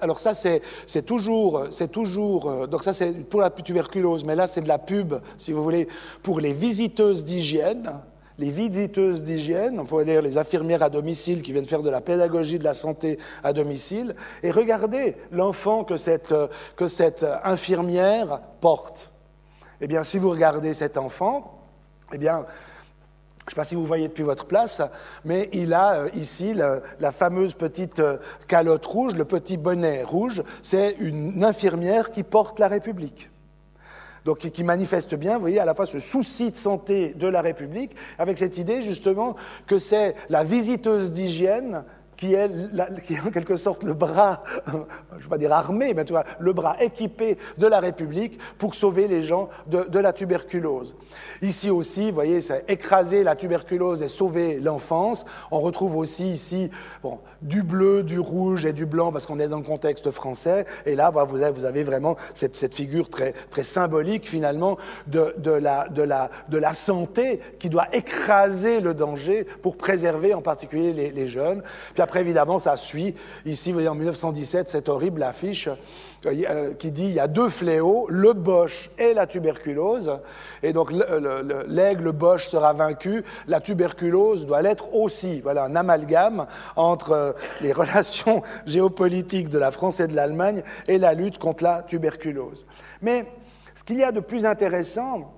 [0.01, 0.61] alors ça c'est
[1.07, 4.79] toujours, c'est toujours, euh, donc ça c'est pour la tuberculose, mais là c'est de la
[4.79, 5.89] pub, si vous voulez,
[6.23, 8.01] pour les visiteuses d'hygiène.
[8.37, 12.01] Les visiteuses d'hygiène, on pourrait dire les infirmières à domicile qui viennent faire de la
[12.01, 14.17] pédagogie de la santé à domicile.
[14.43, 19.13] Et regardez l'enfant que cette, euh, que cette infirmière porte.
[19.81, 21.61] Eh bien, si vous regardez cet enfant,
[22.13, 22.45] eh bien,
[23.47, 24.81] je ne sais pas si vous voyez depuis votre place,
[25.27, 28.17] mais il a euh, ici la, fameuse petite euh,
[28.49, 30.43] calotte rouge, le petit bonnet rouge.
[30.63, 33.31] C'est une infirmière qui porte la République.
[34.25, 37.43] Donc, qui manifeste bien, vous voyez, à la fois ce souci de santé de la
[37.43, 39.35] République, avec cette idée justement
[39.67, 41.85] que c'est la visiteuse d'hygiène
[42.25, 42.35] qui
[43.15, 46.25] est, en quelque sorte le bras, je ne vais pas dire armé, mais tu vois,
[46.39, 50.97] le bras équipé de la République pour sauver les gens de, la tuberculose.
[51.43, 55.25] Ici aussi, vous voyez, c'est écraser la tuberculose et sauver l'enfance.
[55.51, 56.71] On retrouve aussi ici
[57.43, 60.65] du bleu, du rouge et du blanc parce qu'on est dans le contexte français.
[60.87, 67.89] Et là, vous avez, vraiment cette, figure très, symbolique finalement de, la, santé qui doit
[67.95, 71.63] écraser le danger pour préserver en particulier les, jeunes.
[72.17, 73.15] Évidemment, ça suit.
[73.47, 75.69] Ici, vous voyez, en 1917, cette horrible affiche
[76.27, 80.19] euh, qui dit il y a deux fléaux, le boche et la tuberculose.
[80.63, 80.91] Et donc,
[81.69, 83.25] l'aigle boche sera vaincu.
[83.47, 85.41] La tuberculose doit l'être aussi.
[85.41, 86.47] Voilà, un amalgame
[86.77, 91.65] entre euh, les relations géopolitiques de la France et de l'Allemagne et la lutte contre
[91.65, 92.67] la tuberculose.
[93.03, 93.27] Mais
[93.75, 95.33] ce qu'il y a de plus intéressant,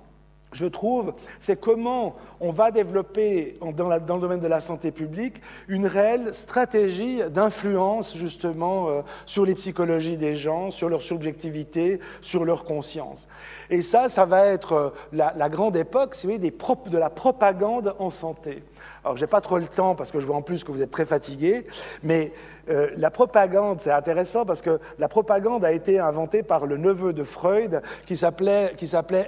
[0.53, 5.85] je trouve, c'est comment on va développer dans, le domaine de la santé publique une
[5.85, 12.63] réelle stratégie d'influence justement euh, sur les psychologies des gens, sur leur subjectivité, sur leur
[12.63, 13.27] conscience.
[13.69, 17.93] Et ça, ça va être euh, la, grande époque, si vous voulez, de la propagande
[17.99, 18.63] en santé.
[19.03, 20.81] Alors, je n'ai pas trop le temps parce que je vois en plus que vous
[20.81, 21.65] êtes très fatigué,
[22.03, 22.31] mais
[22.69, 27.13] euh, la propagande, c'est intéressant parce que la propagande a été inventée par le neveu
[27.13, 28.73] de Freud qui s'appelait,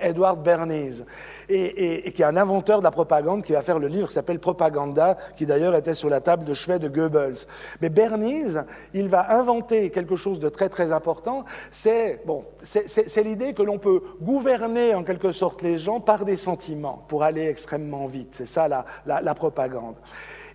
[0.01, 1.03] Edward Bernays
[1.49, 4.39] et, qui est un inventeur de la propagande qui va faire le livre qui s'appelle
[4.39, 7.45] Propaganda, qui d'ailleurs était sur la table de chevet de Goebbels.
[7.81, 8.63] Mais Bernays,
[8.93, 13.79] il va inventer quelque chose de très très important, c'est bon, c'est l'idée que l'on
[13.79, 18.29] peut gouverner en quelque sorte les gens par des sentiments pour aller extrêmement vite.
[18.35, 19.95] C'est ça la, la, propagande.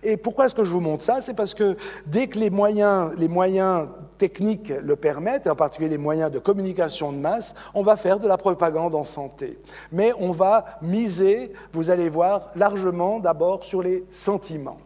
[0.05, 1.19] Et pourquoi est-ce que je vous montre ça?
[1.19, 1.75] C'est parce que
[2.05, 3.89] dès que les moyens,
[4.19, 8.19] techniques le permettent, et en particulier les moyens de communication de masse, on va faire
[8.19, 9.59] de la propagande en santé.
[9.91, 14.77] Mais on va miser, vous allez voir, largement d'abord sur les sentiments.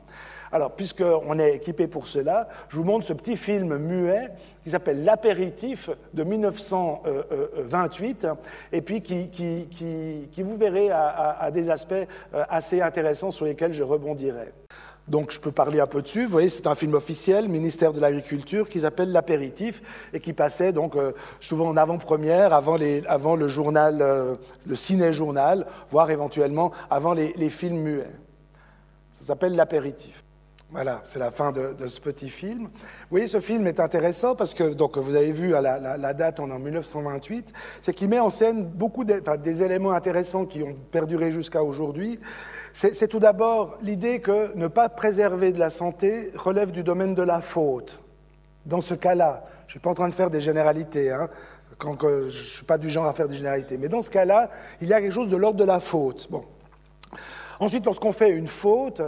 [0.52, 4.32] Alors, puisqu'on est équipé pour cela, je vous montre ce petit film muet
[4.64, 8.28] qui s'appelle L'apéritif de 1928,
[8.72, 14.54] et puis qui, vous verrez, a, des aspects euh, assez intéressants sur lesquels je rebondirai.
[15.10, 16.26] Donc je peux parler un peu dessus.
[16.26, 19.82] Vous voyez, c'est un film officiel, ministère de l'Agriculture, qui s'appelle L'apéritif
[20.14, 24.36] et qui passait donc euh, souvent en avant-première, avant, le journal, euh,
[24.68, 28.12] le ciné-journal, voire éventuellement avant les, films muets.
[29.12, 30.24] Ça s'appelle L'apéritif.
[30.72, 32.66] Voilà, c'est la fin de, ce petit film.
[32.66, 36.40] Vous voyez, ce film est intéressant parce que, donc, vous avez vu à la, date,
[36.40, 40.62] on est en 1928, c'est qu'il met en scène beaucoup de, des éléments intéressants qui
[40.62, 42.20] ont perduré jusqu'à aujourd'hui.
[42.74, 47.24] C'est tout d'abord l'idée que ne pas préserver de la santé relève du domaine de
[47.24, 48.02] la faute.
[48.66, 51.30] Dans ce cas-là, je ne suis pas en train de faire des généralités, hein,
[51.78, 54.50] quand, je ne suis pas du genre à faire des généralités, mais dans ce cas-là,
[54.82, 56.28] il y a quelque chose de l'ordre de la faute.
[56.30, 56.44] Bon.
[57.60, 59.02] Ensuite, lorsqu'on fait une faute,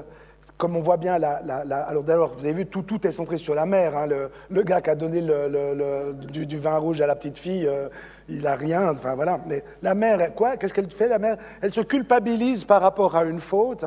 [0.62, 3.66] comme on voit bien, alors d'abord, vous avez vu, tout, tout est centré sur la
[3.66, 3.98] mère.
[3.98, 4.06] Hein.
[4.06, 7.90] le, gars qui a donné du, vin rouge à la petite fille, euh,
[8.30, 8.92] il a rien.
[8.92, 9.40] Enfin voilà.
[9.48, 13.24] Mais la mère, quoi Qu'est-ce qu'elle fait La mère, elle se culpabilise par rapport à
[13.24, 13.86] une faute.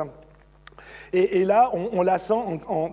[1.16, 2.34] Et, là, on, la sent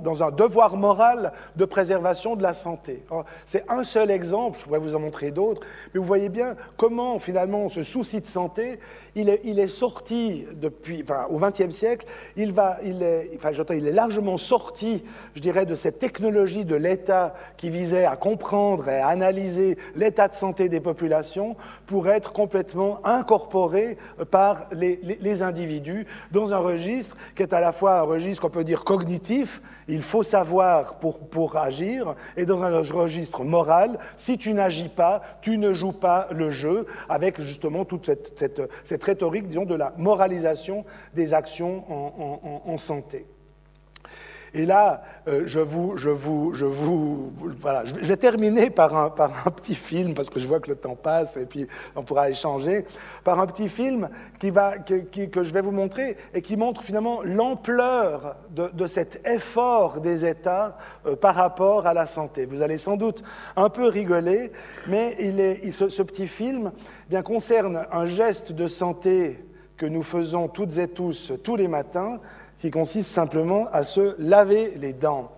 [0.03, 3.03] dans un devoir moral de préservation de la santé.
[3.47, 5.61] C'est un seul exemple, je pourrais vous en montrer d'autres,
[5.91, 8.78] mais vous voyez bien comment finalement ce souci de santé,
[9.15, 12.05] il est, sorti depuis, enfin, au XXe siècle,
[12.38, 15.03] il, va, il, est, enfin, il est largement sorti,
[15.36, 20.28] je dirais, de cette technologie de l'État qui visait à comprendre et à analyser l'état
[20.28, 21.55] de santé des populations
[21.88, 23.97] pour être complètement incorporé
[24.30, 28.84] par les, individus dans un registre qui est à la fois registre, on peut dire,
[28.84, 35.22] cognitif, il faut savoir pour, agir, et dans un registre moral, si tu n'agis pas,
[35.41, 40.86] tu ne joues pas le jeu, avec justement toute cette, rhétorique, disons, de la moralisation
[41.14, 41.84] des actions
[42.66, 43.26] en santé.
[44.53, 49.09] Et là, euh, je, vous, je, vous, je, vous, voilà, je vais terminer par un,
[49.09, 52.03] par un petit film, parce que je vois que le temps passe et puis on
[52.03, 52.85] pourra échanger,
[53.23, 55.03] par un petit film qui va, que,
[55.43, 61.15] je vais vous montrer et qui montre finalement l'ampleur de, cet effort des États euh,
[61.15, 62.45] par rapport à la santé.
[62.45, 63.23] Vous allez sans doute
[63.55, 64.51] un peu rigoler,
[64.87, 69.45] mais il est, ce, petit film eh bien, concerne un geste de santé
[69.77, 72.19] que nous faisons toutes et tous tous les matins,
[72.62, 75.32] qui consiste simplement à se laver les dents.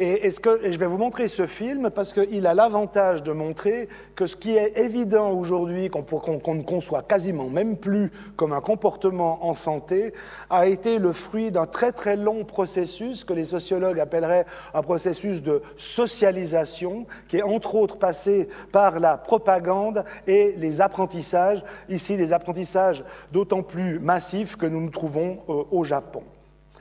[0.00, 4.36] Et, je vais vous montrer ce film parce qu'il a l'avantage de montrer que ce
[4.36, 9.54] qui est évident aujourd'hui, qu'on qu ne conçoit quasiment même plus comme un comportement en
[9.54, 10.12] santé,
[10.50, 15.42] a été le fruit d'un très très long processus que les sociologues appelleraient un processus
[15.42, 22.32] de socialisation, qui est entre autres passé par la propagande et les apprentissages, ici des
[22.32, 23.02] apprentissages
[23.32, 26.22] d'autant plus massifs que nous nous trouvons euh, au Japon.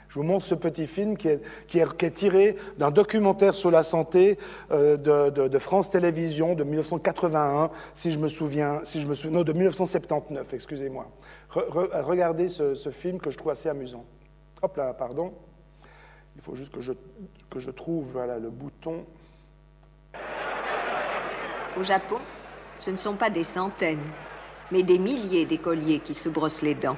[0.09, 4.37] Je vous montre ce petit film qui est, tiré d'un documentaire sur la santé
[4.71, 9.43] euh, de, France Télévisions de 1981, si je me souviens, si je me souviens, non,
[9.43, 11.07] de 1979, excusez-moi.
[11.49, 14.05] Re, re, regardez ce, film que je trouve assez amusant.
[14.61, 15.33] Hop là, pardon.
[16.35, 16.93] Il faut juste que je,
[17.49, 19.05] que je trouve le bouton.
[21.77, 22.19] Au Japon,
[22.77, 24.05] ce ne sont pas des centaines,
[24.71, 26.97] mais des milliers d'écoliers qui se brossent les dents.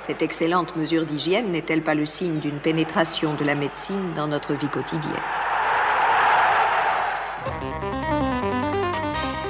[0.00, 4.54] Cette excellente mesure d'hygiène n'est-elle pas le signe d'une pénétration de la médecine dans notre
[4.54, 5.12] vie quotidienne?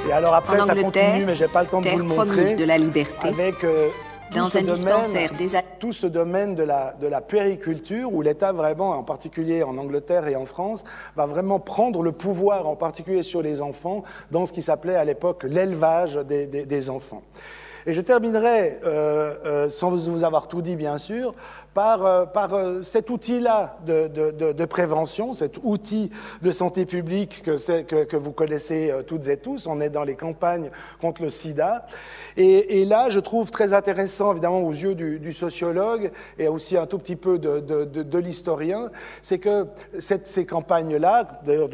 [0.07, 2.55] Et alors après, en ça continue, mais j'ai pas le temps de vous le montrer.
[2.55, 3.29] de la liberté.
[3.29, 3.87] Avec euh,
[4.35, 5.47] dans un dispensaire des...
[5.79, 10.27] tout ce domaine de la, de la puériculture, où l'État vraiment, en particulier en Angleterre
[10.27, 10.83] et en France,
[11.15, 15.05] va vraiment prendre le pouvoir, en particulier sur les enfants, dans ce qui s'appelait à
[15.05, 17.23] l'époque l'élevage des, des, des enfants.
[17.85, 21.33] Et je terminerai, euh, euh, sans vous avoir tout dit bien sûr,
[21.73, 26.11] par, euh, euh, cet outil-là de, prévention, cet outil
[26.41, 29.67] de santé publique que, vous connaissez euh, toutes et tous.
[29.67, 30.69] On est dans les campagnes
[30.99, 31.85] contre le sida.
[32.37, 36.97] Et, là, je trouve très intéressant, évidemment, aux yeux du, sociologue et aussi un tout
[36.97, 38.89] petit peu de, l'historien,
[39.21, 39.67] c'est que
[39.97, 41.69] ces campagnes-là, d'ailleurs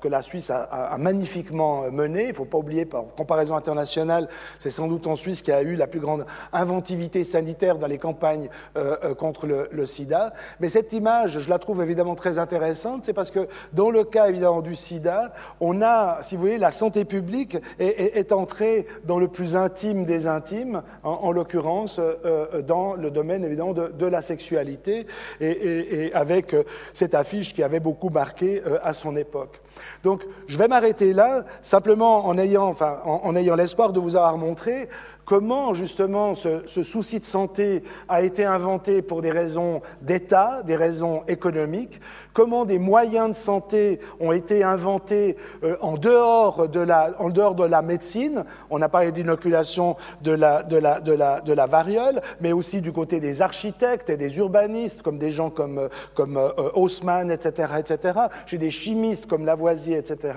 [0.00, 4.28] que la Suisse a, magnifiquement menées, il ne faut pas oublier, par comparaison internationale,
[4.58, 7.98] c'est sans doute en Suisse qui a eu la plus grande inventivité sanitaire dans les
[7.98, 10.32] campagnes euh, contre le, sida.
[10.60, 14.28] Mais cette image, je la trouve évidemment très intéressante, c'est parce que dans le cas
[14.28, 19.28] évidemment du sida, on a, si vous voulez, la santé publique est, entrée dans le
[19.28, 25.06] plus intime des intimes, en, en l'occurrence euh, dans le domaine évidemment de, la sexualité,
[25.40, 26.62] et, avec euh,
[26.92, 29.60] cette affiche qui avait beaucoup marqué euh, à son époque.
[30.04, 32.74] Donc, je vais m'arrêter là, simplement en ayant,
[33.04, 34.88] en ayant l'espoir de vous avoir montré
[35.24, 41.22] comment justement ce, souci de santé a été inventé pour des raisons d'État, des raisons
[41.28, 42.00] économiques,
[42.32, 48.44] comment des moyens de santé ont été inventés euh, en, dehors de la, en médecine?
[48.70, 54.38] On a parlé d'inoculation de la, variole, mais aussi du côté des architectes et des
[54.38, 58.20] urbanistes, comme des gens comme, comme euh, Haussmann, etc., etc.
[58.46, 60.34] J'ai des chimistes comme Lavoisier, etc.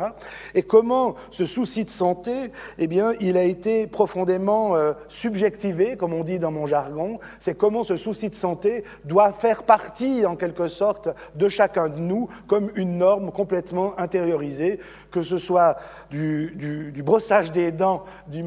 [0.53, 6.13] Et comment ce souci de santé, eh bien, il a été profondément euh, subjectivé, comme
[6.13, 7.19] on dit dans mon jargon.
[7.39, 11.97] C'est comment ce souci de santé doit faire partie, en quelque sorte, de chacun de
[11.97, 14.79] nous comme une norme complètement intériorisée,
[15.11, 15.77] que ce soit
[16.09, 18.43] du, brossage des dents du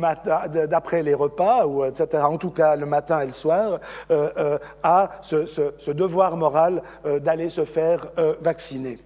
[0.68, 4.58] d'après les repas, ou etc., en tout cas le matin et le soir, euh, euh,
[4.82, 8.06] à ce, devoir moral euh, d'aller se faire
[8.40, 8.98] vacciner.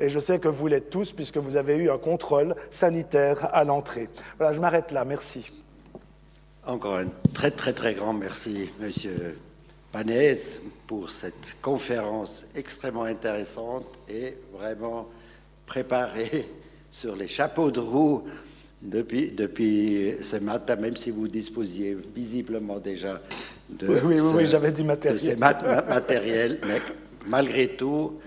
[0.00, 3.64] Et je sais que vous l'êtes tous, puisque vous avez eu un contrôle sanitaire à
[3.64, 4.08] l'entrée.
[4.38, 5.04] Voilà, je m'arrête là.
[5.04, 5.64] Merci.
[6.68, 9.38] Encore un très très très grand merci, Monsieur
[9.90, 15.08] Panès, pour cette conférence extrêmement intéressante et vraiment
[15.64, 16.46] préparée
[16.90, 18.24] sur les chapeaux de roue
[18.82, 23.22] depuis, depuis ce matin, même si vous disposiez visiblement déjà
[23.70, 25.18] de oui, oui, ce, oui, j'avais du matériel.
[25.18, 26.82] ces mat matériels, mais
[27.28, 28.18] malgré tout,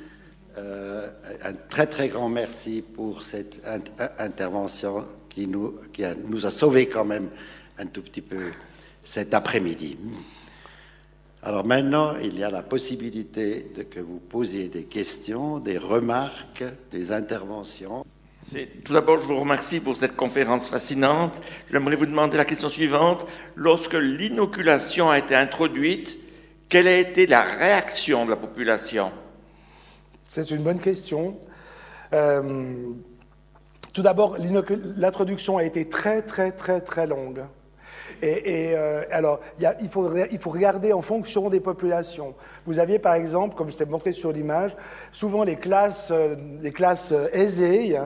[0.57, 1.07] euh,
[1.43, 3.81] un très très grand merci pour cette in
[4.17, 7.29] intervention qui nous, qui a, nous a sauvés quand même
[7.77, 8.51] un tout petit peu
[9.03, 9.97] cet après-midi.
[11.43, 16.63] Alors maintenant, il y a la possibilité de que vous posiez des questions, des remarques,
[16.91, 18.05] des interventions.
[18.83, 21.41] Tout d'abord, je vous remercie pour cette conférence fascinante.
[21.71, 23.25] J'aimerais vous demander la question suivante.
[23.55, 26.19] Lorsque l'inoculation a été introduite,
[26.69, 29.11] quelle a été la réaction de la population?
[30.23, 31.39] C'est une bonne question.
[32.13, 32.93] Euh,
[33.93, 34.37] tout d'abord,
[34.97, 37.43] l'introduction a été très, très, très, très longue.
[38.21, 40.07] Et, euh, alors, il, faut,
[40.51, 42.35] regarder en fonction des populations.
[42.65, 44.75] Vous aviez par exemple, comme je t'ai montré sur l'image,
[45.11, 46.35] souvent les classes, euh,
[46.71, 47.97] classes aisées,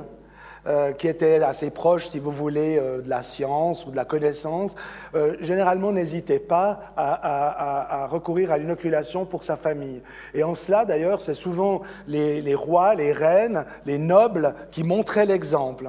[0.68, 4.04] euh, qui étaient assez proches, si vous voulez, euh, de la science ou de la
[4.04, 4.74] connaissance,
[5.14, 10.02] euh, généralement n'hésitaient pas à, recourir à l'inoculation pour sa famille.
[10.34, 15.28] Et en cela, d'ailleurs, c'est souvent les, les, rois, les reines, les nobles qui montraient
[15.28, 15.88] l'exemple.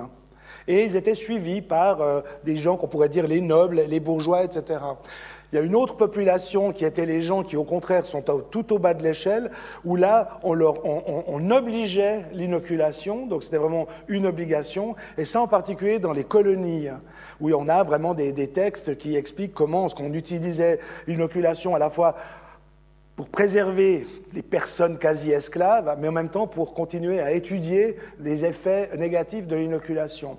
[0.69, 1.99] Et ils étaient suivis par
[2.45, 4.81] des gens qu'on pourrait dire les nobles, les bourgeois, etc.
[5.53, 8.73] Il y a une autre population qui était les gens qui, au contraire, sont tout
[8.73, 9.51] au bas de l'échelle,
[9.85, 15.47] où là, on, leur, on, obligeait l'inoculation, donc c'était vraiment une obligation, et ça en
[15.47, 16.89] particulier dans les colonies,
[17.41, 21.79] où on a vraiment des, des textes qui expliquent comment est-ce qu'on utilisait l'inoculation à
[21.79, 22.17] la fois
[23.17, 28.45] pour préserver les personnes quasi esclaves, mais en même temps pour continuer à étudier les
[28.45, 30.37] effets négatifs de l'inoculation.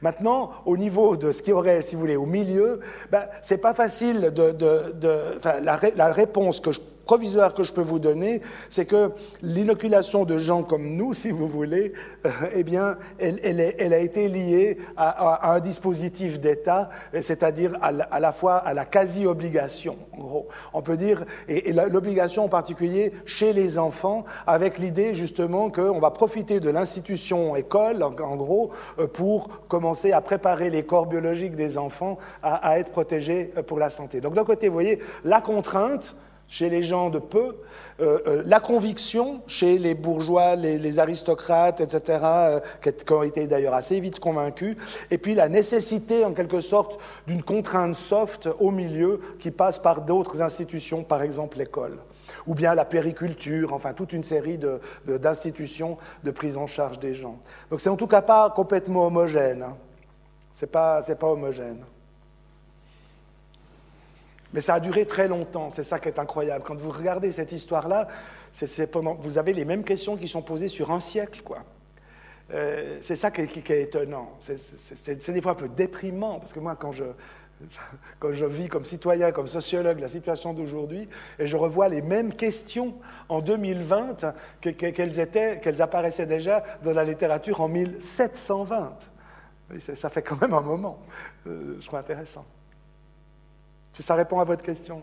[0.00, 3.74] Maintenant, au niveau de ce qui aurait, si vous voulez, au milieu, ben, c'est pas
[3.74, 5.18] facile de, de, de
[5.62, 6.80] la, la, réponse que je
[7.10, 9.10] provisoire que je peux vous donner, c'est que
[9.42, 11.92] l'inoculation de gens comme nous, si vous voulez,
[12.24, 16.88] euh, eh bien, elle, a été liée à, un dispositif d'État,
[17.20, 20.46] c'est-à-dire à, la fois à la quasi-obligation, en gros.
[20.72, 26.12] On peut dire, et, l'obligation en particulier chez les enfants, avec l'idée justement qu'on va
[26.12, 31.56] profiter de l'institution école, en, en, gros, euh, pour commencer à préparer les corps biologiques
[31.56, 34.20] des enfants à, à être protégés euh, pour la santé.
[34.20, 36.14] Donc d'un côté, vous voyez, la contrainte,
[36.50, 37.56] chez les gens de peu,
[38.00, 43.74] euh, euh, la conviction chez les bourgeois, les, aristocrates, etc., euh, qui ont été d'ailleurs
[43.74, 44.76] assez vite convaincus,
[45.12, 46.98] et puis la nécessité, en quelque sorte,
[47.28, 51.98] d'une contrainte soft au milieu qui passe par d'autres institutions, par exemple l'école,
[52.48, 54.58] ou bien la périculture, enfin toute une série
[55.06, 57.38] d'institutions de, de, prise en charge des gens.
[57.70, 59.62] Donc c'est en tout cas pas complètement homogène.
[59.62, 59.76] Hein.
[60.50, 61.84] C'est pas, pas homogène.
[64.52, 66.64] Mais ça a duré très longtemps, c'est ça qui est incroyable.
[66.66, 68.08] Quand vous regardez cette histoire-là,
[69.20, 71.42] vous avez les mêmes questions qui sont posées sur un siècle.
[72.52, 74.32] Euh, c'est ça qui, est étonnant.
[74.40, 76.92] C'est des fois un peu déprimant, parce que moi, quand
[78.32, 82.94] je, vis comme citoyen, comme sociologue, la situation d'aujourd'hui, et je revois les mêmes questions
[83.28, 84.24] en 2020
[84.60, 89.10] qu'elles qu'elles apparaissaient déjà dans la littérature en 1720.
[89.78, 90.98] Ça fait quand même un moment.
[91.46, 92.44] Euh, je trouve intéressant.
[94.00, 95.02] Ça répond à votre question.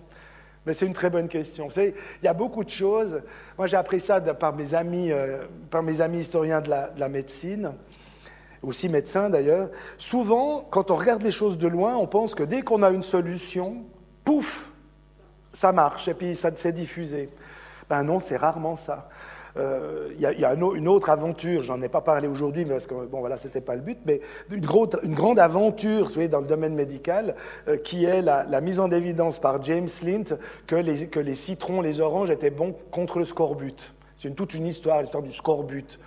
[0.65, 1.69] Mais c'est une très bonne question.
[1.77, 1.93] Il
[2.23, 3.21] y a beaucoup de choses.
[3.57, 7.73] Moi, j'ai appris ça par mes amis, euh, par mes amis historiens de la médecine,
[8.61, 9.69] aussi médecins d'ailleurs.
[9.97, 13.03] Souvent, quand on regarde les choses de loin, on pense que dès qu'on a une
[13.03, 13.85] solution,
[14.23, 14.71] pouf,
[15.53, 17.29] ça marche et puis ça s'est diffusé.
[17.89, 19.09] Ben non, c'est rarement ça.
[19.57, 23.19] Euh, il y a, une autre aventure, j'en ai pas parlé aujourd'hui, parce que bon,
[23.19, 24.19] voilà, c'était pas le but, mais
[24.51, 27.35] une, grande aventure, vous voyez, dans le domaine médical,
[27.67, 30.37] euh, qui est la, mise en évidence par James Lint
[30.67, 33.93] que les, citrons, les oranges étaient bons contre le scorbut.
[34.15, 35.99] C'est toute une histoire, l'histoire du scorbut.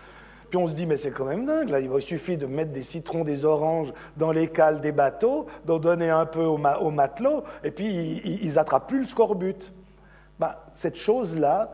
[0.50, 2.82] Puis on se dit, mais c'est quand même dingue, là, il suffit de mettre des
[2.82, 7.70] citrons, des oranges dans les cales des bateaux, d'en donner un peu aux, matelots, et
[7.70, 9.72] puis ils, ils attrapent plus le scorbut.
[10.40, 11.70] Bah, cette chose-là,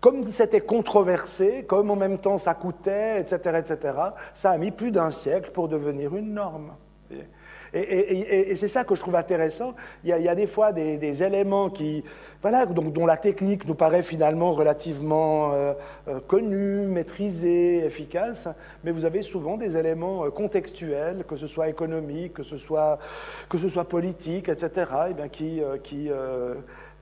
[0.00, 3.94] comme c'était controversé, comme en même temps ça coûtait, etc., etc.,
[4.34, 6.72] ça a mis plus d'un siècle pour devenir une norme.
[7.74, 9.74] Et, c'est ça que je trouve intéressant.
[10.04, 12.04] Il y a, des fois des, éléments qui,
[12.40, 15.74] voilà, donc, dont la technique nous paraît finalement relativement euh,
[16.08, 18.48] euh, connue, maîtrisée, efficace,
[18.84, 22.98] mais vous avez souvent des éléments euh, contextuels, que ce soit économique, que ce soit,
[23.48, 26.08] que ce soit politique, etc., et bien qui, qui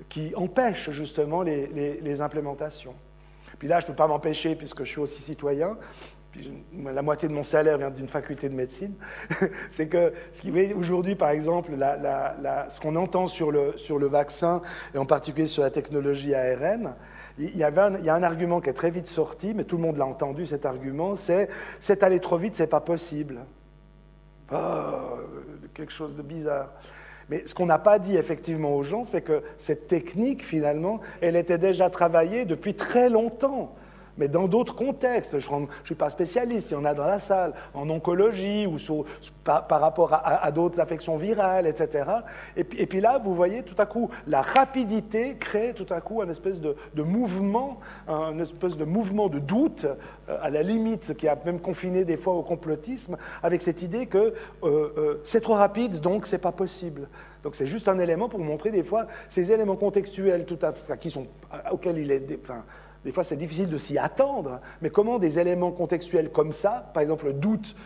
[0.09, 2.95] qui empêchent justement les, implémentations.
[3.59, 5.77] Puis là, je ne peux pas m'empêcher, puisque je suis aussi citoyen,
[6.75, 8.95] la moitié de mon salaire vient d'une faculté de médecine,
[9.71, 14.61] c'est que ce qui aujourd'hui, par exemple, ce qu'on entend sur le, sur le vaccin,
[14.95, 16.95] et en particulier sur la technologie ARN,
[17.39, 19.65] il y, avait un, il y a un argument qui est très vite sorti, mais
[19.65, 21.49] tout le monde l'a entendu, cet argument, c'est
[21.81, 23.41] «c'est aller trop vite, c'est pas possible
[24.53, 25.19] oh,
[25.75, 26.71] quelque chose de bizarre.
[27.31, 31.37] Mais ce qu'on n'a pas dit effectivement aux gens, c'est que cette technique, finalement, elle
[31.37, 33.75] était déjà travaillée depuis très longtemps
[34.19, 35.39] mais dans d'autres contextes.
[35.39, 38.77] Je ne suis pas spécialiste, il y en a dans la salle, en oncologie ou
[39.45, 42.05] par, rapport à, d'autres affections virales, etc.
[42.57, 46.29] Et puis, là, vous voyez, tout à coup, la rapidité crée tout à coup un
[46.29, 49.87] espèce de, mouvement, un espèce de mouvement de doute,
[50.29, 54.07] euh, à la limite, qui a même confiné des fois au complotisme, avec cette idée
[54.07, 57.09] que euh, euh, c'est trop rapide, donc c'est pas possible.
[57.43, 60.59] Donc c'est juste un élément pour montrer des fois ces éléments contextuels tout
[61.71, 62.41] auxquels il est...
[63.05, 67.03] des fois, c'est difficile de s'y attendre, mais comment des éléments contextuels comme ça, par
[67.03, 67.77] exemple le doute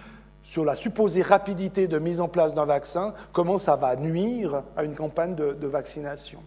[0.44, 4.84] sur la supposée rapidité de mise en place d'un vaccin, comment ça va nuire à
[4.84, 6.40] une campagne de, vaccination?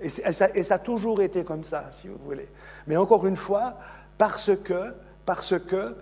[0.00, 2.48] Et ça, a toujours été comme ça, si vous voulez.
[2.86, 3.74] Mais encore une fois,
[4.18, 4.94] parce que,
[5.26, 5.94] parce que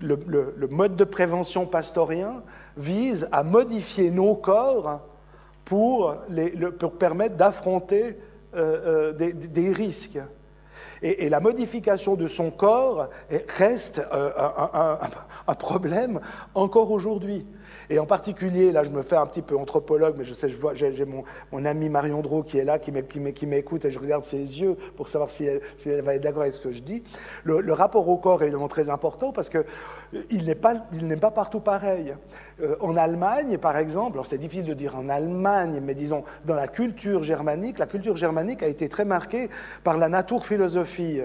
[0.00, 2.42] le, mode de prévention pastorien
[2.76, 5.00] vise à modifier nos corps
[5.66, 6.16] pour,
[6.98, 8.16] permettre d'affronter
[8.54, 10.18] euh, euh, des risques.
[11.02, 13.08] Et, la modification de son corps
[13.56, 14.30] reste euh,
[15.46, 16.20] un, problème
[16.54, 17.46] encore aujourd'hui.
[17.90, 21.04] Et en particulier, là je me fais un petit peu anthropologue, mais je sais, j'ai
[21.04, 24.76] mon, mon, ami Marion Drault qui est là, qui m'écoute, et je regarde ses yeux
[24.96, 27.02] pour savoir si elle, va être d'accord avec ce que je dis.
[27.44, 29.50] Le, rapport au corps est évidemment très important parce
[30.12, 30.74] qu'il n'est pas,
[31.20, 32.14] pas partout pareil.
[32.60, 36.54] Euh, en Allemagne, par exemple, alors c'est difficile de dire en Allemagne, mais disons dans
[36.54, 39.48] la culture germanique, la culture germanique a été très marquée
[39.84, 41.20] par la naturphilosophie.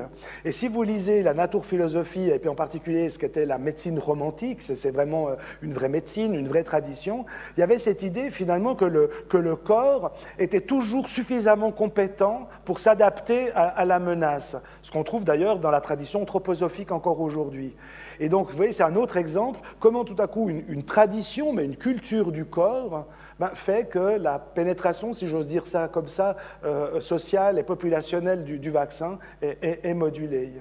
[0.45, 4.61] Et si vous lisez la naturphilosophie, et puis en particulier ce qu'était la médecine romantique,
[4.61, 8.75] c'est vraiment euh, une vraie médecine, une vraie tradition, il y avait cette idée finalement
[8.75, 14.91] que le, que le corps était toujours suffisamment compétent pour s'adapter à, la menace, ce
[14.91, 17.75] qu'on trouve d'ailleurs dans la tradition anthroposophique encore aujourd'hui.
[18.19, 21.65] Et donc, vous voyez, c'est un autre exemple, comment tout à coup une, tradition, mais
[21.65, 23.05] une culture du corps,
[23.39, 26.35] ben, fait que la pénétration, si j'ose dire ça comme ça,
[26.65, 30.53] euh, sociale et populationnelle du, vaccin est, modulée.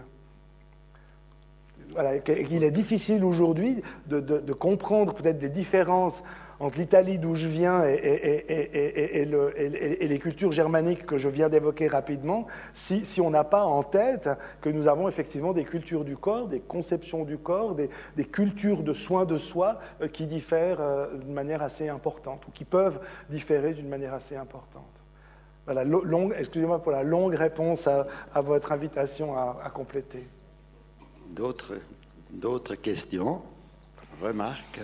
[1.93, 2.17] Voilà,
[2.51, 6.23] il est difficile aujourd'hui de, comprendre peut-être des différences
[6.61, 13.21] entre l'Italie d'où je viens et, les cultures germaniques que je viens d'évoquer rapidement, si,
[13.21, 14.31] on n'a pas en tête
[14.61, 17.89] que nous avons effectivement des cultures du corps, des conceptions du corps, des,
[18.25, 22.65] cultures de soins de soi euh, qui diffèrent euh, d'une manière assez importante ou qui
[22.65, 23.01] peuvent
[23.31, 25.05] différer d'une manière assez importante.
[25.65, 25.85] Voilà,
[26.39, 28.05] excusez-moi pour la longue réponse à,
[28.41, 30.25] votre invitation à, compléter.
[32.31, 33.43] D'autres questions,
[34.23, 34.81] remarques?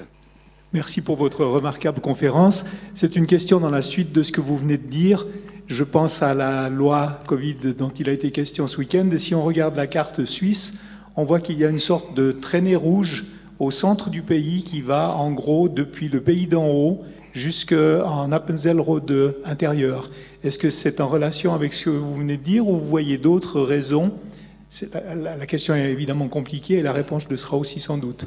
[0.74, 2.65] Merci pour votre remarquable conférence.
[2.94, 5.27] C'est une question dans la suite de ce que vous venez de dire.
[5.66, 9.07] Je pense à la loi Covid dont il a été question ce week-end.
[9.12, 10.73] Et si on regarde la carte suisse,
[11.15, 13.27] on voit qu'il y a une sorte de traînée rouge
[13.59, 17.03] au centre du pays qui va en gros depuis le pays d'en haut
[17.35, 20.11] jusqu'en Appenzell-Rode intérieur.
[20.43, 23.19] Est-ce que c'est en relation avec ce que vous venez de dire ou vous voyez
[23.19, 24.11] d'autres raisons?
[25.05, 28.27] La question est évidemment compliquée et la réponse le sera aussi sans doute.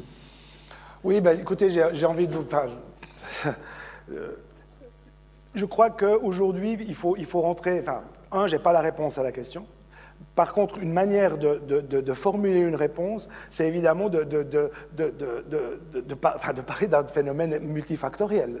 [1.06, 2.42] Oui, ben, écoutez, j'ai envie de vous...
[2.42, 2.64] Enfin,
[5.54, 7.78] je, crois qu'aujourd'hui, il faut, il faut rentrer...
[7.78, 8.00] Enfin,
[8.32, 9.66] un, je n'ai pas la réponse à la question.
[10.34, 16.14] Par contre, une manière de, de, formuler une réponse, c'est évidemment de, de,
[16.62, 18.58] parler d'un phénomène multifactoriel.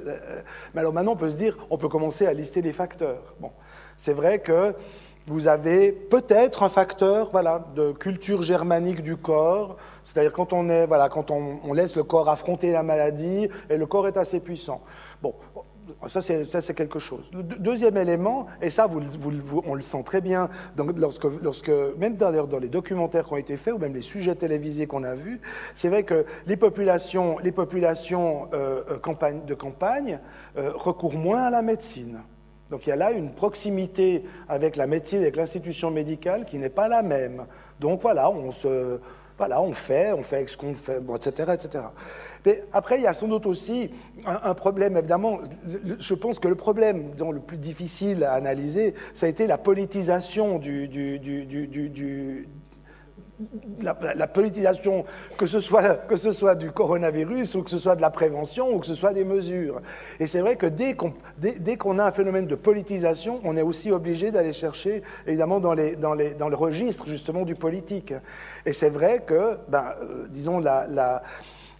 [0.72, 3.34] Mais alors maintenant, on peut se dire, on peut commencer à lister les facteurs.
[3.40, 3.50] Bon,
[3.96, 4.72] c'est vrai que
[5.26, 9.76] vous avez peut-être un facteur voilà, de culture germanique du corps,
[10.06, 13.86] c'est-à-dire quand on, est, voilà, quand on, laisse le corps affronter la maladie, et le
[13.86, 14.80] corps est assez puissant.
[15.20, 15.34] Bon,
[16.06, 17.28] ça c'est quelque chose.
[17.32, 18.88] Le deuxième élément, et ça
[19.66, 23.36] on le sent très bien, donc, lorsque, lorsque, même d'ailleurs dans les documentaires qui ont
[23.36, 25.40] été faits, ou même les sujets télévisés qu'on a vus,
[25.74, 30.20] c'est vrai que les populations, les populations euh, euh, de campagne
[30.56, 32.20] euh, recourent moins à la médecine.
[32.70, 36.68] Donc il y a là une proximité avec la médecine, avec l'institution médicale qui n'est
[36.68, 37.46] pas la même.
[37.80, 38.98] Donc voilà, on se,
[39.38, 41.84] voilà, on fait, on fait ce qu'on fait, etc., etc.
[42.46, 43.90] Mais après, il y a sans doute aussi
[44.24, 45.40] un, problème, évidemment.
[45.98, 50.58] Je pense que le problème le plus difficile à analyser, ça a été la politisation
[50.58, 50.88] du,
[53.80, 55.04] la, politisation,
[55.36, 58.74] que ce, soit, que ce soit du coronavirus ou que ce soit de la prévention
[58.74, 59.80] ou que ce soit des mesures.
[60.20, 63.62] Et c'est vrai que dès qu'on dès, qu'on a un phénomène de politisation, on est
[63.62, 68.14] aussi obligé d'aller chercher, évidemment, dans, les, dans, les, dans le registre justement du politique.
[68.64, 71.22] Et c'est vrai que, ben, euh, disons, la, la,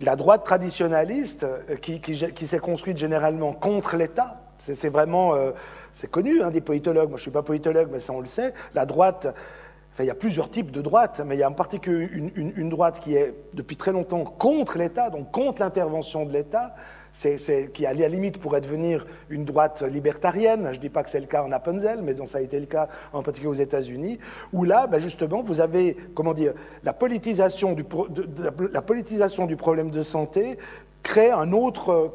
[0.03, 5.53] la, droite traditionnaliste, euh, qui, qui, qui s'est construite généralement contre l'État, c'est vraiment, euh,
[5.93, 8.27] c'est connu hein, des politologues, moi je ne suis pas politologue, mais ça on le
[8.27, 9.29] sait, la droite
[10.05, 13.01] il y a plusieurs types de droite, mais il y a en particulier une, droite
[13.01, 16.75] qui est depuis très longtemps contre l'État, donc contre l'intervention de l'État.
[17.13, 20.69] c'est, qui à la limite pourrait devenir une droite libertarienne.
[20.71, 22.61] Je ne dis pas que c'est le cas en Appenzell, mais dont ça a été
[22.61, 24.19] le cas en particulier aux États-Unis,
[24.53, 26.53] où là, ben justement, vous avez, comment dire,
[26.85, 27.85] la politisation du,
[29.57, 30.59] problème de santé
[31.03, 32.11] crée un autre,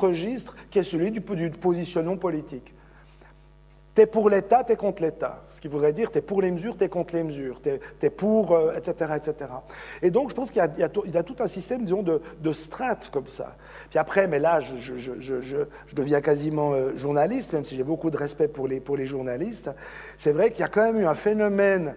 [0.00, 2.74] registre qui est celui du positionnement politique.
[3.94, 5.44] T'es pour l'État, t'es contre l'État.
[5.46, 7.60] Ce qui voudrait dire, t'es pour les mesures, t'es contre les mesures.
[7.60, 9.50] T'es es pour, etc., euh, etc.
[10.02, 13.10] Et donc, je pense qu'il y, y, a tout un système, disons, de, de strates
[13.12, 13.56] comme ça.
[13.90, 17.84] Puis après, mais là, je, je, je, je deviens quasiment euh, journaliste, même si j'ai
[17.84, 19.70] beaucoup de respect pour les, pour les journalistes.
[20.16, 21.94] C'est vrai qu'il y a quand même eu un phénomène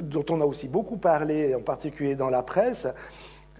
[0.00, 2.88] dont on a aussi beaucoup parlé, en particulier dans la presse,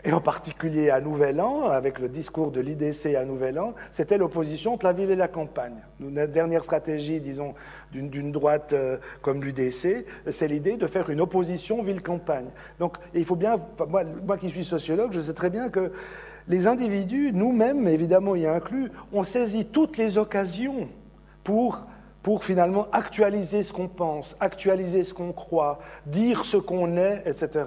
[0.05, 4.18] et en particulier à Nouvel An, avec le discours de l'IDC à Nouvel An, c'était
[4.18, 5.82] l'opposition entre la ville et la campagne.
[6.01, 7.55] Notre dernière stratégie, disons,
[7.93, 12.47] d'une droite euh, comme l'UDC, c'est l'idée de faire une opposition ville-campagne.
[12.78, 13.56] Donc, il faut bien,
[13.89, 15.93] moi, moi qui suis sociologue, je sais très bien que
[16.48, 20.89] les individus, nous-mêmes, évidemment y inclus, on saisit toutes les occasions
[21.43, 21.82] pour
[22.27, 27.66] pour finalement actualiser ce qu'on pense, actualiser ce qu'on croit, dire ce qu'on est, etc.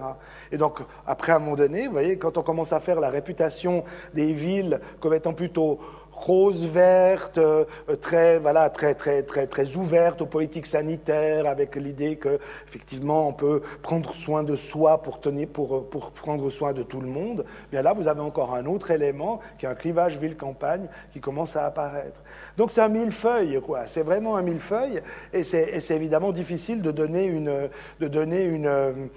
[0.51, 3.09] Et donc, après, à un moment donné, vous voyez, quand on commence à faire la
[3.09, 5.79] réputation des villes comme étant plutôt
[6.19, 7.65] rose verte, euh,
[8.01, 13.33] très voilà très très très très ouverte aux politiques sanitaires, avec l'idée que effectivement on
[13.33, 17.45] peut prendre soin de soi pour tenir pour pour prendre soin de tout le monde.
[17.71, 21.55] Bien là, vous avez encore un autre élément qui est un clivage ville-campagne qui commence
[21.55, 22.21] à apparaître.
[22.57, 23.85] Donc c'est un millefeuille quoi.
[23.85, 25.01] C'est vraiment un millefeuille
[25.33, 27.69] et c'est évidemment difficile de donner une
[27.99, 29.09] de donner une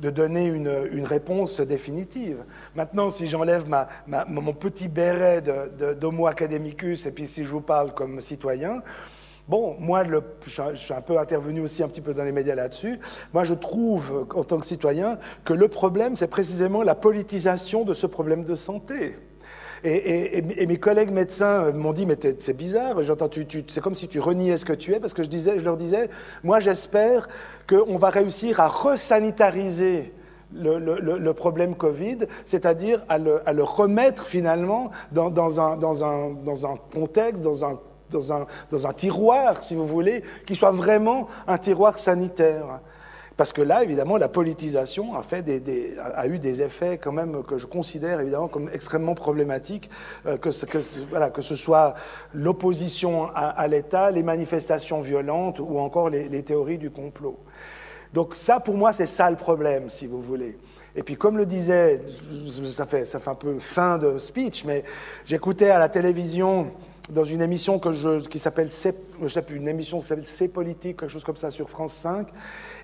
[0.00, 2.44] de donner une, réponse définitive.
[2.74, 3.64] Maintenant, si j'enlève
[4.06, 5.42] mon petit béret
[6.00, 8.82] d'homo academicus et puis si je vous parle comme citoyen,
[9.48, 12.54] bon, moi, le, je suis un peu intervenu aussi un petit peu dans les médias
[12.54, 12.98] là-dessus,
[13.32, 17.92] moi je trouve, en tant que citoyen, que le problème, c'est précisément la politisation de
[17.92, 19.16] ce problème de santé.
[19.84, 23.28] Et, mes collègues médecins m'ont dit, mais c'est bizarre, j'entends,
[23.68, 25.76] c'est comme si tu reniais ce que tu es, parce que je, disais, je leur
[25.76, 26.08] disais,
[26.42, 27.28] moi j'espère
[27.68, 30.14] qu'on va réussir à resanitariser
[30.54, 37.66] le, le, problème Covid, c'est-à-dire à le, remettre finalement dans, un, contexte, dans
[38.86, 42.80] un tiroir, si vous voulez, qui soit vraiment un tiroir sanitaire.
[43.36, 45.44] Parce que là, évidemment, la politisation a, fait
[45.98, 49.90] a eu des effets quand même que je considère évidemment comme extrêmement problématiques,
[50.26, 51.94] euh, que, ce soit
[52.32, 57.38] l'opposition à, à l'État, les manifestations violentes ou encore les, les, théories du complot.
[58.12, 60.56] Donc ça, pour moi, c'est ça le problème, si vous voulez.
[60.94, 62.00] Et puis, comme le disait,
[62.70, 64.84] ça fait, ça fait un peu fin de speech, mais
[65.24, 66.70] j'écoutais à la télévision
[67.10, 68.70] dans une émission que je, qui s'appelle
[69.46, 72.28] plus, une émission qui s'appelle C'est politique, quelque chose comme ça sur France 5.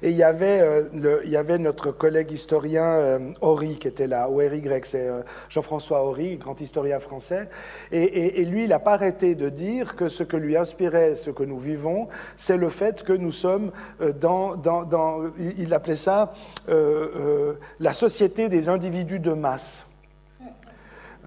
[0.02, 4.06] Et il y avait, euh, il y avait notre collègue historien euh, Horry qui était
[4.06, 7.48] là, ORY, c'est euh, Jean-François Horry, grand historien français.
[7.92, 11.14] Et, et, et lui, il n'a pas arrêté de dire que ce que lui inspirait
[11.14, 15.72] ce que nous vivons, c'est le fait que nous sommes euh, dans, dans, dans il
[15.74, 16.32] appelait ça
[16.68, 19.86] euh, la société des individus de masse.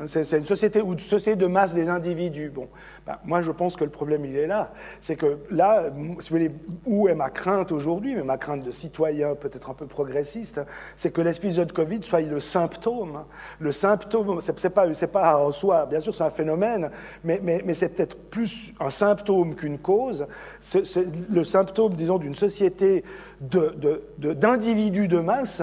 [0.07, 2.49] C'est une société ou une société de masse des individus.
[2.49, 2.67] Bon,
[3.05, 4.71] ben, moi je pense que le problème il est là.
[5.01, 5.91] C'est que là,
[6.85, 10.61] où est ma crainte aujourd'hui, ma crainte de citoyen peut-être un peu progressiste,
[10.95, 13.23] c'est que l'épisode Covid soit le symptôme.
[13.59, 16.89] Le symptôme, c'est pas, pas en soi, bien sûr c'est un phénomène,
[17.23, 20.25] mais, c'est peut-être plus un symptôme qu'une cause.
[20.59, 20.83] C'est
[21.31, 23.03] le symptôme, disons, d'une société
[23.41, 25.61] d'individus de masse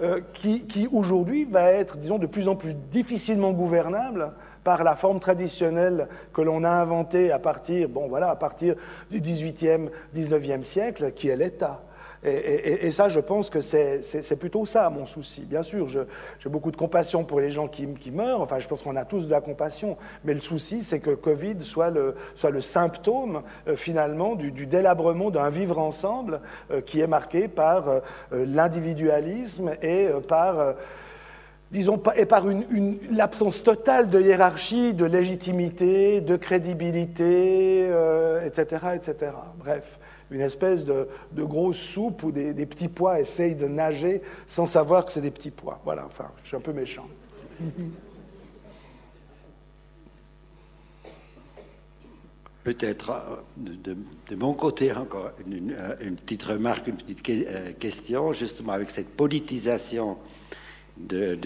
[0.00, 4.32] euh, qui, aujourd'hui va être, disons, de plus en plus difficilement gouvernable
[4.64, 8.76] par la forme traditionnelle que l'on a inventée à partir, bon voilà, à partir
[9.10, 11.82] du XVIIIe, XIXe siècle, qui est l'État.
[12.24, 15.40] Et, ça, je pense que c'est plutôt ça mon souci.
[15.42, 18.94] Bien sûr, j'ai beaucoup de compassion pour les gens qui, meurent, enfin je pense qu'on
[18.94, 22.60] a tous de la compassion, mais le souci, c'est que Covid soit le, soit le
[22.60, 26.40] symptôme euh, finalement du, délabrement d'un vivre ensemble
[26.70, 28.00] euh, qui est marqué par euh,
[28.30, 30.74] l'individualisme et par
[31.72, 37.90] disons, et par une, l'absence totale de hiérarchie, de légitimité, de crédibilité,
[38.46, 39.32] etc., etc.
[39.58, 39.98] Bref,
[40.32, 45.12] une espèce de, grosse soupe où des, petits pois essayent de nager sans savoir que
[45.12, 45.80] c'est des petits pois.
[45.84, 47.06] Voilà, enfin, je suis un peu méchant.
[52.64, 58.72] Peut-être euh, de, mon côté encore une, une, petite remarque, une petite euh, question, justement
[58.72, 60.16] avec cette politisation
[60.96, 61.36] de,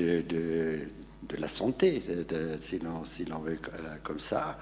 [1.38, 2.02] la santé,
[2.58, 4.58] si l'on veut euh, comme ça,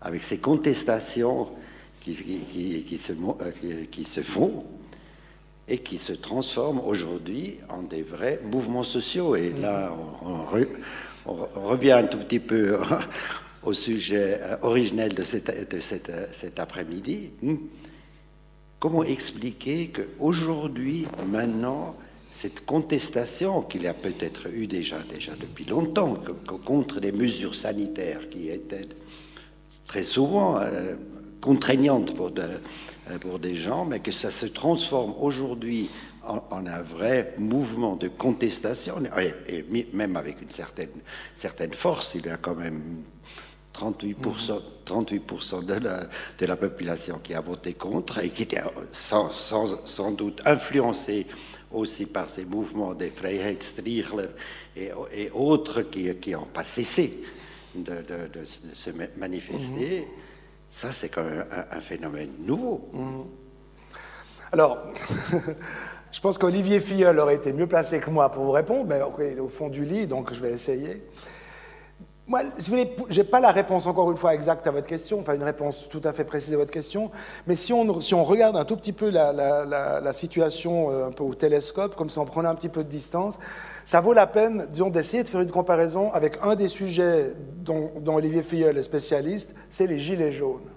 [0.00, 1.48] avec ces contestations
[2.08, 4.64] euh, qui, se font
[5.68, 9.36] et qui se transforment aujourd'hui en des vrais mouvements sociaux.
[9.36, 9.94] Et là,
[10.24, 10.44] on,
[11.26, 12.78] revient un tout petit peu
[13.62, 17.30] au sujet originel de, cet après-midi.
[17.42, 17.56] Hmm.
[18.78, 21.94] Comment expliquer qu'aujourd'hui, maintenant,
[22.30, 26.16] cette contestation qu'il y a peut-être eu déjà, déjà depuis longtemps
[26.64, 28.88] contre les mesures sanitaires qui étaient
[29.86, 30.94] très souvent euh,
[31.40, 35.90] contraignantes pour, euh, pour des gens, mais que ça se transforme aujourd'hui
[36.26, 38.96] en, un vrai mouvement de contestation,
[39.48, 43.02] et, même avec une certaine, force, il y a quand même
[43.74, 45.22] 38%, 38
[46.38, 48.62] de, la, population qui a voté contre et qui était
[48.92, 51.26] sans, doute influencé
[51.72, 54.28] aussi par ces mouvements des Freiheitsstrichler
[54.76, 57.22] et, et autres qui n'ont pas cessé
[57.74, 58.04] de,
[58.74, 60.06] se manifester.
[60.70, 62.88] Ça, c'est quand même un, phénomène nouveau.
[62.92, 63.24] Mhm.
[64.52, 64.78] Alors,
[66.12, 69.38] je pense qu'Olivier Filleul aurait été mieux placé que moi pour vous répondre, mais il
[69.38, 71.04] est au fond du lit, donc je vais essayer.
[72.28, 75.42] Moi, je n'ai pas la réponse, encore une fois, exacte à votre question, enfin une
[75.42, 77.10] réponse tout à fait précise à votre question,
[77.48, 81.96] mais si on, si on regarde un tout petit peu la, situation euh, au télescope,
[81.96, 83.40] comme ça on prenait un petit peu de distance,
[83.90, 87.90] ça vaut la peine, disons, d'essayer de faire une comparaison avec un des sujets dont,
[88.06, 90.70] Olivier Filleul est spécialiste, c'est les gilets jaunes.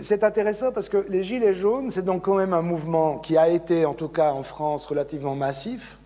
[0.00, 3.50] C'est intéressant parce que les gilets jaunes, c'est donc quand même un mouvement qui a
[3.50, 5.98] été, en tout cas en France, relativement massif,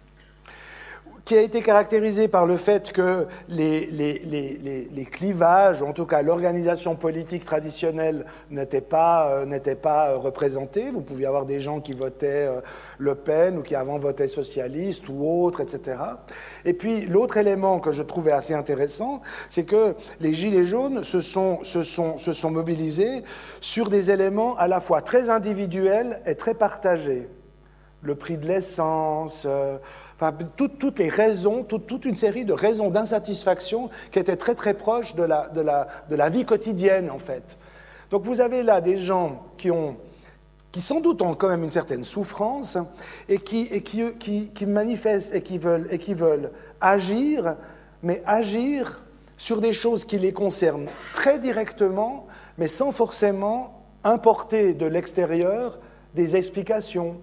[1.30, 6.04] qui a été caractérisé par le fait que les, les, les, les clivages, en tout
[6.04, 10.90] cas l'organisation politique traditionnelle, n'était pas, euh, pas euh, représentée.
[10.90, 12.60] Vous pouviez avoir des gens qui votaient euh,
[12.98, 15.98] Le Pen ou qui avant votaient socialiste ou autre, etc.
[16.64, 21.20] Et puis l'autre élément que je trouvais assez intéressant, c'est que les Gilets jaunes se
[21.20, 23.22] sont, se, sont, se sont mobilisés
[23.60, 27.28] sur des éléments à la fois très individuels et très partagés.
[28.02, 29.46] Le prix de l'essence,
[30.56, 35.22] toutes les raisons, toute, une série de raisons d'insatisfaction qui étaient très très proches de
[35.24, 37.58] la, vie quotidienne en fait.
[38.10, 39.96] Donc vous avez là des gens qui ont
[40.72, 42.78] qui sans doute ont quand même une certaine souffrance
[43.28, 43.68] et qui,
[44.66, 47.56] manifestent et et qui veulent agir,
[48.04, 49.02] mais agir
[49.36, 52.26] sur des choses qui les concernent très directement,
[52.56, 55.80] mais sans forcément importer de l'extérieur
[56.14, 57.16] des explications,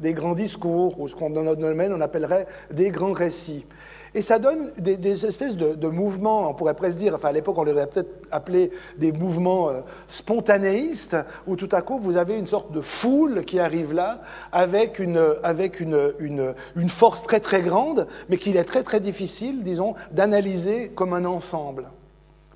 [0.00, 3.66] des grands discours, ou ce qu'on dans notre domaine on appellerait des grands récits.
[4.12, 7.62] Et ça donne des, espèces de, mouvements, on pourrait presque dire, enfin à l'époque on
[7.62, 11.16] les aurait peut-être appelés des mouvements euh, spontanéistes,
[11.46, 14.20] où tout à coup vous avez une sorte de foule qui arrive là
[14.50, 18.98] avec, une, avec une, une, une force très très grande, mais qu'il est très très
[18.98, 21.90] difficile, disons, d'analyser comme un ensemble,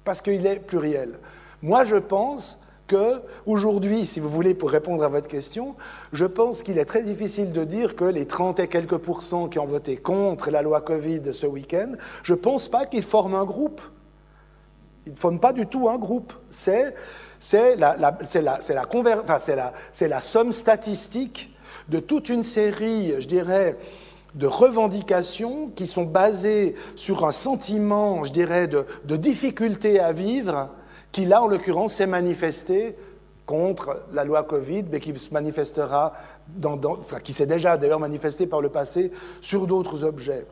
[0.03, 1.21] parce qu'il est pluriel.
[1.63, 5.75] Moi je pense que aujourd'hui, si vous voulez, pour répondre à votre question,
[6.13, 9.59] je pense qu'il est très difficile de dire que les 30 et quelques pourcents qui
[9.59, 11.93] ont voté contre la loi Covid ce week-end,
[12.23, 13.81] je ne pense pas qu'ils forment un groupe.
[15.07, 16.33] Ils ne forment pas du tout un groupe.
[16.51, 16.95] C'est
[17.51, 18.59] la, la, la,
[20.09, 21.55] la, somme statistique
[21.89, 23.77] de toute une série, je dirais,
[24.35, 30.71] de revendications qui sont basées sur un sentiment, je dirais, de difficulté à vivre
[31.15, 32.97] qui là, en l'occurrence, s'est manifesté
[33.47, 36.13] contre la loi Covid, mais qui se manifestera,
[36.49, 36.77] dans,
[37.23, 40.45] qui s'est déjà d'ailleurs manifesté par le passé sur d'autres objets.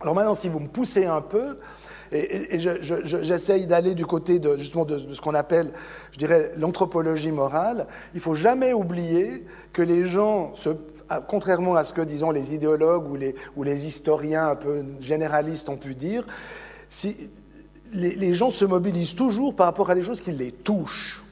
[0.00, 1.58] Alors maintenant, si vous me poussez un peu,
[2.12, 5.72] et, j'essaye d'aller du côté de, justement de, ce qu'on appelle,
[6.12, 10.70] je dirais, l'anthropologie morale, il faut jamais oublier que les gens, se,
[11.26, 15.68] contrairement à ce que, disons, les idéologues ou les, ou les historiens un peu généralistes
[15.68, 16.24] ont pu dire,
[16.88, 17.28] si,
[17.92, 21.22] les, gens se mobilisent toujours par rapport à des choses qui les touchent.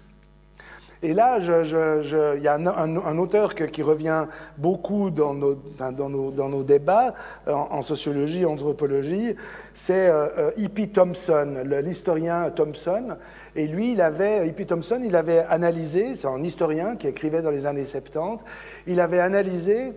[1.04, 4.24] Et là, il y a un, auteur qui revient
[4.56, 7.12] beaucoup dans nos, débats
[7.46, 9.36] en, sociologie, en anthropologie,
[9.74, 10.88] c'est euh, E.P.
[10.88, 13.16] Thompson, l'historien Thompson.
[13.54, 14.64] Et lui, il avait, E.P.
[14.64, 18.42] Thompson, il avait analysé, c'est un historien qui écrivait dans les années 70,
[18.86, 19.92] il avait analysé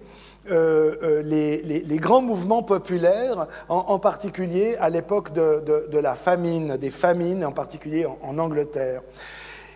[0.52, 7.46] euh, euh, les, grands mouvements populaires, en, particulier à l'époque de, la famine, des famines,
[7.46, 9.02] en particulier en, Angleterre.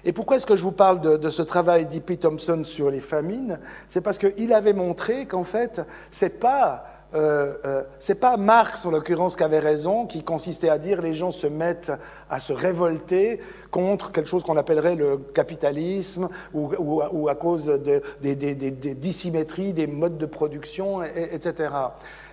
[0.03, 2.18] Et pourquoi est-ce que je vous parle de, ce travail d'E.P.
[2.18, 3.60] Thompson sur les famines?
[3.88, 8.91] C'est parce qu'il avait montré qu'en fait, c'est pas euh, euh, c'est pas Marx, en
[8.91, 11.91] l'occurrence, qui avait raison, qui consistait à dire les gens se mettent
[12.30, 19.73] à se révolter contre quelque chose qu'on appellerait le capitalisme ou, à cause des dissymétries
[19.73, 21.73] des modes de production, etc.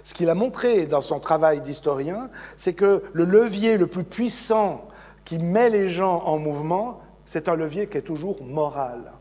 [0.04, 4.86] Ce qu'il a montré dans son travail d'historien, c'est que le levier le plus puissant
[5.24, 9.12] qui met les gens en mouvement, c'est un levier qui est toujours moral.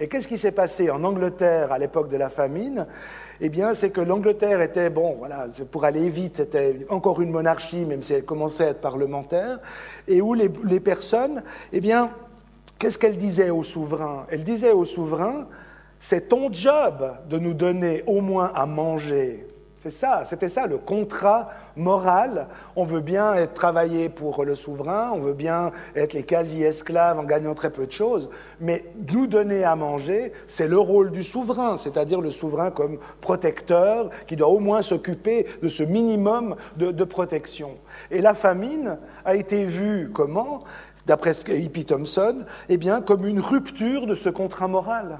[0.00, 2.86] Et qu'est-ce qui s'est passé en Angleterre à l'époque de la famine?
[3.42, 7.84] Eh bien, c'est que l'Angleterre était, bon, voilà, pour aller vite, c'était encore une monarchie,
[7.84, 9.58] même si elle commençait à être parlementaire,
[10.08, 11.42] et où les, les personnes,
[11.74, 12.10] eh bien,
[12.78, 14.24] qu'est-ce qu'elles disaient aux souverains?
[14.30, 15.46] Elles disaient aux souverains,
[15.98, 19.46] c'est ton job de nous donner au moins à manger.
[19.82, 22.46] C'est ça, c'était ça le contrat moral.
[22.76, 27.24] On veut bien être travaillé pour le souverain, on veut bien être les quasi-esclaves en
[27.24, 28.30] gagnant très peu de choses,
[28.60, 34.10] mais nous donner à manger, c'est le rôle du souverain, c'est-à-dire le souverain comme protecteur
[34.28, 37.70] qui doit au moins s'occuper de ce minimum de, de, protection.
[38.12, 40.60] Et la famine a été vue comment
[41.06, 45.18] D'après Hippie Thompson, eh bien, comme une rupture de ce contrat moral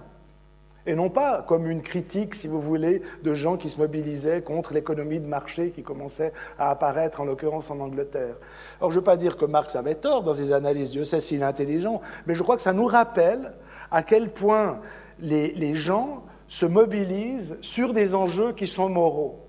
[0.86, 4.74] et non pas comme une critique, si vous voulez, de gens qui se mobilisaient contre
[4.74, 8.34] l'économie de marché qui commençait à apparaître, en l'occurrence en Angleterre.
[8.80, 11.20] Or, je ne veux pas dire que Marx avait tort dans ses analyses, Dieu sait
[11.20, 13.52] s'il est intelligent, mais je crois que ça nous rappelle
[13.90, 14.80] à quel point
[15.20, 19.41] les, les gens se mobilisent sur des enjeux qui sont moraux.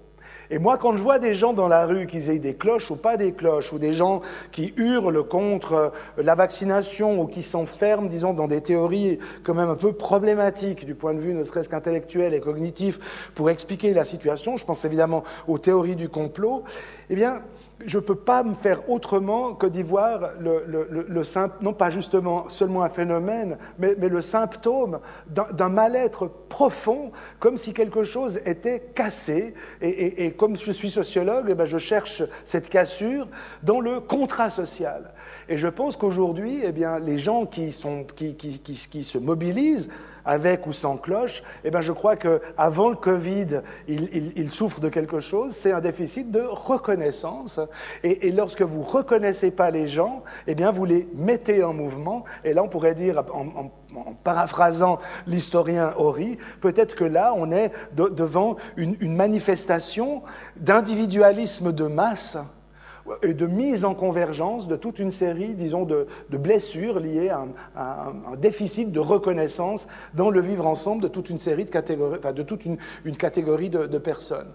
[0.50, 2.96] Et moi, quand je vois des gens dans la rue, qu'ils aient des cloches ou
[2.96, 4.22] pas des cloches, ou des gens
[4.52, 9.76] qui hurlent contre la vaccination ou qui s'enferment, disons, dans des théories quand même un
[9.76, 14.58] peu problématiques du point de vue ne serait-ce qu'intellectuel et cognitif pour expliquer la situation,
[14.58, 16.64] je pense évidemment aux théories du complot,
[17.14, 17.44] eh bien,
[17.86, 21.22] je ne peux pas me faire autrement que d'y voir le,
[21.62, 28.04] non pas justement seulement un phénomène, mais, le symptôme d'un mal-être profond, comme si quelque
[28.04, 29.54] chose était cassé.
[29.80, 33.28] Et, comme je suis sociologue, eh ben je cherche cette cassure
[33.62, 35.14] dans le contrat social.
[35.48, 37.72] Et je pense qu'aujourd'hui, eh les gens qui,
[38.36, 39.88] qui se mobilisent,
[40.26, 44.90] avec ou sans cloche, eh bien, je crois qu'avant le Covid, il, il, souffre de
[44.90, 47.60] quelque chose, c'est un déficit de reconnaissance.
[48.04, 52.24] Et, lorsque vous ne reconnaissez pas les gens, eh bien, vous les mettez en mouvement.
[52.44, 53.72] Et là, on pourrait dire, en,
[54.24, 60.24] paraphrasant l'historien Horry, peut-être que là, on est de, devant une manifestation
[60.58, 62.38] d'individualisme de masse
[63.22, 67.40] et de mise en convergence de toute une série, disons, de, de blessures liées à
[67.40, 71.70] un, à un, déficit de reconnaissance dans le vivre ensemble de toute une série de
[71.70, 74.52] catégories, enfin, de toute une, une catégorie de, de, personnes.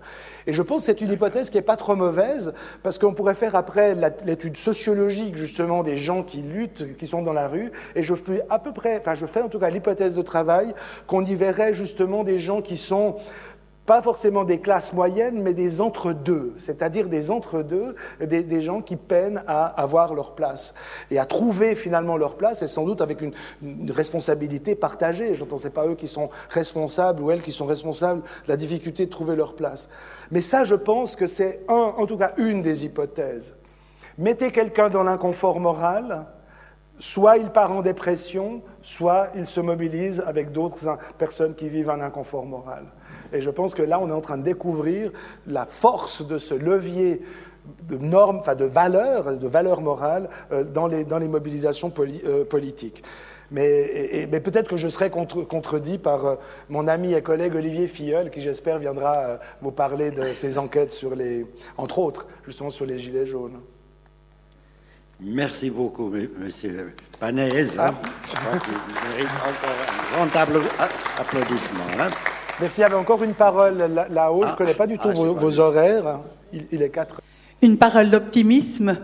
[0.46, 3.34] Et je pense que c'est une hypothèse qui n'est pas trop mauvaise, parce qu'on pourrait
[3.34, 3.94] faire après
[4.24, 8.42] l'étude sociologique, justement, des gens qui luttent, qui sont dans la rue, et je fais
[8.48, 10.74] à peu près, enfin, je fais en tout cas l'hypothèse de travail
[11.06, 13.16] qu'on y verrait justement des gens qui sont
[13.88, 19.42] pas forcément des classes moyennes, mais des entre-deux, c'est-à-dire des entre-deux, des, gens qui peinent
[19.46, 20.74] à avoir leur place
[21.10, 23.32] et à trouver finalement leur place, et sans doute avec une,
[23.62, 25.34] une responsabilité partagée.
[25.34, 29.06] J'entends, c'est pas eux qui sont responsables ou elles qui sont responsables de la difficulté
[29.06, 29.88] de trouver leur place.
[30.30, 33.54] Mais ça, je pense que c'est un, en tout cas une des hypothèses.
[34.18, 36.26] Mettez quelqu'un dans l'inconfort moral,
[36.98, 42.02] soit il part en dépression, soit il se mobilise avec d'autres personnes qui vivent un
[42.02, 42.84] inconfort moral.
[43.32, 45.10] Et je pense que là, on est en train de découvrir
[45.46, 47.22] la force de ce levier
[47.82, 52.20] de normes, enfin de valeurs, de valeurs morales euh, dans, les, dans les mobilisations poli,
[52.24, 53.02] euh, politiques.
[53.50, 53.68] Mais,
[54.12, 56.34] et, mais peut-être que je serai contre, contredit par euh,
[56.68, 61.14] mon ami et collègue Olivier Filleul, qui j'espère viendra vous parler de ses enquêtes sur
[61.14, 61.46] les,
[61.76, 63.60] entre autres, justement sur les gilets jaunes.
[65.20, 67.76] Merci beaucoup, Monsieur Panaise.
[67.78, 67.92] Ah.
[68.28, 68.72] Je crois qu'il
[69.10, 70.70] mérite encore un grand
[71.18, 71.84] applaudissement.
[71.98, 72.10] Hein.
[72.60, 72.80] Merci.
[72.80, 73.78] Il y avait encore une parole
[74.10, 74.42] là-haut.
[74.42, 76.18] Ah, je ne connais pas du tout ah, vos, vos horaires.
[76.52, 77.20] Il, il, est 4
[77.62, 78.96] Une parole d'optimisme,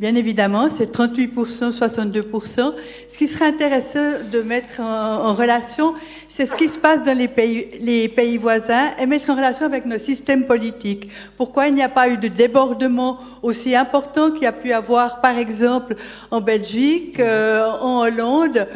[0.00, 2.74] bien évidemment, c'est 38%, 62%.
[3.08, 5.94] Ce qui serait intéressant de mettre en, en relation,
[6.30, 9.66] c'est ce qui se passe dans les pays, les pays voisins et mettre en relation
[9.66, 11.10] avec nos systèmes politiques.
[11.36, 15.20] Pourquoi il n'y a pas eu de débordement aussi important qu'il y a pu avoir,
[15.20, 15.96] par exemple,
[16.30, 18.68] en Belgique, euh, en Hollande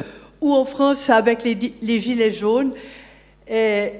[0.42, 2.72] ou en France avec les, les Gilets jaunes?
[3.48, 3.92] Et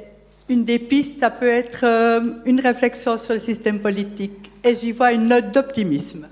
[0.49, 4.53] une des pistes, ça peut être euh, une réflexion sur le système politique.
[4.63, 6.29] Et j'y vois une note d'optimisme.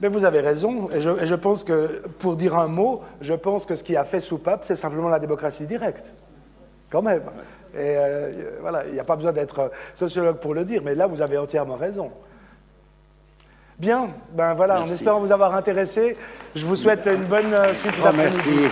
[0.00, 0.90] Mais vous avez raison.
[0.92, 3.96] Et je, et je, pense que, pour dire un mot, je pense que ce qui
[3.96, 6.12] a fait soupape, c'est simplement la démocratie directe.
[6.90, 7.22] Quand même.
[7.74, 11.06] Et euh, voilà, il n'y a pas besoin d'être sociologue pour le dire, mais là,
[11.06, 12.10] vous avez entièrement raison.
[13.78, 14.92] Bien, ben voilà, Merci.
[14.92, 16.16] en espérant vous avoir intéressé,
[16.54, 18.70] je vous souhaite une bonne suite d'après-midi.